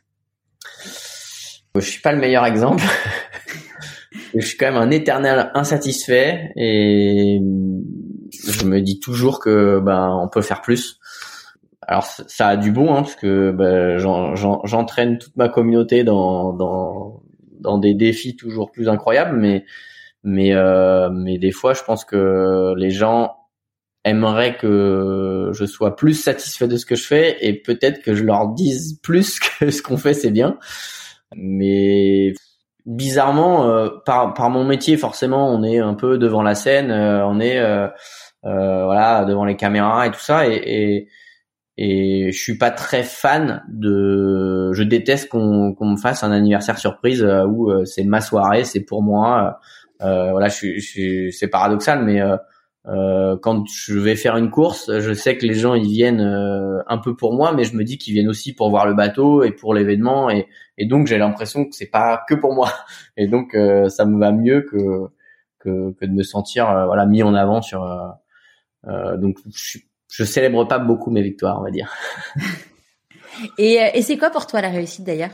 Je 1.77 1.81
suis 1.81 2.03
pas 2.03 2.13
le 2.13 2.19
meilleur 2.19 2.45
exemple. 2.45 2.83
je 4.35 4.45
suis 4.45 4.59
quand 4.59 4.67
même 4.67 4.77
un 4.77 4.91
éternel 4.91 5.51
insatisfait 5.55 6.53
et 6.57 7.41
je 7.41 8.65
me 8.67 8.81
dis 8.81 9.01
toujours 9.01 9.41
que 9.41 9.81
ben 9.81 10.11
on 10.23 10.29
peut 10.29 10.43
faire 10.43 10.61
plus. 10.61 10.99
alors 11.81 12.05
ça 12.05 12.49
a 12.49 12.57
du 12.57 12.73
bon 12.73 12.93
hein, 12.95 13.03
parce 13.03 13.15
que 13.15 13.53
bah, 13.53 13.97
j'entraîne 13.97 15.19
toute 15.19 15.37
ma 15.37 15.49
communauté 15.49 16.05
dans, 16.05 16.53
dans 16.53 17.23
dans 17.61 17.79
des 17.79 17.95
défis 17.95 18.37
toujours 18.37 18.71
plus 18.71 18.89
incroyables, 18.89 19.37
mais 19.39 19.65
mais 20.25 20.55
euh, 20.55 21.11
mais 21.11 21.39
des 21.39 21.53
fois 21.53 21.75
je 21.75 21.83
pense 21.83 22.05
que 22.05 22.75
les 22.77 22.91
gens 22.91 23.37
aimeraient 24.05 24.57
que 24.57 25.51
je 25.53 25.65
sois 25.65 25.97
plus 25.97 26.15
satisfait 26.15 26.69
de 26.69 26.77
ce 26.77 26.87
que 26.87 26.97
je 26.97 27.05
fais 27.07 27.37
et 27.41 27.55
peut-être 27.55 28.03
que 28.03 28.15
je 28.15 28.25
leur 28.25 28.49
dise 28.49 28.99
plus 29.03 29.39
que 29.59 29.71
ce 29.71 29.83
qu'on 29.83 29.97
fait 29.97 30.15
c'est 30.15 30.31
bien, 30.31 30.59
mais 31.37 32.35
bizarrement 32.87 33.69
euh, 33.69 33.89
par 34.05 34.35
par 34.35 34.51
mon 34.51 34.65
métier 34.65 34.97
forcément 34.97 35.53
on 35.55 35.63
est 35.63 35.79
un 35.79 35.95
peu 35.95 36.19
devant 36.19 36.43
la 36.43 36.55
scène, 36.55 36.91
euh, 36.91 37.27
on 37.27 37.41
est 37.41 37.59
euh, 37.59 37.89
voilà 38.43 39.25
devant 39.25 39.45
les 39.45 39.57
caméras 39.57 40.07
et 40.07 40.11
tout 40.11 40.21
ça 40.21 40.49
et, 40.49 40.55
et 40.55 41.09
et 41.79 42.33
je 42.33 42.39
suis 42.39 42.59
pas 42.59 42.71
très 42.71 43.03
fan 43.03 43.63
de 43.69 44.73
je 44.73 44.83
déteste 44.83 45.29
qu'on 45.31 45.75
qu'on 45.75 45.93
me 45.93 45.97
fasse 45.97 46.23
un 46.23 46.31
anniversaire 46.33 46.79
surprise 46.79 47.25
où 47.49 47.73
c'est 47.87 48.05
ma 48.05 48.21
soirée 48.21 48.65
c'est 48.65 48.85
pour 48.85 49.03
moi 49.03 49.47
euh, 49.47 49.67
voilà 50.03 50.49
je, 50.49 50.79
je, 50.79 51.31
c'est 51.31 51.49
paradoxal 51.49 52.05
mais 52.05 52.21
euh, 52.89 53.37
quand 53.41 53.65
je 53.69 53.97
vais 53.97 54.17
faire 54.17 54.37
une 54.37 54.51
course, 54.51 54.91
je 54.99 55.13
sais 55.13 55.39
que 55.39 55.47
les 55.47 55.55
gens 55.55 55.75
ils 55.75 55.89
viennent 55.89 56.21
euh, 56.21 56.83
un 56.89 56.99
peu 56.99 57.15
pour 57.15 57.33
moi, 57.33 57.53
mais 57.53 57.63
je 57.63 57.77
me 57.77 57.85
dis 57.85 57.97
qu'ils 57.97 58.15
viennent 58.15 58.29
aussi 58.29 58.55
pour 58.55 58.71
voir 58.71 58.87
le 58.87 58.95
bateau 58.95 59.45
et 59.45 59.53
pour 59.53 59.73
l'événement, 59.73 60.31
et, 60.31 60.49
et, 60.79 60.87
donc 60.87 61.07
j'ai 61.07 61.17
l'impression 61.17 61.65
que 61.65 61.77
c'est 61.77 61.91
pas 61.91 62.25
que 62.29 62.35
pour 62.35 62.55
moi, 62.55 62.73
et 63.17 63.29
donc 63.29 63.55
euh, 63.55 63.89
ça 63.89 64.05
me 64.05 64.19
va 64.19 64.33
mieux 64.33 64.63
que, 64.63 65.07
que, 65.61 65.93
que 65.93 66.05
de 66.07 66.13
me 66.13 66.25
sentir 66.25 66.67
voilà 66.87 67.07
mis 67.07 67.23
en 67.23 67.35
avant 67.35 67.63
sur. 67.63 67.87
donc 68.85 69.37
je, 69.55 69.79
je 70.09 70.25
célèbre 70.25 70.67
pas 70.67 70.81
beaucoup 70.81 71.13
mes 71.13 71.23
victoires, 71.23 71.61
on 71.61 71.63
va 71.63 71.71
dire. 71.71 71.95
et, 73.59 73.79
et 73.95 74.03
c'est 74.03 74.19
quoi 74.19 74.31
pour 74.31 74.49
toi 74.49 74.61
la 74.61 74.71
réussite 74.71 75.05
d'ailleurs? 75.05 75.31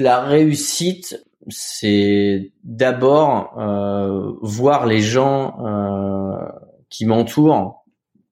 La 0.00 0.20
réussite, 0.20 1.24
c'est 1.48 2.52
d'abord 2.64 3.58
euh, 3.58 4.32
voir 4.42 4.86
les 4.86 5.00
gens 5.00 5.56
euh, 5.64 6.48
qui 6.90 7.06
m'entourent 7.06 7.84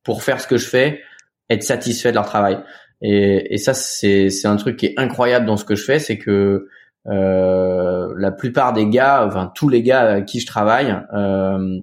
pour 0.02 0.22
faire 0.22 0.40
ce 0.40 0.46
que 0.46 0.56
je 0.56 0.66
fais, 0.66 1.00
être 1.48 1.62
satisfait 1.62 2.10
de 2.10 2.16
leur 2.16 2.26
travail. 2.26 2.58
Et, 3.02 3.54
et 3.54 3.58
ça, 3.58 3.74
c'est 3.74 4.28
un 4.44 4.56
truc 4.56 4.76
qui 4.76 4.86
est 4.86 4.94
incroyable 4.98 5.46
dans 5.46 5.56
ce 5.56 5.64
que 5.64 5.74
je 5.74 5.84
fais, 5.84 5.98
c'est 5.98 6.18
que 6.18 6.68
euh, 7.06 8.14
la 8.16 8.32
plupart 8.32 8.72
des 8.72 8.86
gars, 8.88 9.26
enfin 9.26 9.52
tous 9.54 9.68
les 9.68 9.82
gars 9.82 10.00
avec 10.00 10.26
qui 10.26 10.40
je 10.40 10.46
travaille, 10.46 10.96
euh, 11.12 11.78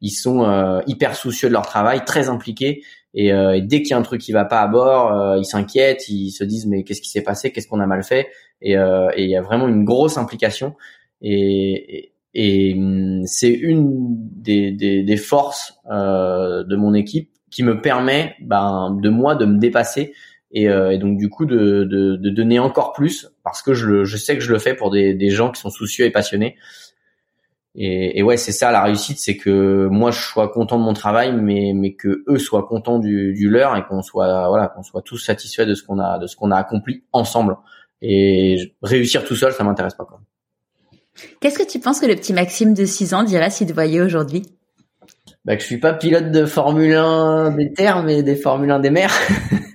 ils 0.00 0.10
sont 0.10 0.82
hyper 0.86 1.16
soucieux 1.16 1.48
de 1.48 1.54
leur 1.54 1.66
travail, 1.66 2.04
très 2.04 2.28
impliqués. 2.28 2.82
Et, 3.14 3.30
dès 3.62 3.80
qu'il 3.80 3.90
y 3.90 3.94
a 3.94 3.96
un 3.96 4.02
truc 4.02 4.20
qui 4.20 4.32
va 4.32 4.44
pas 4.44 4.60
à 4.60 4.66
bord, 4.66 5.38
ils 5.38 5.46
s'inquiètent, 5.46 6.08
ils 6.08 6.30
se 6.30 6.44
disent 6.44 6.66
mais 6.66 6.82
qu'est-ce 6.84 7.00
qui 7.00 7.08
s'est 7.08 7.22
passé, 7.22 7.52
qu'est-ce 7.52 7.68
qu'on 7.68 7.80
a 7.80 7.86
mal 7.86 8.02
fait? 8.02 8.28
Et 8.72 9.22
il 9.24 9.30
y 9.30 9.36
a 9.36 9.42
vraiment 9.42 9.68
une 9.68 9.84
grosse 9.84 10.16
implication. 10.16 10.74
Et, 11.20 12.12
et, 12.34 12.74
hum, 12.74 13.22
c'est 13.26 13.52
une 13.52 14.16
des, 14.18 14.72
des, 14.72 15.02
des 15.02 15.16
forces 15.16 15.78
euh, 15.90 16.64
de 16.64 16.76
mon 16.76 16.94
équipe 16.94 17.30
qui 17.50 17.62
me 17.62 17.80
permet 17.80 18.34
ben, 18.40 18.98
de 19.00 19.08
moi 19.08 19.34
de 19.36 19.46
me 19.46 19.58
dépasser. 19.58 20.12
Et, 20.50 20.68
euh, 20.68 20.90
et 20.92 20.98
donc 20.98 21.18
du 21.18 21.28
coup 21.28 21.46
de, 21.46 21.84
de, 21.84 22.16
de, 22.16 22.30
donner 22.30 22.58
encore 22.60 22.92
plus 22.92 23.28
parce 23.42 23.60
que 23.60 23.74
je, 23.74 24.04
je 24.04 24.16
sais 24.16 24.36
que 24.36 24.42
je 24.42 24.52
le 24.52 24.58
fais 24.58 24.74
pour 24.74 24.90
des, 24.90 25.14
des 25.14 25.30
gens 25.30 25.50
qui 25.50 25.60
sont 25.60 25.70
soucieux 25.70 26.04
et 26.04 26.10
passionnés. 26.10 26.56
Et, 27.76 28.20
et 28.20 28.22
ouais 28.22 28.36
c'est 28.36 28.52
ça 28.52 28.70
la 28.70 28.84
réussite 28.84 29.18
c'est 29.18 29.36
que 29.36 29.88
moi 29.90 30.12
je 30.12 30.20
sois 30.20 30.48
content 30.48 30.78
de 30.78 30.84
mon 30.84 30.92
travail 30.92 31.32
mais 31.32 31.72
mais 31.74 31.94
que 31.94 32.22
eux 32.28 32.38
soient 32.38 32.68
contents 32.68 33.00
du, 33.00 33.32
du 33.32 33.48
leur 33.48 33.76
et 33.76 33.82
qu'on 33.82 34.00
soit 34.00 34.48
voilà 34.48 34.68
qu'on 34.68 34.84
soit 34.84 35.02
tous 35.02 35.18
satisfaits 35.18 35.64
de 35.64 35.74
ce 35.74 35.82
qu'on 35.82 35.98
a 35.98 36.20
de 36.20 36.28
ce 36.28 36.36
qu'on 36.36 36.52
a 36.52 36.56
accompli 36.56 37.02
ensemble 37.10 37.56
et 38.02 38.74
réussir 38.82 39.24
tout 39.24 39.36
seul, 39.36 39.52
ça 39.52 39.64
m'intéresse 39.64 39.94
pas. 39.94 40.06
Qu'est-ce 41.40 41.58
que 41.58 41.68
tu 41.68 41.78
penses 41.78 42.00
que 42.00 42.06
le 42.06 42.16
petit 42.16 42.32
Maxime 42.32 42.74
de 42.74 42.84
6 42.84 43.14
ans 43.14 43.22
dirait 43.22 43.50
s'il 43.50 43.66
te 43.66 43.72
voyait 43.72 44.00
aujourd'hui? 44.00 44.42
Bah, 45.44 45.56
que 45.56 45.62
je 45.62 45.66
suis 45.66 45.78
pas 45.78 45.92
pilote 45.92 46.30
de 46.30 46.46
Formule 46.46 46.94
1 46.94 47.50
des 47.52 47.72
terres, 47.72 48.02
mais 48.02 48.22
des 48.22 48.36
Formule 48.36 48.70
1 48.70 48.80
des 48.80 48.90
mers. 48.90 49.14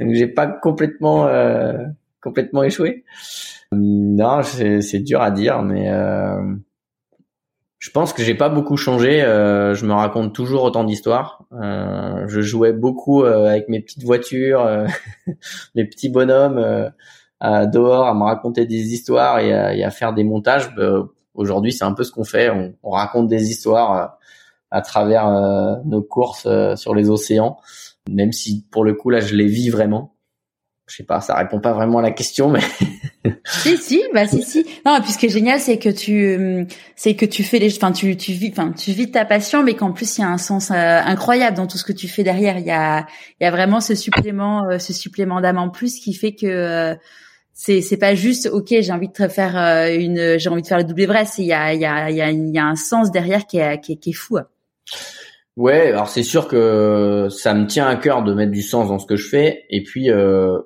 Donc 0.00 0.12
j'ai 0.12 0.28
pas 0.28 0.46
complètement 0.46 1.26
euh, 1.26 1.72
complètement 2.20 2.62
échoué. 2.62 3.04
Non, 3.72 4.42
c'est 4.42 5.00
dur 5.00 5.20
à 5.20 5.30
dire, 5.30 5.62
mais 5.62 5.90
euh, 5.90 6.40
je 7.78 7.90
pense 7.90 8.12
que 8.12 8.22
j'ai 8.22 8.34
pas 8.34 8.48
beaucoup 8.48 8.76
changé. 8.76 9.22
Euh, 9.22 9.74
je 9.74 9.86
me 9.86 9.92
raconte 9.92 10.34
toujours 10.34 10.64
autant 10.64 10.84
d'histoires. 10.84 11.44
Euh, 11.52 12.24
je 12.26 12.40
jouais 12.40 12.72
beaucoup 12.72 13.22
euh, 13.22 13.46
avec 13.46 13.68
mes 13.68 13.80
petites 13.80 14.02
voitures, 14.02 14.68
mes 15.74 15.84
petits 15.84 16.08
bonhommes 16.08 16.90
dehors 17.40 18.08
à 18.08 18.14
me 18.14 18.24
raconter 18.24 18.66
des 18.66 18.92
histoires 18.92 19.38
et 19.38 19.52
à, 19.84 19.90
faire 19.90 20.12
des 20.12 20.24
montages. 20.24 20.74
Bah, 20.74 21.08
aujourd'hui, 21.34 21.72
c'est 21.72 21.84
un 21.84 21.92
peu 21.92 22.02
ce 22.02 22.10
qu'on 22.10 22.24
fait. 22.24 22.50
On, 22.50 22.74
on, 22.82 22.90
raconte 22.90 23.28
des 23.28 23.48
histoires 23.48 24.18
à 24.72 24.82
travers 24.82 25.28
nos 25.84 26.02
courses 26.02 26.48
sur 26.74 26.94
les 26.96 27.08
océans, 27.10 27.58
même 28.10 28.32
si 28.32 28.66
pour 28.72 28.84
le 28.84 28.94
coup 28.94 29.10
là, 29.10 29.20
je 29.20 29.36
les 29.36 29.46
vis 29.46 29.70
vraiment 29.70 30.17
je 30.88 30.96
sais 30.96 31.04
pas, 31.04 31.20
ça 31.20 31.36
répond 31.36 31.60
pas 31.60 31.72
vraiment 31.72 31.98
à 31.98 32.02
la 32.02 32.10
question, 32.10 32.48
mais 32.50 32.60
si 33.46 33.76
si, 33.76 34.02
bah 34.14 34.26
si 34.26 34.42
si. 34.42 34.66
Non, 34.86 34.96
et 34.96 35.00
puis 35.00 35.12
ce 35.12 35.18
qui 35.18 35.26
est 35.26 35.30
génial, 35.30 35.60
c'est 35.60 35.78
que 35.78 35.90
tu, 35.90 36.66
c'est 36.96 37.14
que 37.14 37.26
tu 37.26 37.44
fais 37.44 37.58
les, 37.58 37.74
enfin 37.76 37.92
tu 37.92 38.16
tu 38.16 38.32
vis, 38.32 38.50
enfin 38.50 38.72
tu 38.72 38.92
vis 38.92 39.10
ta 39.10 39.24
passion, 39.24 39.62
mais 39.62 39.74
qu'en 39.74 39.92
plus 39.92 40.18
il 40.18 40.22
y 40.22 40.24
a 40.24 40.28
un 40.28 40.38
sens 40.38 40.70
euh, 40.70 40.74
incroyable 40.74 41.56
dans 41.56 41.66
tout 41.66 41.78
ce 41.78 41.84
que 41.84 41.92
tu 41.92 42.08
fais 42.08 42.22
derrière. 42.22 42.58
Il 42.58 42.66
y 42.66 42.70
a 42.70 43.06
il 43.40 43.44
y 43.44 43.46
a 43.46 43.50
vraiment 43.50 43.80
ce 43.80 43.94
supplément, 43.94 44.64
euh, 44.64 44.78
ce 44.78 44.92
supplément 44.92 45.40
d'âme 45.40 45.58
en 45.58 45.68
plus 45.68 45.98
qui 45.98 46.14
fait 46.14 46.34
que 46.34 46.46
euh, 46.46 46.94
c'est 47.52 47.82
c'est 47.82 47.98
pas 47.98 48.14
juste 48.14 48.48
ok 48.50 48.68
j'ai 48.68 48.92
envie 48.92 49.08
de 49.08 49.28
faire 49.28 49.56
une 49.90 50.38
j'ai 50.38 50.48
envie 50.48 50.62
de 50.62 50.66
faire 50.66 50.78
le 50.78 50.84
double 50.84 51.02
Everest. 51.02 51.38
Il 51.38 51.46
y 51.46 51.52
a 51.52 51.74
il 51.74 51.80
y 51.80 51.86
a 51.86 52.10
il 52.10 52.16
y 52.16 52.22
a, 52.22 52.30
il 52.30 52.50
y 52.54 52.58
a 52.58 52.64
un 52.64 52.76
sens 52.76 53.10
derrière 53.10 53.46
qui 53.46 53.58
est 53.58 53.80
qui 53.80 53.92
est, 53.92 53.96
qui 53.96 54.10
est 54.10 54.14
fou. 54.14 54.38
Ouais, 55.58 55.88
alors 55.88 56.08
c'est 56.08 56.22
sûr 56.22 56.46
que 56.46 57.26
ça 57.30 57.52
me 57.52 57.66
tient 57.66 57.88
à 57.88 57.96
cœur 57.96 58.22
de 58.22 58.32
mettre 58.32 58.52
du 58.52 58.62
sens 58.62 58.86
dans 58.86 59.00
ce 59.00 59.06
que 59.06 59.16
je 59.16 59.28
fais, 59.28 59.64
et 59.70 59.82
puis 59.82 60.08
euh, 60.08 60.56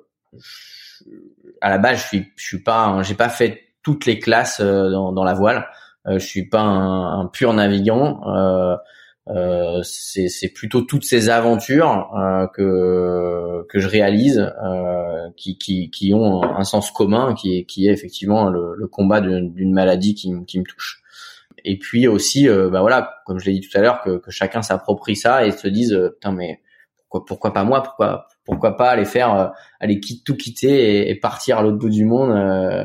à 1.61 1.69
la 1.69 1.77
base, 1.77 1.99
je 2.01 2.07
suis, 2.07 2.31
je 2.35 2.45
suis 2.45 2.63
pas, 2.63 3.01
j'ai 3.03 3.15
pas 3.15 3.29
fait 3.29 3.61
toutes 3.83 4.05
les 4.05 4.19
classes 4.19 4.59
euh, 4.59 4.89
dans, 4.89 5.11
dans 5.11 5.23
la 5.23 5.33
voile. 5.33 5.67
Euh, 6.07 6.19
je 6.19 6.25
suis 6.25 6.47
pas 6.47 6.61
un, 6.61 7.21
un 7.21 7.27
pur 7.27 7.53
navigant. 7.53 8.21
Euh, 8.27 8.75
euh, 9.29 9.79
c'est, 9.83 10.53
plutôt 10.53 10.81
toutes 10.81 11.05
ces 11.05 11.29
aventures 11.29 12.13
euh, 12.17 12.45
que 12.47 13.65
que 13.69 13.79
je 13.79 13.87
réalise, 13.87 14.51
euh, 14.61 15.29
qui, 15.37 15.57
qui, 15.57 15.89
qui 15.89 16.13
ont 16.13 16.43
un 16.43 16.63
sens 16.65 16.91
commun, 16.91 17.33
qui 17.33 17.57
est 17.57 17.63
qui 17.63 17.87
est 17.87 17.93
effectivement 17.93 18.49
le, 18.49 18.75
le 18.75 18.87
combat 18.87 19.21
d'une, 19.21 19.73
maladie 19.73 20.13
qui, 20.13 20.33
qui 20.45 20.59
me 20.59 20.65
touche. 20.65 21.01
Et 21.63 21.79
puis 21.79 22.07
aussi, 22.07 22.49
bah 22.49 22.81
voilà, 22.81 23.21
comme 23.25 23.39
je 23.39 23.45
l'ai 23.45 23.53
dit 23.53 23.61
tout 23.61 23.77
à 23.77 23.81
l'heure, 23.81 24.01
que, 24.01 24.17
que 24.17 24.31
chacun 24.31 24.61
s'approprie 24.61 25.15
ça 25.15 25.45
et 25.45 25.51
se 25.51 25.69
dise, 25.69 25.97
putain 26.15 26.33
mais 26.33 26.61
pourquoi, 26.97 27.25
pourquoi 27.25 27.53
pas 27.53 27.63
moi, 27.63 27.81
pourquoi 27.81 28.27
pourquoi 28.45 28.75
pas 28.75 28.89
aller 28.89 29.05
faire, 29.05 29.35
euh, 29.35 29.47
aller 29.79 29.99
tout 29.99 30.35
quitter 30.35 31.09
et, 31.09 31.15
partir 31.15 31.59
à 31.59 31.61
l'autre 31.61 31.77
bout 31.77 31.89
du 31.89 32.05
monde, 32.05 32.31
euh, 32.31 32.83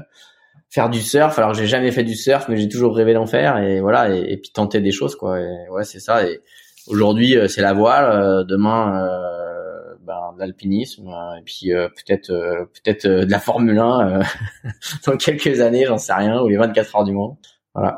faire 0.70 0.88
du 0.90 1.00
surf. 1.00 1.38
Alors 1.38 1.54
j'ai 1.54 1.66
jamais 1.66 1.90
fait 1.90 2.04
du 2.04 2.14
surf, 2.14 2.48
mais 2.48 2.56
j'ai 2.56 2.68
toujours 2.68 2.94
rêvé 2.94 3.14
d'en 3.14 3.26
faire 3.26 3.58
et 3.58 3.80
voilà 3.80 4.14
et, 4.14 4.36
puis 4.36 4.50
tenter 4.50 4.80
des 4.80 4.92
choses 4.92 5.16
quoi. 5.16 5.38
Ouais 5.70 5.84
c'est 5.84 6.00
ça. 6.00 6.26
Et 6.26 6.40
aujourd'hui 6.86 7.36
euh, 7.36 7.48
c'est 7.48 7.62
la 7.62 7.72
voile, 7.72 8.44
demain 8.46 9.10
ben, 10.02 10.32
de 10.34 10.40
l'alpinisme 10.40 11.08
et 11.38 11.42
puis 11.44 11.70
peut-être 11.70 12.28
peut-être 12.28 13.06
de 13.06 13.30
la 13.30 13.40
Formule 13.40 13.78
1 13.78 14.20
dans 15.06 15.16
quelques 15.16 15.60
années, 15.60 15.86
j'en 15.86 15.98
sais 15.98 16.14
rien, 16.14 16.40
ou 16.40 16.48
les 16.48 16.56
24 16.56 16.96
heures 16.96 17.04
du 17.04 17.12
monde. 17.12 17.36
Voilà. 17.74 17.96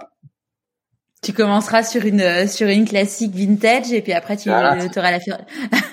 Tu 1.23 1.35
commenceras 1.35 1.83
sur 1.83 2.07
une 2.07 2.23
euh, 2.23 2.47
sur 2.47 2.66
une 2.68 2.87
classique 2.87 3.35
vintage 3.35 3.93
et 3.93 4.01
puis 4.01 4.14
après 4.14 4.39
tu 4.39 4.49
auras 4.51 4.75
la 4.75 5.18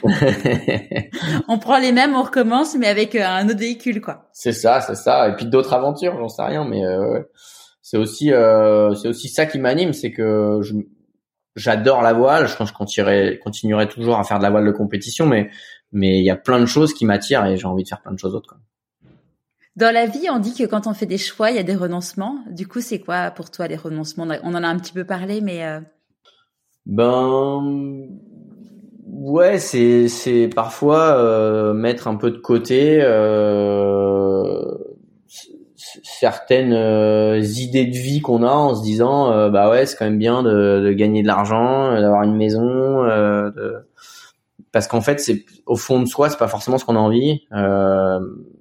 on 1.49 1.59
prend 1.59 1.77
les 1.79 1.91
mêmes, 1.91 2.15
on 2.15 2.23
recommence 2.23 2.75
mais 2.77 2.87
avec 2.87 3.13
euh, 3.13 3.25
un 3.25 3.49
autre 3.49 3.59
véhicule 3.59 3.99
quoi. 3.99 4.29
C'est 4.31 4.53
ça, 4.53 4.79
c'est 4.79 4.95
ça 4.95 5.27
et 5.27 5.35
puis 5.35 5.45
d'autres 5.45 5.73
aventures, 5.73 6.17
j'en 6.17 6.29
sais 6.29 6.43
rien 6.43 6.63
mais 6.63 6.85
euh, 6.85 7.21
c'est 7.81 7.97
aussi 7.97 8.31
euh, 8.31 8.93
c'est 8.95 9.09
aussi 9.09 9.27
ça 9.27 9.45
qui 9.45 9.59
m'anime, 9.59 9.91
c'est 9.91 10.11
que 10.11 10.59
je 10.61 10.73
j'adore 11.57 12.01
la 12.01 12.13
voile, 12.13 12.47
je 12.47 12.55
pense 12.55 12.69
que 12.69 12.73
je 12.73 12.77
continuerai 12.77 13.39
continuerai 13.39 13.89
toujours 13.89 14.17
à 14.17 14.23
faire 14.23 14.37
de 14.37 14.43
la 14.43 14.49
voile 14.49 14.65
de 14.65 14.71
compétition 14.71 15.25
mais 15.25 15.49
mais 15.91 16.19
il 16.19 16.23
y 16.23 16.29
a 16.29 16.37
plein 16.37 16.61
de 16.61 16.65
choses 16.65 16.93
qui 16.93 17.05
m'attirent 17.05 17.45
et 17.45 17.57
j'ai 17.57 17.67
envie 17.67 17.83
de 17.83 17.89
faire 17.89 18.01
plein 18.01 18.13
de 18.13 18.19
choses 18.19 18.33
autres 18.33 18.47
quoi. 18.47 18.59
Dans 19.77 19.93
la 19.93 20.07
vie, 20.07 20.27
on 20.31 20.39
dit 20.39 20.55
que 20.55 20.63
quand 20.63 20.87
on 20.87 20.95
fait 20.95 21.05
des 21.05 21.19
choix, 21.19 21.51
il 21.51 21.55
y 21.55 21.59
a 21.59 21.63
des 21.63 21.75
renoncements. 21.75 22.39
Du 22.49 22.67
coup, 22.67 22.81
c'est 22.81 22.97
quoi 22.97 23.29
pour 23.29 23.51
toi 23.51 23.67
les 23.67 23.75
renoncements? 23.75 24.25
On 24.41 24.55
en 24.55 24.63
a 24.63 24.67
un 24.67 24.79
petit 24.79 24.91
peu 24.91 25.03
parlé, 25.03 25.39
mais 25.39 25.63
euh... 25.63 25.79
ben 26.87 28.07
ouais, 29.05 29.59
c'est 29.59 30.07
c'est 30.07 30.47
parfois 30.47 31.15
euh, 31.19 31.73
mettre 31.73 32.07
un 32.07 32.15
peu 32.15 32.31
de 32.31 32.37
côté 32.37 32.99
euh, 33.03 34.63
certaines 35.75 36.73
euh, 36.73 37.39
idées 37.39 37.85
de 37.85 37.97
vie 37.97 38.21
qu'on 38.21 38.41
a 38.41 38.51
en 38.51 38.73
se 38.73 38.81
disant 38.81 39.31
euh, 39.31 39.49
bah 39.49 39.69
ouais, 39.69 39.85
c'est 39.85 39.95
quand 39.95 40.05
même 40.05 40.17
bien 40.17 40.41
de, 40.41 40.81
de 40.87 40.91
gagner 40.91 41.21
de 41.21 41.27
l'argent, 41.27 41.93
d'avoir 42.01 42.23
une 42.23 42.35
maison, 42.35 43.03
de 43.03 43.75
parce 44.71 44.87
qu'en 44.87 45.01
fait, 45.01 45.19
c'est 45.19 45.45
au 45.65 45.75
fond 45.75 46.01
de 46.01 46.07
soi, 46.07 46.29
c'est 46.29 46.37
pas 46.37 46.47
forcément 46.47 46.77
ce 46.77 46.85
qu'on 46.85 46.95
a 46.95 46.99
envie. 46.99 47.41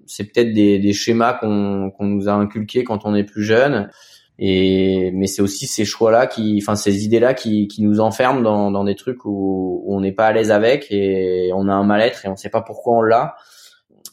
C'est 0.07 0.24
peut-être 0.24 0.52
des, 0.52 0.78
des 0.78 0.92
schémas 0.92 1.34
qu'on 1.34 1.90
qu'on 1.90 2.07
nous 2.07 2.28
a 2.28 2.32
inculqués 2.32 2.84
quand 2.84 3.04
on 3.04 3.14
est 3.14 3.24
plus 3.24 3.44
jeune. 3.44 3.90
Et 4.38 5.12
mais 5.12 5.26
c'est 5.26 5.40
aussi 5.42 5.66
ces 5.66 5.84
choix-là 5.84 6.26
qui, 6.26 6.59
enfin 6.62 6.76
ces 6.76 7.04
idées-là 7.04 7.32
qui, 7.32 7.68
qui 7.68 7.82
nous 7.82 8.00
enferment 8.00 8.42
dans, 8.42 8.70
dans 8.70 8.84
des 8.84 8.94
trucs 8.94 9.24
où, 9.24 9.82
où 9.84 9.96
on 9.96 10.00
n'est 10.00 10.12
pas 10.12 10.26
à 10.26 10.32
l'aise 10.32 10.50
avec 10.50 10.88
et 10.90 11.50
on 11.54 11.68
a 11.68 11.72
un 11.72 11.84
mal-être 11.84 12.26
et 12.26 12.28
on 12.28 12.36
sait 12.36 12.50
pas 12.50 12.61
pourquoi 12.61 12.98
on 12.98 13.02
l'a. 13.02 13.36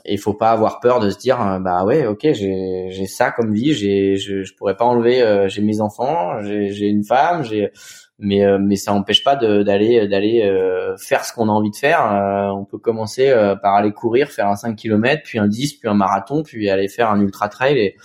Et 0.05 0.13
il 0.13 0.19
faut 0.19 0.33
pas 0.33 0.51
avoir 0.51 0.79
peur 0.81 0.99
de 0.99 1.09
se 1.09 1.17
dire 1.17 1.37
bah 1.61 1.85
ouais 1.85 2.05
ok 2.05 2.27
j'ai 2.33 2.87
j'ai 2.89 3.05
ça 3.05 3.31
comme 3.31 3.53
vie 3.53 3.73
j'ai 3.73 4.17
je, 4.17 4.43
je 4.43 4.53
pourrais 4.53 4.75
pas 4.75 4.83
enlever 4.83 5.21
euh, 5.21 5.47
j'ai 5.47 5.61
mes 5.61 5.79
enfants 5.79 6.41
j'ai 6.41 6.73
j'ai 6.73 6.87
une 6.87 7.05
femme 7.05 7.43
j'ai 7.45 7.71
mais 8.19 8.45
euh, 8.45 8.57
mais 8.59 8.75
ça 8.75 8.93
n'empêche 8.93 9.23
pas 9.23 9.35
d'aller 9.35 10.07
d'aller 10.07 10.43
euh, 10.43 10.95
faire 10.97 11.25
ce 11.25 11.33
qu'on 11.33 11.49
a 11.49 11.51
envie 11.51 11.71
de 11.71 11.75
faire. 11.75 12.01
Euh, 12.11 12.49
on 12.49 12.65
peut 12.65 12.77
commencer 12.77 13.33
par 13.61 13.75
aller 13.75 13.91
courir, 13.91 14.29
faire 14.29 14.47
un 14.47 14.55
5 14.55 14.75
km, 14.75 15.21
puis 15.23 15.39
un 15.39 15.47
10, 15.47 15.75
puis 15.75 15.89
un 15.89 15.93
marathon, 15.93 16.43
puis 16.43 16.69
aller 16.69 16.87
faire 16.87 17.09
un 17.09 17.19
ultra 17.19 17.49
trail. 17.49 17.77
Et, 17.77 17.97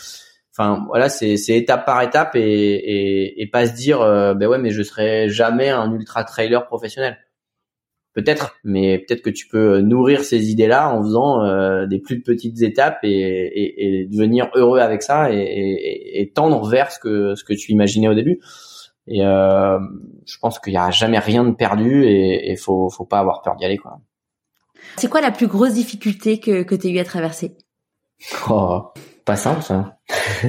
enfin 0.52 0.84
voilà, 0.88 1.08
c'est 1.08 1.36
c'est 1.36 1.56
étape 1.56 1.84
par 1.86 2.02
étape 2.02 2.34
et, 2.34 2.40
et, 2.40 3.42
et 3.42 3.46
pas 3.46 3.66
se 3.66 3.72
dire 3.74 4.00
ben 4.00 4.46
ouais 4.46 4.58
mais 4.58 4.70
je 4.70 4.82
serai 4.82 5.28
jamais 5.28 5.68
un 5.70 5.92
ultra 5.92 6.24
trailer 6.24 6.66
professionnel. 6.66 7.18
Peut-être, 8.14 8.56
mais 8.64 8.98
peut-être 8.98 9.22
que 9.22 9.30
tu 9.30 9.46
peux 9.46 9.80
nourrir 9.80 10.24
ces 10.24 10.50
idées-là 10.50 10.92
en 10.92 11.02
faisant 11.02 11.86
des 11.86 12.00
plus 12.00 12.20
petites 12.20 12.62
étapes 12.62 12.98
et, 13.04 13.10
et, 13.10 14.00
et, 14.00 14.06
devenir 14.06 14.50
heureux 14.54 14.80
avec 14.80 15.02
ça 15.02 15.32
et, 15.32 16.20
et, 16.20 16.32
tendre 16.32 16.68
vers 16.68 16.90
ce 16.90 16.98
que 16.98 17.34
ce 17.36 17.44
que 17.44 17.52
tu 17.52 17.70
imaginais 17.70 18.08
au 18.08 18.14
début. 18.14 18.40
Et 19.08 19.24
euh, 19.24 19.78
je 20.26 20.38
pense 20.38 20.58
qu'il 20.58 20.74
y 20.74 20.76
a 20.76 20.90
jamais 20.90 21.18
rien 21.18 21.44
de 21.44 21.52
perdu 21.52 22.04
et 22.04 22.50
il 22.50 22.58
faut 22.58 22.90
faut 22.90 23.06
pas 23.06 23.18
avoir 23.20 23.42
peur 23.42 23.56
d'y 23.56 23.64
aller 23.64 23.78
quoi. 23.78 24.00
C'est 24.96 25.08
quoi 25.08 25.20
la 25.20 25.30
plus 25.30 25.46
grosse 25.46 25.72
difficulté 25.72 26.40
que 26.40 26.62
que 26.62 26.74
tu 26.74 26.88
as 26.88 26.90
eu 26.90 26.98
à 26.98 27.04
traverser? 27.04 27.56
Oh, 28.50 28.92
pas 29.24 29.36
simple 29.36 29.62
ça. 29.62 29.98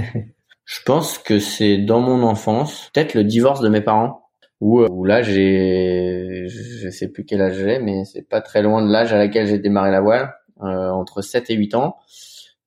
je 0.65 0.79
pense 0.85 1.17
que 1.17 1.39
c'est 1.39 1.77
dans 1.77 2.01
mon 2.01 2.21
enfance, 2.23 2.89
peut-être 2.93 3.13
le 3.13 3.23
divorce 3.23 3.61
de 3.61 3.69
mes 3.69 3.81
parents 3.81 4.28
où, 4.61 4.81
où 4.81 5.05
là 5.05 5.21
j'ai 5.21 6.47
je 6.47 6.89
sais 6.89 7.07
plus 7.07 7.25
quel 7.25 7.41
âge 7.41 7.55
j'ai 7.55 7.79
mais 7.79 8.03
c'est 8.05 8.27
pas 8.27 8.41
très 8.41 8.61
loin 8.61 8.85
de 8.85 8.91
l'âge 8.91 9.13
à 9.13 9.17
laquelle 9.17 9.47
j'ai 9.47 9.59
démarré 9.59 9.91
la 9.91 10.01
voile, 10.01 10.33
euh, 10.61 10.89
entre 10.89 11.21
7 11.21 11.49
et 11.49 11.55
8 11.55 11.75
ans. 11.75 11.97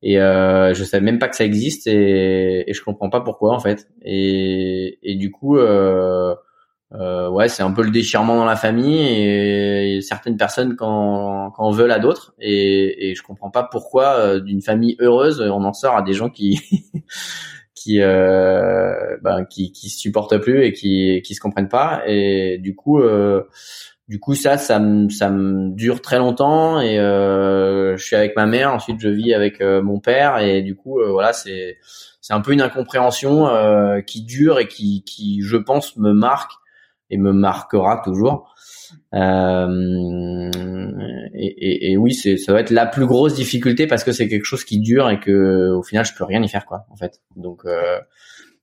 Et 0.05 0.21
euh, 0.21 0.75
je 0.75 0.83
savais 0.83 1.05
même 1.05 1.21
pas 1.21 1.29
que 1.29 1.37
ça 1.37 1.45
existe 1.45 1.87
et, 1.87 2.69
et 2.69 2.73
je 2.75 2.83
comprends 2.83 3.09
pas 3.11 3.21
pourquoi 3.21 3.55
en 3.55 3.61
fait. 3.61 3.89
Et, 4.03 4.99
et 5.03 5.15
du 5.17 5.31
coup 5.31 5.59
euh, 5.59 6.35
euh, 6.95 7.31
ouais 7.31 7.49
c'est 7.49 7.63
un 7.63 7.71
peu 7.73 7.83
le 7.83 7.91
déchirement 7.91 8.37
dans 8.37 8.45
la 8.45 8.57
famille 8.57 9.01
et, 9.01 10.01
certaines 10.03 10.37
personnes 10.37 10.77
quand 10.77 11.53
quand 11.53 11.71
veulent 11.71 11.93
à 11.93 12.01
d'autres. 12.01 12.35
Et, 12.41 13.11
et 13.11 13.15
je 13.15 13.23
comprends 13.23 13.51
pas 13.51 13.63
pourquoi 13.71 14.17
euh, 14.19 14.41
d'une 14.41 14.63
famille 14.63 14.97
heureuse 15.01 15.41
on 15.41 15.65
en 15.65 15.73
sort 15.73 15.97
à 15.97 16.03
des 16.03 16.15
gens 16.15 16.31
qui 16.31 16.59
qui 17.83 18.01
euh, 18.01 19.17
ben, 19.23 19.45
qui 19.45 19.73
qui 19.73 19.91
se 19.91 19.99
supportent 19.99 20.39
plus 20.39 20.65
et 20.65 20.73
qui 20.73 21.21
qui 21.25 21.35
se 21.35 21.41
comprennent 21.41 21.69
pas. 21.69 22.03
Et 22.07 22.59
du 22.59 22.75
coup 22.75 23.01
euh, 23.01 23.43
du 24.09 24.21
coup 24.21 24.35
ça 24.35 24.59
ça 24.59 24.79
me 24.79 25.09
ça 25.09 25.31
me 25.31 25.75
dure 25.75 26.01
très 26.01 26.19
longtemps 26.19 26.81
et 26.81 26.99
euh, 26.99 27.97
je 27.97 28.05
suis 28.05 28.17
avec 28.17 28.37
ma 28.37 28.47
mère 28.47 28.73
ensuite 28.73 29.01
je 29.01 29.09
vis 29.09 29.35
avec 29.35 29.61
euh, 29.61 29.83
mon 29.83 30.01
père 30.01 30.39
et 30.39 30.63
du 30.63 30.77
coup 30.77 31.01
euh, 31.01 31.11
voilà 31.11 31.33
c'est 31.33 31.79
c'est 32.21 32.35
un 32.35 32.41
peu 32.41 32.53
une 32.53 32.61
incompréhension 32.61 33.49
euh, 33.49 34.01
qui 34.01 34.23
dure 34.23 34.59
et 34.59 34.69
qui 34.69 35.03
qui 35.05 35.41
je 35.43 35.57
pense 35.57 35.97
me 35.97 36.13
marque 36.13 36.53
et 37.11 37.17
me 37.17 37.33
marquera 37.33 38.01
toujours 38.05 38.52
et, 39.15 40.51
et, 41.93 41.97
oui 41.97 42.15
c'est 42.15 42.37
ça 42.37 42.53
va 42.53 42.61
être 42.61 42.71
la 42.71 42.87
plus 42.87 43.07
grosse 43.07 43.35
difficulté 43.35 43.87
parce 43.87 44.05
que 44.05 44.13
c'est 44.13 44.29
quelque 44.29 44.45
chose 44.45 44.65
qui 44.65 44.81
dure 44.81 45.11
et 45.11 45.21
que 45.21 45.71
au 45.73 45.83
final 45.83 46.05
je 46.05 46.15
peux 46.15 46.25
rien 46.25 46.43
y 46.43 46.49
faire 46.49 46.65
quoi 46.65 46.87
en 46.91 46.97
fait 46.97 47.21
donc 47.37 47.67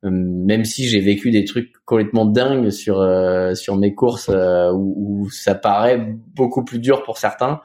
euh, 0.05 0.09
même 0.09 0.63
si 0.63 0.87
j'ai 0.87 1.01
vécu 1.01 1.29
des 1.31 1.43
trucs 1.43 1.73
complètement 1.85 2.25
dingues 2.25 2.69
sur 2.69 3.01
euh, 3.01 3.53
sur 3.53 3.75
mes 3.75 3.93
courses 3.93 4.29
euh, 4.29 4.71
où, 4.71 5.23
où, 5.23 5.29
ça 5.29 5.55
paraît 5.55 5.97
beaucoup 5.97 6.63
plus 6.63 6.79
dur 6.79 7.03
pour 7.03 7.17
certains. 7.17 7.59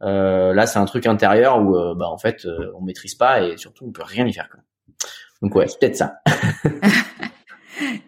là, 0.00 0.66
c'est 0.66 0.78
un 0.78 0.84
truc 0.84 1.06
intérieur 1.06 1.60
où 1.60 1.72
bah 1.94 2.08
en 2.08 2.18
fait 2.18 2.46
on 2.78 2.82
maîtrise 2.82 3.14
pas 3.14 3.42
et 3.42 3.56
surtout 3.56 3.86
on 3.86 3.92
peut 3.92 4.04
rien 4.04 4.26
y 4.26 4.32
faire. 4.32 4.48
Quoi. 4.50 4.60
Donc 5.42 5.54
ouais, 5.54 5.66
c'est 5.66 5.78
peut-être 5.78 5.96
ça. 5.96 6.18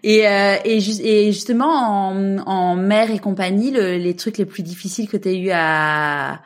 et, 0.03 0.27
euh, 0.27 0.57
et, 0.65 0.81
justement, 0.81 2.11
en, 2.47 2.77
mer 2.77 3.11
et 3.11 3.19
compagnie, 3.19 3.71
le, 3.71 3.97
les 3.97 4.17
trucs 4.17 4.39
les 4.39 4.47
plus 4.47 4.63
difficiles 4.63 5.09
que 5.09 5.17
tu 5.17 5.29
as 5.29 5.33
eu 5.33 5.51
à, 5.51 6.41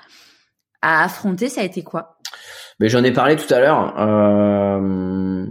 à 0.83 1.05
affronter, 1.05 1.49
ça 1.49 1.61
a 1.61 1.65
été 1.65 1.83
quoi? 1.83 2.19
Mais 2.81 2.89
j'en 2.89 3.05
ai 3.05 3.13
parlé 3.13 3.37
tout 3.37 3.53
à 3.53 3.61
l'heure. 3.61 3.95
Euh, 3.99 5.47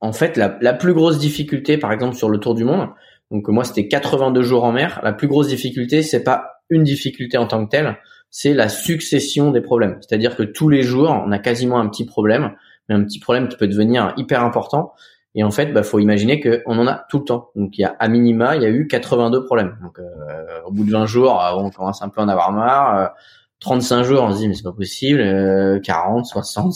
en 0.00 0.12
fait, 0.12 0.36
la, 0.36 0.58
la, 0.60 0.74
plus 0.74 0.92
grosse 0.92 1.18
difficulté, 1.18 1.78
par 1.78 1.92
exemple, 1.92 2.16
sur 2.16 2.28
le 2.28 2.38
Tour 2.38 2.54
du 2.54 2.64
Monde, 2.64 2.88
donc 3.30 3.48
moi 3.48 3.64
c'était 3.64 3.88
82 3.88 4.42
jours 4.42 4.64
en 4.64 4.72
mer, 4.72 5.00
la 5.02 5.12
plus 5.12 5.28
grosse 5.28 5.48
difficulté, 5.48 6.02
c'est 6.02 6.22
pas 6.22 6.60
une 6.70 6.84
difficulté 6.84 7.38
en 7.38 7.46
tant 7.46 7.64
que 7.64 7.70
telle, 7.70 7.96
c'est 8.30 8.52
la 8.52 8.68
succession 8.68 9.50
des 9.50 9.60
problèmes. 9.60 9.98
C'est-à-dire 10.00 10.36
que 10.36 10.42
tous 10.42 10.68
les 10.68 10.82
jours, 10.82 11.10
on 11.10 11.32
a 11.32 11.38
quasiment 11.38 11.78
un 11.78 11.88
petit 11.88 12.04
problème, 12.04 12.52
mais 12.88 12.94
un 12.94 13.04
petit 13.04 13.20
problème 13.20 13.48
qui 13.48 13.56
peut 13.56 13.68
devenir 13.68 14.12
hyper 14.16 14.44
important. 14.44 14.92
Et 15.34 15.42
en 15.42 15.50
fait, 15.50 15.72
bah, 15.72 15.82
faut 15.82 15.98
imaginer 15.98 16.40
qu'on 16.40 16.78
en 16.78 16.86
a 16.86 17.04
tout 17.08 17.18
le 17.18 17.24
temps. 17.24 17.50
Donc 17.56 17.76
il 17.76 17.80
y 17.82 17.84
a 17.84 17.96
à 17.98 18.08
minima, 18.08 18.56
il 18.56 18.62
y 18.62 18.66
a 18.66 18.68
eu 18.68 18.86
82 18.86 19.44
problèmes. 19.44 19.76
Donc 19.82 19.98
euh, 19.98 20.60
au 20.66 20.70
bout 20.70 20.84
de 20.84 20.90
20 20.90 21.06
jours, 21.06 21.42
on 21.56 21.70
commence 21.70 22.02
un 22.02 22.08
peu 22.08 22.20
à 22.20 22.24
en 22.24 22.28
avoir 22.28 22.52
marre. 22.52 23.14
35 23.60 24.02
jours, 24.02 24.22
on 24.22 24.32
se 24.32 24.38
dit 24.38 24.48
mais 24.48 24.54
c'est 24.54 24.62
pas 24.62 24.72
possible, 24.72 25.20
euh, 25.20 25.80
40, 25.80 26.26
60, 26.26 26.74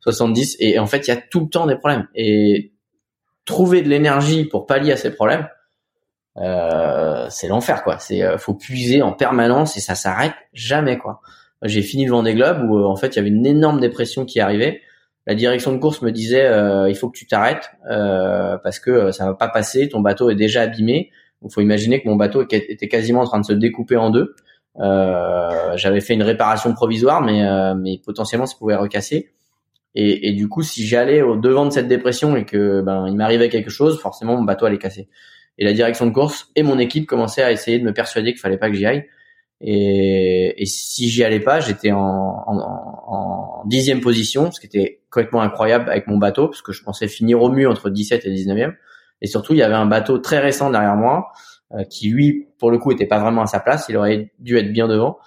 70 0.00 0.56
et 0.60 0.78
en 0.78 0.86
fait 0.86 1.08
il 1.08 1.10
y 1.10 1.12
a 1.12 1.16
tout 1.16 1.40
le 1.40 1.48
temps 1.48 1.66
des 1.66 1.74
problèmes 1.74 2.06
et 2.14 2.72
trouver 3.44 3.82
de 3.82 3.88
l'énergie 3.88 4.44
pour 4.44 4.66
pallier 4.66 4.92
à 4.92 4.96
ces 4.96 5.12
problèmes, 5.12 5.48
euh, 6.38 7.26
c'est 7.28 7.48
l'enfer 7.48 7.82
quoi. 7.82 7.98
C'est 7.98 8.22
euh, 8.22 8.38
faut 8.38 8.54
puiser 8.54 9.02
en 9.02 9.12
permanence 9.12 9.76
et 9.76 9.80
ça 9.80 9.94
s'arrête 9.94 10.34
jamais 10.52 10.98
quoi. 10.98 11.20
J'ai 11.62 11.82
fini 11.82 12.04
le 12.04 12.12
Vendée 12.12 12.34
Globe 12.34 12.68
où 12.68 12.78
euh, 12.78 12.84
en 12.84 12.96
fait 12.96 13.08
il 13.08 13.16
y 13.16 13.18
avait 13.18 13.28
une 13.28 13.46
énorme 13.46 13.80
dépression 13.80 14.24
qui 14.24 14.40
arrivait. 14.40 14.80
La 15.26 15.34
direction 15.34 15.72
de 15.72 15.78
course 15.78 16.02
me 16.02 16.10
disait 16.10 16.44
euh, 16.44 16.88
il 16.88 16.96
faut 16.96 17.08
que 17.08 17.16
tu 17.16 17.26
t'arrêtes 17.26 17.70
parce 17.84 18.80
que 18.80 19.12
ça 19.12 19.26
va 19.26 19.34
pas 19.34 19.48
passer, 19.48 19.88
ton 19.88 20.00
bateau 20.00 20.30
est 20.30 20.34
déjà 20.34 20.62
abîmé. 20.62 21.10
Il 21.44 21.52
faut 21.52 21.60
imaginer 21.60 22.00
que 22.00 22.08
mon 22.08 22.16
bateau 22.16 22.42
était 22.42 22.88
quasiment 22.88 23.20
en 23.20 23.24
train 23.24 23.40
de 23.40 23.44
se 23.44 23.52
découper 23.52 23.96
en 23.96 24.10
deux. 24.10 24.34
Euh, 24.80 25.76
j'avais 25.76 26.00
fait 26.00 26.14
une 26.14 26.22
réparation 26.22 26.72
provisoire, 26.72 27.20
mais 27.20 27.44
euh, 27.46 27.74
mais 27.74 28.00
potentiellement 28.04 28.46
ça 28.46 28.56
pouvait 28.58 28.76
recasser. 28.76 29.32
Et, 29.94 30.28
et 30.28 30.32
du 30.32 30.48
coup, 30.48 30.62
si 30.62 30.86
j'allais 30.86 31.20
au 31.20 31.36
devant 31.36 31.66
de 31.66 31.70
cette 31.70 31.88
dépression 31.88 32.36
et 32.36 32.44
que 32.44 32.80
ben 32.80 33.06
il 33.08 33.16
m'arrivait 33.16 33.50
quelque 33.50 33.70
chose, 33.70 34.00
forcément 34.00 34.36
mon 34.36 34.44
bateau 34.44 34.66
allait 34.66 34.78
casser. 34.78 35.08
Et 35.58 35.64
la 35.64 35.74
direction 35.74 36.06
de 36.06 36.12
course 36.12 36.50
et 36.56 36.62
mon 36.62 36.78
équipe 36.78 37.06
commençaient 37.06 37.42
à 37.42 37.52
essayer 37.52 37.78
de 37.78 37.84
me 37.84 37.92
persuader 37.92 38.32
qu'il 38.32 38.40
fallait 38.40 38.56
pas 38.56 38.70
que 38.70 38.76
j'y 38.76 38.86
aille. 38.86 39.04
Et, 39.64 40.60
et 40.60 40.66
si 40.66 41.08
j'y 41.08 41.22
allais 41.22 41.40
pas, 41.40 41.60
j'étais 41.60 41.92
en, 41.92 42.00
en, 42.00 42.58
en, 43.06 43.62
dixième 43.66 44.00
position, 44.00 44.50
ce 44.50 44.58
qui 44.58 44.66
était 44.66 45.00
complètement 45.08 45.40
incroyable 45.40 45.88
avec 45.88 46.08
mon 46.08 46.18
bateau, 46.18 46.48
parce 46.48 46.62
que 46.62 46.72
je 46.72 46.82
pensais 46.82 47.06
finir 47.06 47.40
au 47.40 47.48
mieux 47.48 47.68
entre 47.68 47.88
17 47.88 48.26
et 48.26 48.30
19e. 48.30 48.74
Et 49.20 49.28
surtout, 49.28 49.52
il 49.52 49.60
y 49.60 49.62
avait 49.62 49.74
un 49.74 49.86
bateau 49.86 50.18
très 50.18 50.40
récent 50.40 50.68
derrière 50.70 50.96
moi 50.96 51.30
euh, 51.74 51.84
qui 51.84 52.08
lui, 52.08 52.48
pour 52.58 52.72
le 52.72 52.78
coup, 52.78 52.90
était 52.90 53.06
pas 53.06 53.20
vraiment 53.20 53.42
à 53.42 53.46
sa 53.46 53.60
place. 53.60 53.86
Il 53.88 53.96
aurait 53.96 54.32
dû 54.40 54.58
être 54.58 54.72
bien 54.72 54.88
devant 54.88 55.18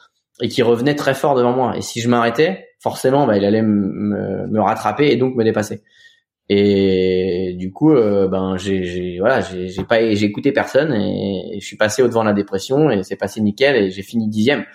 et 0.41 0.49
qui 0.49 0.61
revenait 0.61 0.95
très 0.95 1.13
fort 1.13 1.36
devant 1.36 1.53
moi. 1.53 1.77
Et 1.77 1.81
si 1.81 2.01
je 2.01 2.09
m'arrêtais, 2.09 2.67
forcément, 2.81 3.25
bah, 3.25 3.38
il 3.38 3.45
allait 3.45 3.61
me, 3.61 4.47
me 4.47 4.61
rattraper 4.61 5.07
et 5.07 5.15
donc 5.15 5.36
me 5.36 5.45
dépasser. 5.45 5.81
Et 6.47 7.55
du 7.57 7.71
coup, 7.71 7.91
euh, 7.91 8.27
ben 8.27 8.55
j'ai 8.57 9.17
voilà, 9.19 9.41
j'ai 9.41 9.83
pas 9.83 10.13
j'ai 10.13 10.25
écouté 10.25 10.51
personne 10.51 10.93
et, 10.93 11.57
je 11.59 11.65
suis 11.65 11.77
passé 11.77 12.03
au 12.03 12.07
devant 12.07 12.21
de 12.21 12.27
la 12.27 12.33
dépression 12.33 12.91
et 12.91 13.01
c'est 13.03 13.15
passé 13.15 13.41
nickel 13.41 13.75
et 13.75 13.89
j'ai 13.91 14.03
fini 14.03 14.27
dixième. 14.27 14.65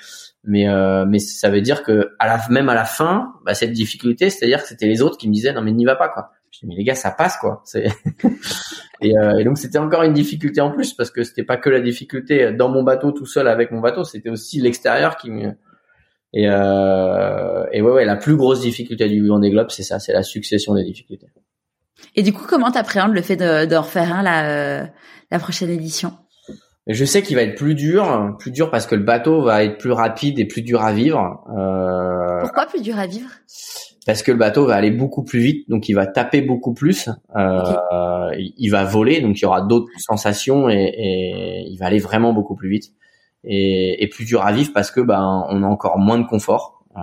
Mais 0.42 0.68
euh, 0.68 1.04
mais 1.06 1.18
ça 1.18 1.48
veut 1.50 1.60
dire 1.60 1.82
que 1.82 2.12
à 2.18 2.26
la 2.26 2.40
même 2.48 2.68
à 2.68 2.74
la 2.74 2.84
fin, 2.84 3.34
bah, 3.44 3.54
cette 3.54 3.72
difficulté, 3.72 4.30
c'est-à-dire 4.30 4.62
que 4.62 4.68
c'était 4.68 4.86
les 4.86 5.02
autres 5.02 5.16
qui 5.16 5.28
me 5.28 5.32
disaient 5.34 5.52
non 5.52 5.62
mais 5.62 5.72
n'y 5.72 5.84
va 5.84 5.96
pas 5.96 6.08
quoi. 6.08 6.30
Je 6.50 6.60
dis 6.60 6.66
mais 6.66 6.74
les 6.74 6.82
gars 6.82 6.96
ça 6.96 7.10
passe 7.12 7.36
quoi. 7.36 7.62
Et, 9.02 9.16
euh, 9.16 9.38
et, 9.38 9.44
donc 9.44 9.56
c'était 9.56 9.78
encore 9.78 10.02
une 10.02 10.12
difficulté 10.12 10.60
en 10.60 10.70
plus 10.70 10.92
parce 10.92 11.10
que 11.10 11.22
c'était 11.22 11.42
pas 11.42 11.56
que 11.56 11.70
la 11.70 11.80
difficulté 11.80 12.52
dans 12.52 12.68
mon 12.68 12.82
bateau 12.82 13.12
tout 13.12 13.24
seul 13.24 13.48
avec 13.48 13.70
mon 13.70 13.80
bateau, 13.80 14.04
c'était 14.04 14.28
aussi 14.28 14.60
l'extérieur 14.60 15.16
qui 15.16 15.30
me 15.30 15.54
et 16.34 16.46
euh, 16.50 17.64
et 17.72 17.80
ouais 17.80 17.92
ouais 17.92 18.04
la 18.04 18.16
plus 18.16 18.36
grosse 18.36 18.60
difficulté 18.60 19.08
du 19.08 19.26
Vendée 19.26 19.50
Globe 19.50 19.68
c'est 19.70 19.84
ça, 19.84 19.98
c'est 19.98 20.12
la 20.12 20.22
succession 20.22 20.74
des 20.74 20.84
difficultés. 20.84 21.28
Et 22.16 22.22
du 22.22 22.32
coup 22.32 22.44
comment 22.48 22.70
t'appréhendes 22.70 23.14
le 23.14 23.22
fait 23.22 23.36
de, 23.36 23.66
de 23.66 23.76
refaire 23.76 24.14
un 24.14 24.22
la 24.22 24.48
euh, 24.51 24.86
la 25.30 25.38
prochaine 25.38 25.70
édition? 25.70 26.12
Je 26.86 27.05
sais 27.05 27.22
qu'il 27.22 27.36
va 27.36 27.42
être 27.42 27.57
plus 27.57 27.74
dur, 27.74 28.34
plus 28.38 28.51
dur 28.51 28.70
parce 28.70 28.86
que 28.86 28.94
le 28.94 29.03
bateau 29.03 29.42
va 29.42 29.62
être 29.64 29.78
plus 29.78 29.92
rapide 29.92 30.38
et 30.38 30.46
plus 30.46 30.62
dur 30.62 30.82
à 30.82 30.92
vivre. 30.92 31.44
Euh, 31.57 32.40
Pourquoi 32.40 32.66
plus 32.66 32.82
dur 32.82 32.98
à 32.98 33.07
vivre? 33.07 33.30
parce 34.07 34.22
que 34.22 34.32
le 34.32 34.38
bateau 34.38 34.66
va 34.66 34.74
aller 34.74 34.90
beaucoup 34.90 35.22
plus 35.22 35.40
vite, 35.40 35.68
donc 35.68 35.88
il 35.88 35.92
va 35.94 36.07
taper 36.07 36.40
beaucoup 36.40 36.72
plus, 36.72 37.09
euh, 37.36 38.30
il 38.34 38.68
va 38.70 38.84
voler, 38.84 39.20
donc 39.20 39.38
il 39.38 39.42
y 39.42 39.46
aura 39.46 39.61
d'autres 39.61 39.90
sensations 39.98 40.68
et, 40.68 40.74
et, 40.74 41.64
il 41.68 41.76
va 41.76 41.86
aller 41.86 41.98
vraiment 41.98 42.32
beaucoup 42.32 42.57
plus 42.57 42.70
vite. 42.70 42.92
et, 43.44 44.03
et, 44.03 44.09
plus 44.09 44.24
dur 44.24 44.44
à 44.44 44.53
vivre 44.53 44.72
parce 44.74 44.90
que 44.90 45.01
ben 45.01 45.44
on 45.48 45.62
a 45.62 45.66
encore 45.66 45.98
moins 45.98 46.18
de 46.18 46.26
confort 46.26 46.84
euh, 46.96 47.01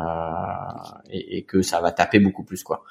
et, 1.10 1.38
et, 1.38 1.44
que 1.46 1.62
ça 1.62 1.80
va 1.82 1.92
taper 1.92 2.20
beaucoup 2.20 2.44
plus 2.44 2.64
quoi. 2.64 2.84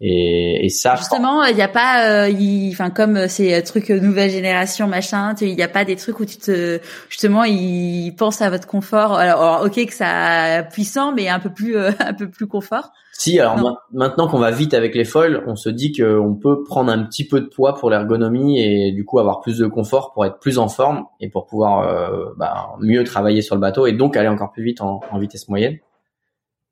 Et, 0.00 0.66
et 0.66 0.68
ça 0.68 0.94
justement, 0.96 1.44
il 1.44 1.54
n'y 1.54 1.62
a 1.62 1.68
pas, 1.68 2.26
euh, 2.26 2.70
enfin 2.70 2.90
comme 2.90 3.28
ces 3.28 3.62
trucs 3.62 3.88
nouvelle 3.88 4.30
génération 4.30 4.86
machin, 4.86 5.34
il 5.40 5.56
n'y 5.56 5.62
a 5.62 5.68
pas 5.68 5.84
des 5.84 5.96
trucs 5.96 6.20
où 6.20 6.26
tu 6.26 6.36
te 6.36 6.80
justement 7.08 7.44
ils 7.44 8.12
pensent 8.16 8.42
à 8.42 8.50
votre 8.50 8.66
confort. 8.66 9.14
Alors, 9.14 9.62
ok 9.64 9.86
que 9.86 9.94
ça 9.94 10.62
puissant, 10.70 11.12
mais 11.14 11.28
un 11.28 11.40
peu 11.40 11.50
plus 11.50 11.76
un 11.98 12.14
peu 12.14 12.28
plus 12.28 12.46
confort. 12.46 12.90
Si, 13.18 13.40
alors 13.40 13.82
maintenant 13.92 14.28
qu'on 14.28 14.38
va 14.38 14.50
vite 14.50 14.74
avec 14.74 14.94
les 14.94 15.04
foils, 15.04 15.42
on 15.46 15.56
se 15.56 15.70
dit 15.70 15.92
qu'on 15.92 16.34
peut 16.34 16.62
prendre 16.64 16.92
un 16.92 17.02
petit 17.04 17.26
peu 17.26 17.40
de 17.40 17.46
poids 17.46 17.74
pour 17.74 17.88
l'ergonomie 17.88 18.60
et 18.60 18.92
du 18.92 19.06
coup 19.06 19.18
avoir 19.18 19.40
plus 19.40 19.56
de 19.58 19.66
confort 19.66 20.12
pour 20.12 20.26
être 20.26 20.38
plus 20.38 20.58
en 20.58 20.68
forme 20.68 21.04
et 21.18 21.30
pour 21.30 21.46
pouvoir 21.46 21.88
euh, 21.88 22.34
bah, 22.36 22.74
mieux 22.80 23.04
travailler 23.04 23.40
sur 23.40 23.54
le 23.54 23.60
bateau 23.60 23.86
et 23.86 23.92
donc 23.92 24.18
aller 24.18 24.28
encore 24.28 24.52
plus 24.52 24.64
vite 24.64 24.82
en, 24.82 25.00
vitesse 25.18 25.48
moyenne. 25.48 25.78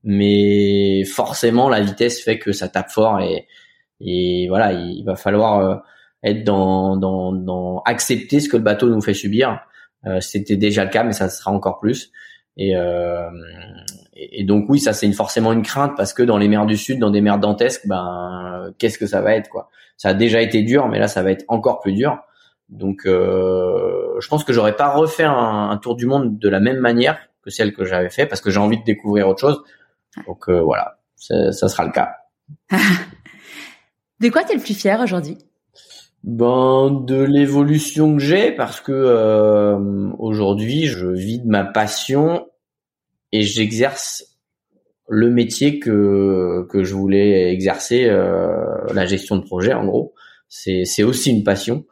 Mais 0.04 1.02
forcément, 1.04 1.68
la 1.68 1.80
vitesse 1.80 2.22
fait 2.22 2.38
que 2.38 2.52
ça 2.52 2.68
tape 2.68 2.90
fort 2.90 3.20
et, 3.20 3.46
et 4.00 4.46
voilà, 4.48 4.72
il 4.72 5.02
va 5.04 5.16
falloir 5.16 5.60
euh, 5.60 5.76
être 6.22 6.44
dans, 6.44 7.82
accepter 7.86 8.40
ce 8.40 8.48
que 8.48 8.56
le 8.56 8.62
bateau 8.62 8.88
nous 8.88 9.00
fait 9.00 9.14
subir. 9.14 9.60
Euh, 10.06 10.20
C'était 10.20 10.56
déjà 10.56 10.84
le 10.84 10.90
cas, 10.90 11.04
mais 11.04 11.12
ça 11.12 11.28
sera 11.28 11.50
encore 11.50 11.78
plus. 11.78 12.12
Et, 12.56 12.76
euh, 12.76 13.28
donc 14.42 14.66
oui, 14.68 14.78
ça 14.78 14.92
c'est 14.92 15.10
forcément 15.12 15.52
une 15.52 15.62
crainte 15.62 15.92
parce 15.96 16.12
que 16.12 16.22
dans 16.22 16.38
les 16.38 16.48
mers 16.48 16.66
du 16.66 16.76
Sud, 16.76 17.00
dans 17.00 17.10
des 17.10 17.20
mers 17.20 17.38
dantesques, 17.38 17.86
ben 17.86 18.72
qu'est-ce 18.78 18.98
que 18.98 19.06
ça 19.06 19.20
va 19.20 19.34
être 19.34 19.48
quoi? 19.48 19.70
Ça 19.96 20.10
a 20.10 20.14
déjà 20.14 20.40
été 20.40 20.62
dur, 20.62 20.86
mais 20.86 21.00
là 21.00 21.08
ça 21.08 21.22
va 21.24 21.32
être 21.32 21.44
encore 21.48 21.80
plus 21.80 21.94
dur. 21.94 22.18
Donc 22.68 23.02
je 23.06 24.28
pense 24.28 24.44
que 24.44 24.52
j'aurais 24.52 24.76
pas 24.76 24.94
refait 24.94 25.24
un, 25.24 25.76
tour 25.82 25.96
du 25.96 26.06
monde 26.06 26.38
de 26.38 26.48
la 26.48 26.60
même 26.60 26.78
manière 26.78 27.18
que 27.42 27.50
celle 27.50 27.72
que 27.72 27.84
j'avais 27.84 28.08
fait 28.08 28.26
parce 28.26 28.40
que 28.40 28.50
j'ai 28.50 28.60
envie 28.60 28.78
de 28.78 28.84
découvrir 28.84 29.28
autre 29.28 29.40
chose. 29.40 29.64
Donc 30.26 30.48
euh, 30.48 30.60
voilà, 30.60 30.98
ça, 31.16 31.52
ça 31.52 31.68
sera 31.68 31.84
le 31.84 31.92
cas. 31.92 32.16
de 34.20 34.28
quoi 34.28 34.44
t'es 34.44 34.54
le 34.54 34.60
plus 34.60 34.74
fier 34.74 35.00
aujourd'hui? 35.00 35.38
Ben 36.24 36.90
de 36.90 37.22
l'évolution 37.22 38.16
que 38.16 38.22
j'ai 38.22 38.50
parce 38.50 38.80
que 38.80 38.92
euh, 38.92 40.10
aujourd'hui 40.18 40.86
je 40.86 41.06
vis 41.06 41.38
de 41.38 41.46
ma 41.46 41.64
passion 41.64 42.46
et 43.30 43.42
j'exerce 43.42 44.38
le 45.06 45.28
métier 45.28 45.78
que 45.80 46.66
que 46.70 46.82
je 46.82 46.94
voulais 46.94 47.52
exercer 47.52 48.06
euh, 48.06 48.56
la 48.94 49.04
gestion 49.04 49.36
de 49.36 49.42
projet 49.42 49.74
en 49.74 49.84
gros. 49.84 50.14
C'est 50.48 50.86
c'est 50.86 51.02
aussi 51.02 51.30
une 51.30 51.44
passion. 51.44 51.84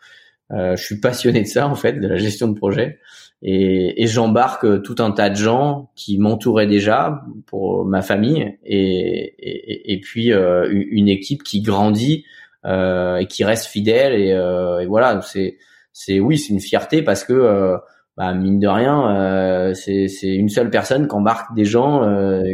Euh, 0.53 0.77
je 0.77 0.83
suis 0.83 0.99
passionné 0.99 1.43
de 1.43 1.47
ça 1.49 1.69
en 1.69 1.75
fait 1.75 2.01
de 2.01 2.09
la 2.09 2.17
gestion 2.17 2.49
de 2.49 2.55
projet 2.55 3.01
et, 3.45 4.03
et 4.03 4.07
j'embarque 4.07 4.83
tout 4.83 4.95
un 5.01 5.11
tas 5.11 5.29
de 5.29 5.35
gens 5.35 5.91
qui 5.97 6.17
m'entouraient 6.19 6.69
déjà 6.69 7.23
pour 7.47 7.85
ma 7.85 8.01
famille 8.01 8.57
et 8.65 9.93
et, 9.93 10.01
puis 10.01 10.33
euh, 10.33 10.69
une 10.71 11.09
équipe 11.09 11.43
qui 11.43 11.61
grandit 11.61 12.25
euh, 12.65 13.17
et 13.17 13.27
qui 13.27 13.43
reste 13.45 13.67
fidèle 13.67 14.15
et, 14.15 14.33
euh, 14.33 14.87
voilà. 14.87 15.21
C'est 15.23 15.59
c'est 15.93 16.21
oui 16.21 16.39
c'est 16.39 16.53
une 16.53 16.61
fierté 16.61 17.03
parce 17.03 17.25
que 17.25 17.33
euh, 17.33 17.77
bah, 18.17 18.33
mine 18.33 18.61
de 18.61 18.69
rien 18.69 19.75
c'est 19.75 20.07
c'est 20.07 20.35
une 20.35 20.49
seule 20.49 20.71
personne 20.71 21.09
qui 21.09 21.15
embarque 21.15 21.55
des 21.55 21.65
gens 21.65 22.03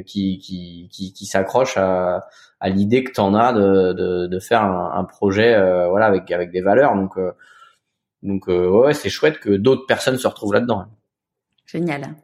qui 0.07 0.39
qui 0.39 0.89
qui, 0.91 1.12
qui 1.12 1.26
s'accrochent 1.26 1.76
à 1.76 2.26
à 2.61 2.70
l'idée 2.70 3.05
que 3.05 3.12
tu 3.12 3.20
en 3.20 3.34
as 3.34 3.53
de, 3.53 3.93
de, 3.93 4.26
de 4.26 4.39
faire 4.41 4.62
un, 4.62 4.93
un 4.97 5.05
projet 5.05 5.55
voilà 5.91 6.07
avec 6.07 6.30
avec 6.32 6.51
des 6.51 6.62
valeurs. 6.62 6.95
Donc 6.97 7.16
donc 8.23 8.47
ouais 8.49 8.95
c'est 8.95 9.11
chouette 9.11 9.39
que 9.39 9.51
d'autres 9.51 9.87
personnes 9.87 10.19
se 10.19 10.27
retrouvent 10.27 10.55
là-dedans. 10.55 10.87
Génial. 11.66 12.14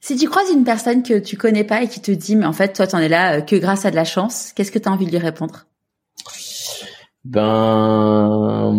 Si 0.00 0.16
tu 0.16 0.28
croises 0.28 0.50
une 0.50 0.64
personne 0.64 1.02
que 1.02 1.18
tu 1.18 1.38
connais 1.38 1.64
pas 1.64 1.82
et 1.82 1.88
qui 1.88 2.00
te 2.02 2.10
dit 2.10 2.36
mais 2.36 2.44
en 2.44 2.52
fait 2.52 2.74
toi 2.74 2.86
tu 2.86 2.94
en 2.94 2.98
es 2.98 3.08
là 3.08 3.40
que 3.40 3.56
grâce 3.56 3.86
à 3.86 3.90
de 3.90 3.96
la 3.96 4.04
chance 4.04 4.52
qu'est-ce 4.52 4.70
que 4.70 4.78
tu 4.78 4.86
as 4.86 4.92
envie 4.92 5.06
de 5.06 5.10
lui 5.10 5.18
répondre? 5.18 5.66
Ben 7.24 8.70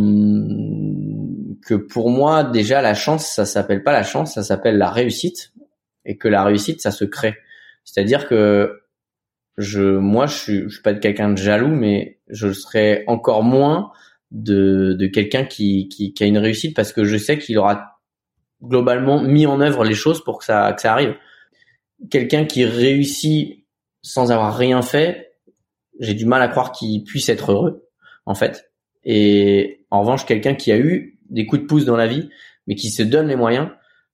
que 1.65 1.73
pour 1.73 2.11
moi 2.11 2.43
déjà 2.43 2.83
la 2.83 2.93
chance 2.93 3.25
ça 3.25 3.45
s'appelle 3.45 3.81
pas 3.83 3.91
la 3.91 4.03
chance, 4.03 4.35
ça 4.35 4.43
s'appelle 4.43 4.77
la 4.77 4.91
réussite. 4.91 5.51
Et 6.05 6.17
que 6.17 6.27
la 6.27 6.43
réussite 6.43 6.81
ça 6.81 6.91
se 6.91 7.05
crée. 7.05 7.35
C'est-à-dire 7.83 8.27
que 8.27 8.83
je 9.57 9.81
moi 9.81 10.27
je 10.27 10.35
suis, 10.35 10.63
je 10.65 10.73
suis 10.75 10.83
pas 10.83 10.93
de 10.93 10.99
quelqu'un 10.99 11.31
de 11.31 11.37
jaloux 11.37 11.75
mais 11.75 12.19
je 12.29 12.51
serais 12.51 13.03
encore 13.07 13.41
moins 13.41 13.91
de, 14.31 14.93
de 14.93 15.07
quelqu'un 15.07 15.45
qui, 15.45 15.87
qui, 15.89 16.13
qui 16.13 16.23
a 16.23 16.27
une 16.27 16.37
réussite 16.37 16.75
parce 16.75 16.91
que 16.91 17.03
je 17.03 17.17
sais 17.17 17.37
qu'il 17.37 17.57
aura 17.57 17.99
globalement 18.63 19.21
mis 19.21 19.45
en 19.45 19.61
œuvre 19.61 19.83
les 19.83 19.93
choses 19.93 20.23
pour 20.23 20.39
que 20.39 20.45
ça 20.45 20.73
que 20.73 20.81
ça 20.81 20.93
arrive. 20.93 21.15
Quelqu'un 22.09 22.45
qui 22.45 22.65
réussit 22.65 23.65
sans 24.01 24.31
avoir 24.31 24.55
rien 24.55 24.81
fait, 24.81 25.33
j'ai 25.99 26.13
du 26.13 26.25
mal 26.25 26.41
à 26.41 26.47
croire 26.47 26.71
qu'il 26.71 27.03
puisse 27.03 27.29
être 27.29 27.51
heureux 27.51 27.87
en 28.25 28.35
fait. 28.35 28.71
Et 29.03 29.85
en 29.91 30.01
revanche, 30.01 30.25
quelqu'un 30.25 30.55
qui 30.55 30.71
a 30.71 30.77
eu 30.77 31.19
des 31.29 31.45
coups 31.45 31.61
de 31.61 31.67
pouce 31.67 31.85
dans 31.85 31.95
la 31.95 32.07
vie, 32.07 32.29
mais 32.67 32.75
qui 32.75 32.89
se 32.89 33.03
donne 33.03 33.27
les 33.27 33.35
moyens, 33.35 33.69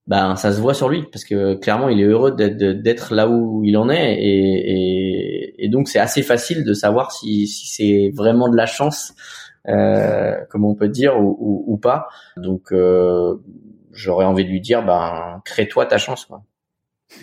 ben 0.08 0.36
ça 0.36 0.52
se 0.52 0.60
voit 0.60 0.74
sur 0.74 0.90
lui 0.90 1.04
parce 1.12 1.24
que 1.24 1.54
clairement 1.56 1.88
il 1.88 2.02
est 2.02 2.06
heureux 2.06 2.36
d'être 2.36 3.14
là 3.14 3.30
où 3.30 3.64
il 3.64 3.78
en 3.78 3.90
est 3.90 4.16
et, 4.20 5.64
et, 5.64 5.70
donc 5.70 5.88
c'est 5.88 6.00
assez 6.00 6.24
facile 6.24 6.66
de 6.66 6.74
savoir 6.74 7.12
si, 7.12 7.48
si 7.48 7.68
c'est 7.68 8.12
vraiment 8.16 8.50
de 8.50 8.58
la 8.58 8.66
chance, 8.66 9.14
comme 9.66 10.66
on 10.66 10.76
peut 10.76 10.90
dire, 10.90 11.20
ou, 11.20 11.64
ou, 11.68 11.78
pas. 11.78 12.08
Donc 12.38 12.72
euh, 12.72 13.36
j'aurais 13.92 14.26
envie 14.26 14.46
de 14.46 14.50
lui 14.50 14.62
dire, 14.62 14.84
ben 14.84 15.42
crée-toi 15.46 15.86
ta 15.86 15.98
chance. 15.98 16.26
Quoi. 16.26 16.44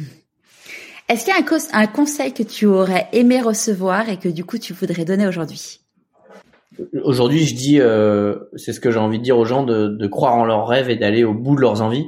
Est-ce 1.09 1.24
qu'il 1.24 1.34
y 1.34 1.36
a 1.36 1.41
un, 1.41 1.82
un 1.82 1.86
conseil 1.86 2.34
que 2.34 2.43
tu 2.43 2.66
aurais 2.66 3.09
aimé 3.12 3.41
recevoir 3.41 4.11
et 4.11 4.18
que 4.18 4.28
du 4.28 4.45
coup 4.45 4.59
tu 4.59 4.74
voudrais 4.74 5.07
donner 5.07 5.26
aujourd'hui? 5.26 5.80
Aujourd'hui, 7.03 7.45
je 7.45 7.55
dis, 7.55 7.80
euh, 7.80 8.36
c'est 8.57 8.72
ce 8.72 8.78
que 8.78 8.91
j'ai 8.91 8.99
envie 8.99 9.18
de 9.18 9.24
dire 9.24 9.39
aux 9.39 9.45
gens, 9.45 9.64
de, 9.64 9.89
de 9.89 10.07
croire 10.07 10.34
en 10.34 10.45
leurs 10.45 10.68
rêves 10.68 10.91
et 10.91 10.97
d'aller 10.97 11.24
au 11.24 11.34
bout 11.34 11.57
de 11.57 11.61
leurs 11.61 11.82
envies. 11.82 12.07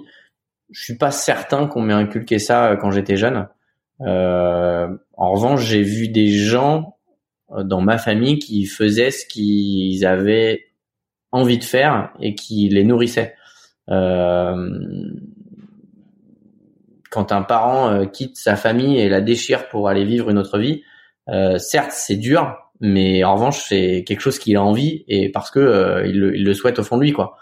Je 0.71 0.85
suis 0.85 0.97
pas 0.97 1.11
certain 1.11 1.67
qu'on 1.67 1.81
m'ait 1.81 1.95
inculqué 1.95 2.39
ça 2.39 2.71
euh, 2.71 2.77
quand 2.77 2.91
j'étais 2.91 3.17
jeune. 3.17 3.49
Euh, 4.03 4.89
en 5.17 5.33
revanche, 5.33 5.63
j'ai 5.63 5.83
vu 5.83 6.09
des 6.09 6.29
gens 6.29 6.97
euh, 6.97 7.00
dans 7.65 7.81
ma 7.81 7.99
famille 7.99 8.39
qui 8.39 8.67
faisaient 8.67 9.11
ce 9.11 9.27
qu'ils 9.27 10.05
avaient 10.07 10.67
envie 11.33 11.59
de 11.59 11.65
faire 11.65 12.13
et 12.21 12.35
qui 12.35 12.69
les 12.69 12.85
nourrissaient. 12.85 13.35
Euh, 13.89 14.71
quand 17.11 17.33
un 17.33 17.43
parent 17.43 18.07
quitte 18.07 18.37
sa 18.37 18.57
famille 18.57 18.99
et 18.99 19.09
la 19.09 19.21
déchire 19.21 19.69
pour 19.69 19.89
aller 19.89 20.05
vivre 20.05 20.31
une 20.31 20.39
autre 20.39 20.59
vie, 20.59 20.83
euh, 21.31 21.59
certes 21.59 21.93
c'est 21.93 22.17
dur, 22.17 22.57
mais 22.81 23.23
en 23.25 23.35
revanche 23.35 23.65
c'est 23.69 24.05
quelque 24.07 24.21
chose 24.21 24.39
qu'il 24.39 24.57
a 24.57 24.63
envie 24.63 25.05
et 25.07 25.31
parce 25.31 25.51
que 25.51 25.61
euh, 25.61 26.07
il, 26.07 26.19
le, 26.19 26.55
souhaite 26.55 26.79
au 26.79 26.83
fond 26.83 26.97
de 26.97 27.03
lui 27.03 27.13
quoi. 27.13 27.37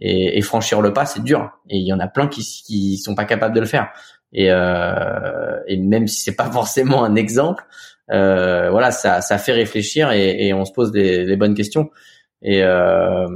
Et, 0.00 0.40
franchir 0.42 0.80
le 0.80 0.92
pas 0.92 1.06
c'est 1.06 1.22
dur. 1.22 1.50
Et 1.68 1.78
il 1.78 1.86
y 1.86 1.92
en 1.92 2.00
a 2.00 2.08
plein 2.08 2.26
qui 2.26 2.42
qui 2.42 2.96
sont 2.98 3.14
pas 3.14 3.24
capables 3.24 3.54
de 3.54 3.60
le 3.60 3.66
faire. 3.66 3.90
Et, 4.32 4.50
euh, 4.50 5.60
et 5.68 5.76
même 5.76 6.08
si 6.08 6.22
c'est 6.22 6.36
pas 6.36 6.50
forcément 6.50 7.04
un 7.04 7.14
exemple 7.16 7.64
euh, 8.10 8.70
voilà 8.70 8.90
ça 8.90 9.20
ça 9.20 9.38
fait 9.38 9.52
réfléchir 9.52 10.12
et, 10.12 10.46
et 10.46 10.54
on 10.54 10.64
se 10.64 10.72
pose 10.72 10.92
des, 10.92 11.24
des 11.24 11.36
bonnes 11.36 11.54
questions 11.54 11.90
et 12.42 12.62
euh, 12.62 13.26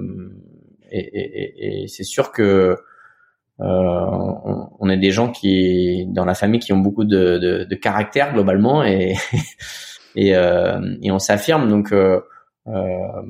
et, 0.91 1.83
et, 1.83 1.87
c'est 1.89 2.05
sûr 2.05 2.33
que 2.33 2.77
euh, 3.61 3.64
on, 3.64 4.69
on, 4.79 4.89
est 4.89 4.97
des 4.97 5.11
gens 5.11 5.31
qui 5.31 6.07
dans 6.09 6.25
la 6.25 6.35
famille 6.35 6.61
qui 6.61 6.73
ont 6.73 6.79
beaucoup 6.79 7.05
de, 7.05 7.39
de, 7.39 7.64
de 7.64 7.75
caractère 7.75 8.33
globalement 8.33 8.85
et 8.85 9.14
et, 10.16 10.35
euh, 10.35 10.81
et 11.03 11.11
on 11.11 11.19
s'affirme. 11.19 11.69
Donc 11.69 11.93
euh, 11.93 12.21
euh, 12.66 13.23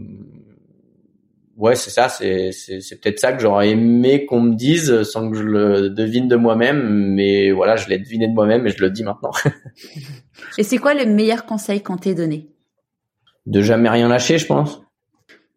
ouais, 1.59 1.75
c'est 1.75 1.91
ça, 1.91 2.09
c'est 2.09 2.53
c'est 2.53 3.01
peut-être 3.01 3.19
ça 3.19 3.33
que 3.33 3.41
j'aurais 3.43 3.71
aimé 3.71 4.25
qu'on 4.25 4.41
me 4.41 4.55
dise 4.55 5.03
sans 5.03 5.31
que 5.31 5.37
je 5.37 5.43
le 5.43 5.91
devine 5.91 6.29
de 6.29 6.37
moi-même, 6.37 7.13
mais 7.15 7.51
voilà, 7.51 7.77
je 7.77 7.89
l'ai 7.89 7.99
deviné 7.99 8.29
de 8.29 8.33
moi-même 8.33 8.67
et 8.67 8.71
je 8.71 8.81
le 8.81 8.91
dis 8.91 9.03
maintenant. 9.03 9.33
et 10.59 10.63
c'est 10.63 10.79
quoi 10.79 10.95
le 10.95 11.05
meilleur 11.05 11.45
conseil 11.45 11.83
qu'on 11.83 11.97
t'ait 11.97 12.15
donné 12.15 12.49
De 13.47 13.61
jamais 13.61 13.91
rien 13.91 14.09
lâcher, 14.09 14.39
je 14.39 14.47
pense. 14.47 14.81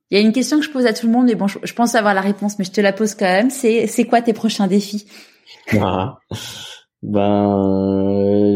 Il 0.10 0.20
y 0.20 0.22
a 0.22 0.26
une 0.26 0.34
question 0.34 0.60
que 0.60 0.66
je 0.66 0.72
pose 0.72 0.86
à 0.86 0.94
tout 0.94 1.06
le 1.06 1.14
monde, 1.14 1.28
mais 1.28 1.36
bon, 1.36 1.48
je, 1.48 1.74
pense 1.74 1.96
avoir 1.96 2.14
la 2.14 2.20
réponse, 2.20 2.60
mais 2.60 2.66
je 2.66 2.72
te 2.72 2.82
la 2.82 2.92
pose 2.92 3.16
quand 3.16 3.26
même. 3.26 3.50
C'est 3.50 3.88
c'est 3.88 4.04
quoi 4.04 4.22
tes 4.22 4.34
prochains 4.34 4.68
défis? 4.68 5.08
Ah. 5.80 6.18
Ben, 7.04 8.04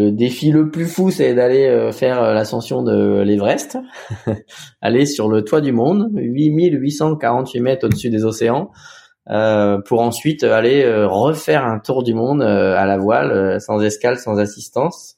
le 0.05 0.11
défi 0.11 0.51
le 0.51 0.69
plus 0.69 0.85
fou, 0.85 1.09
c'est 1.09 1.33
d'aller 1.33 1.65
euh, 1.65 1.91
faire 1.91 2.21
euh, 2.21 2.33
l'ascension 2.33 2.83
de 2.83 3.21
l'Everest, 3.21 3.79
aller 4.81 5.07
sur 5.07 5.29
le 5.29 5.43
toit 5.43 5.61
du 5.61 5.71
monde, 5.71 6.11
8848 6.13 7.59
mètres 7.61 7.87
au-dessus 7.87 8.11
des 8.11 8.23
océans, 8.23 8.69
euh, 9.31 9.79
pour 9.81 10.01
ensuite 10.01 10.43
aller 10.43 10.85
refaire 11.05 11.65
un 11.65 11.79
tour 11.79 12.03
du 12.03 12.13
monde 12.13 12.43
à 12.43 12.85
la 12.85 12.97
voile, 12.99 13.59
sans 13.59 13.81
escale, 13.81 14.19
sans 14.19 14.37
assistance, 14.37 15.17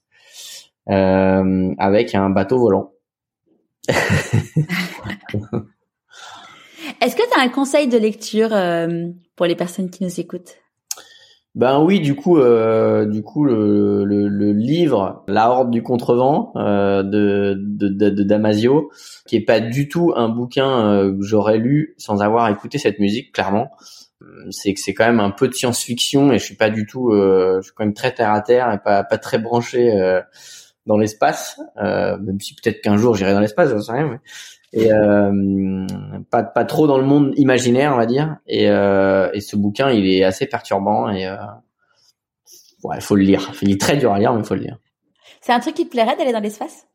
avec 0.86 2.16
un 2.16 2.30
bateau 2.30 2.60
volant. 2.60 2.94
Est-ce 7.02 7.16
que 7.16 7.30
tu 7.30 7.38
as 7.38 7.44
un 7.44 7.50
conseil 7.50 7.90
de 7.90 7.98
lecture 7.98 8.56
pour 9.36 9.46
les 9.46 9.56
personnes 9.56 9.90
qui 9.90 10.06
nous 10.06 10.20
écoutent? 10.20 10.56
Ben 11.58 11.82
oui, 11.82 12.00
du 12.02 12.14
coup, 12.14 12.38
euh, 12.38 13.08
du 13.08 13.24
coup, 13.24 13.44
le, 13.44 14.52
livre 14.52 15.24
La 15.28 15.50
Horde 15.50 15.72
du 15.72 15.82
contrevent 15.82 16.52
euh, 16.56 17.02
de, 17.02 18.24
Damasio, 18.24 18.92
qui 19.26 19.38
est 19.38 19.44
pas 19.44 19.60
du 19.60 19.90
tout 19.90 20.14
un 20.16 20.30
bouquin 20.30 20.86
euh, 20.86 21.18
que 21.18 21.24
j'aurais 21.24 21.58
lu 21.58 21.96
sans 21.98 22.22
avoir 22.22 22.48
écouté 22.50 22.78
cette 22.78 23.00
musique, 23.00 23.32
clairement. 23.32 23.72
C'est 24.52 24.76
que 24.76 24.80
c'est 24.80 24.94
quand 24.94 25.08
même 25.08 25.20
un 25.20 25.32
peu 25.32 25.48
de 25.48 25.54
science-fiction 25.54 26.32
et 26.32 26.38
je 26.38 26.44
suis 26.44 26.56
pas 26.56 26.70
du 26.70 26.86
tout, 26.86 27.12
je 27.12 27.62
suis 27.64 27.74
quand 27.74 27.86
même 27.86 27.96
très 27.96 28.14
terre 28.14 28.34
à 28.34 28.42
terre 28.42 28.72
et 28.72 28.78
pas 28.78 29.04
pas 29.04 29.18
très 29.18 29.40
branché 29.40 29.92
dans 30.86 30.98
l'espace, 30.98 31.60
même 31.76 32.40
si 32.40 32.56
peut-être 32.56 32.82
qu'un 32.82 32.98
jour 32.98 33.16
j'irai 33.16 33.34
dans 33.34 33.40
l'espace, 33.40 33.70
j'en 33.70 33.82
sais 33.82 33.92
rien. 33.92 34.10
Mais 34.10 34.20
et 34.74 34.92
euh, 34.92 35.86
pas 36.30 36.44
pas 36.44 36.66
trop 36.66 36.88
dans 36.88 36.98
le 36.98 37.06
monde 37.06 37.34
imaginaire 37.38 37.94
on 37.94 37.98
va 37.98 38.06
dire. 38.06 38.38
Et, 38.48 38.70
euh, 38.70 39.30
et 39.34 39.42
ce 39.42 39.56
bouquin 39.56 39.90
il 39.92 40.06
est 40.08 40.24
assez 40.24 40.46
perturbant 40.46 41.10
et 41.10 41.26
euh, 41.28 41.36
ouais 42.84 43.00
faut 43.02 43.16
le 43.16 43.24
lire. 43.24 43.52
Il 43.62 43.72
est 43.72 43.80
très 43.80 43.98
dur 43.98 44.12
à 44.14 44.20
lire 44.20 44.34
mais 44.34 44.42
il 44.42 44.46
faut 44.46 44.56
le 44.56 44.62
lire. 44.62 44.78
C'est 45.42 45.54
un 45.54 45.60
truc 45.60 45.76
qui 45.76 45.86
te 45.86 45.92
plairait 45.92 46.18
d'aller 46.18 46.34
dans 46.34 46.40
l'espace? 46.42 46.86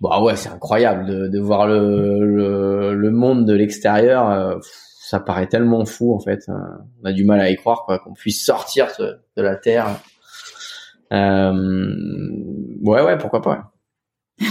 Bah 0.00 0.20
ouais 0.22 0.36
c'est 0.36 0.50
incroyable 0.50 1.06
de, 1.06 1.28
de 1.28 1.40
voir 1.40 1.66
le, 1.66 2.24
le, 2.24 2.94
le 2.94 3.10
monde 3.10 3.46
de 3.46 3.54
l'extérieur 3.54 4.28
euh, 4.28 4.58
ça 5.00 5.20
paraît 5.20 5.46
tellement 5.46 5.84
fou 5.84 6.14
en 6.14 6.18
fait. 6.20 6.40
On 6.48 7.08
a 7.08 7.12
du 7.12 7.24
mal 7.24 7.40
à 7.40 7.50
y 7.50 7.56
croire 7.56 7.84
quoi 7.86 7.98
qu'on 7.98 8.14
puisse 8.14 8.44
sortir 8.44 8.88
de, 8.98 9.18
de 9.36 9.42
la 9.42 9.54
terre. 9.56 9.86
Euh, 11.12 11.52
ouais 12.82 13.02
ouais 13.02 13.16
pourquoi 13.18 13.40
pas 13.42 13.72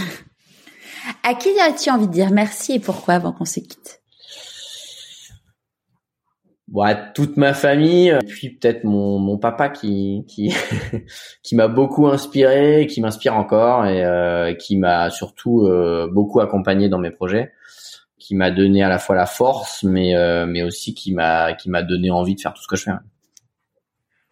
À 1.26 1.34
qui 1.34 1.48
as-tu 1.58 1.90
envie 1.90 2.06
de 2.06 2.12
dire 2.12 2.30
merci 2.30 2.74
et 2.74 2.80
pourquoi 2.80 3.14
avant 3.14 3.32
qu'on 3.32 3.46
se 3.46 3.58
quitte? 3.58 4.02
Ouais, 6.70 6.96
toute 7.14 7.38
ma 7.38 7.54
famille, 7.54 8.08
et 8.08 8.26
puis 8.26 8.50
peut-être 8.50 8.84
mon, 8.84 9.18
mon 9.18 9.38
papa 9.38 9.70
qui 9.70 10.24
qui 10.28 10.52
qui 11.42 11.56
m'a 11.56 11.68
beaucoup 11.68 12.08
inspiré, 12.08 12.86
qui 12.90 13.00
m'inspire 13.00 13.36
encore 13.36 13.86
et 13.86 14.04
euh, 14.04 14.54
qui 14.54 14.76
m'a 14.76 15.08
surtout 15.10 15.62
euh, 15.62 16.08
beaucoup 16.12 16.40
accompagné 16.40 16.88
dans 16.88 16.98
mes 16.98 17.10
projets, 17.10 17.52
qui 18.18 18.34
m'a 18.34 18.50
donné 18.50 18.82
à 18.82 18.88
la 18.88 18.98
fois 18.98 19.16
la 19.16 19.26
force, 19.26 19.82
mais 19.82 20.16
euh, 20.16 20.46
mais 20.46 20.62
aussi 20.62 20.94
qui 20.94 21.14
m'a 21.14 21.54
qui 21.54 21.70
m'a 21.70 21.82
donné 21.82 22.10
envie 22.10 22.34
de 22.34 22.40
faire 22.40 22.52
tout 22.52 22.62
ce 22.62 22.68
que 22.68 22.76
je 22.76 22.84
fais. 22.84 22.92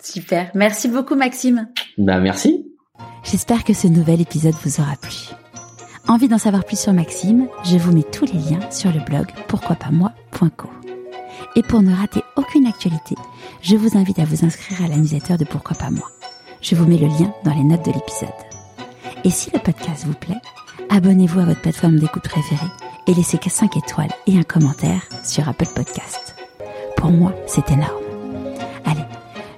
Super, 0.02 0.50
merci 0.54 0.88
beaucoup 0.88 1.14
Maxime. 1.14 1.68
Ben 1.96 2.20
merci. 2.20 2.66
J'espère 3.24 3.64
que 3.64 3.72
ce 3.72 3.86
nouvel 3.86 4.20
épisode 4.20 4.54
vous 4.64 4.80
aura 4.80 4.96
plu. 5.00 5.34
Envie 6.08 6.28
d'en 6.28 6.38
savoir 6.38 6.64
plus 6.64 6.78
sur 6.78 6.92
Maxime 6.92 7.48
Je 7.64 7.78
vous 7.78 7.92
mets 7.92 8.02
tous 8.02 8.26
les 8.26 8.38
liens 8.38 8.70
sur 8.70 8.92
le 8.92 9.00
blog 9.00 9.26
pourquoipasmoi.co. 9.48 10.70
Et 11.56 11.62
pour 11.62 11.82
ne 11.82 11.94
rater 11.94 12.22
aucune 12.36 12.66
actualité, 12.66 13.14
je 13.62 13.76
vous 13.76 13.96
invite 13.96 14.18
à 14.18 14.24
vous 14.24 14.44
inscrire 14.44 14.84
à 14.84 14.88
la 14.88 14.96
de 14.96 15.44
Pourquoi 15.44 15.76
pas 15.76 15.90
moi. 15.90 16.10
Je 16.60 16.74
vous 16.74 16.86
mets 16.86 16.98
le 16.98 17.06
lien 17.06 17.32
dans 17.44 17.54
les 17.54 17.62
notes 17.64 17.84
de 17.84 17.92
l'épisode. 17.92 18.28
Et 19.24 19.30
si 19.30 19.50
le 19.52 19.58
podcast 19.58 20.04
vous 20.04 20.14
plaît, 20.14 20.40
abonnez-vous 20.90 21.40
à 21.40 21.44
votre 21.44 21.60
plateforme 21.60 21.98
d'écoute 21.98 22.24
préférée 22.24 22.70
et 23.06 23.14
laissez 23.14 23.38
5 23.44 23.76
étoiles 23.76 24.12
et 24.26 24.38
un 24.38 24.42
commentaire 24.42 25.02
sur 25.24 25.48
Apple 25.48 25.68
Podcast. 25.74 26.34
Pour 26.96 27.10
moi, 27.10 27.32
c'est 27.46 27.70
énorme. 27.70 28.02
Allez, 28.84 29.04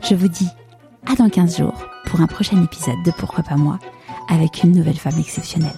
je 0.02 0.14
vous 0.14 0.28
dis 0.28 0.48
à 1.10 1.14
dans 1.14 1.28
15 1.28 1.58
jours 1.58 1.84
pour 2.06 2.20
un 2.20 2.26
prochain 2.26 2.62
épisode 2.62 3.02
de 3.04 3.12
Pourquoi 3.12 3.44
pas 3.44 3.56
moi 3.56 3.78
avec 4.28 4.62
une 4.62 4.72
nouvelle 4.72 4.98
femme 4.98 5.18
exceptionnelle. 5.18 5.76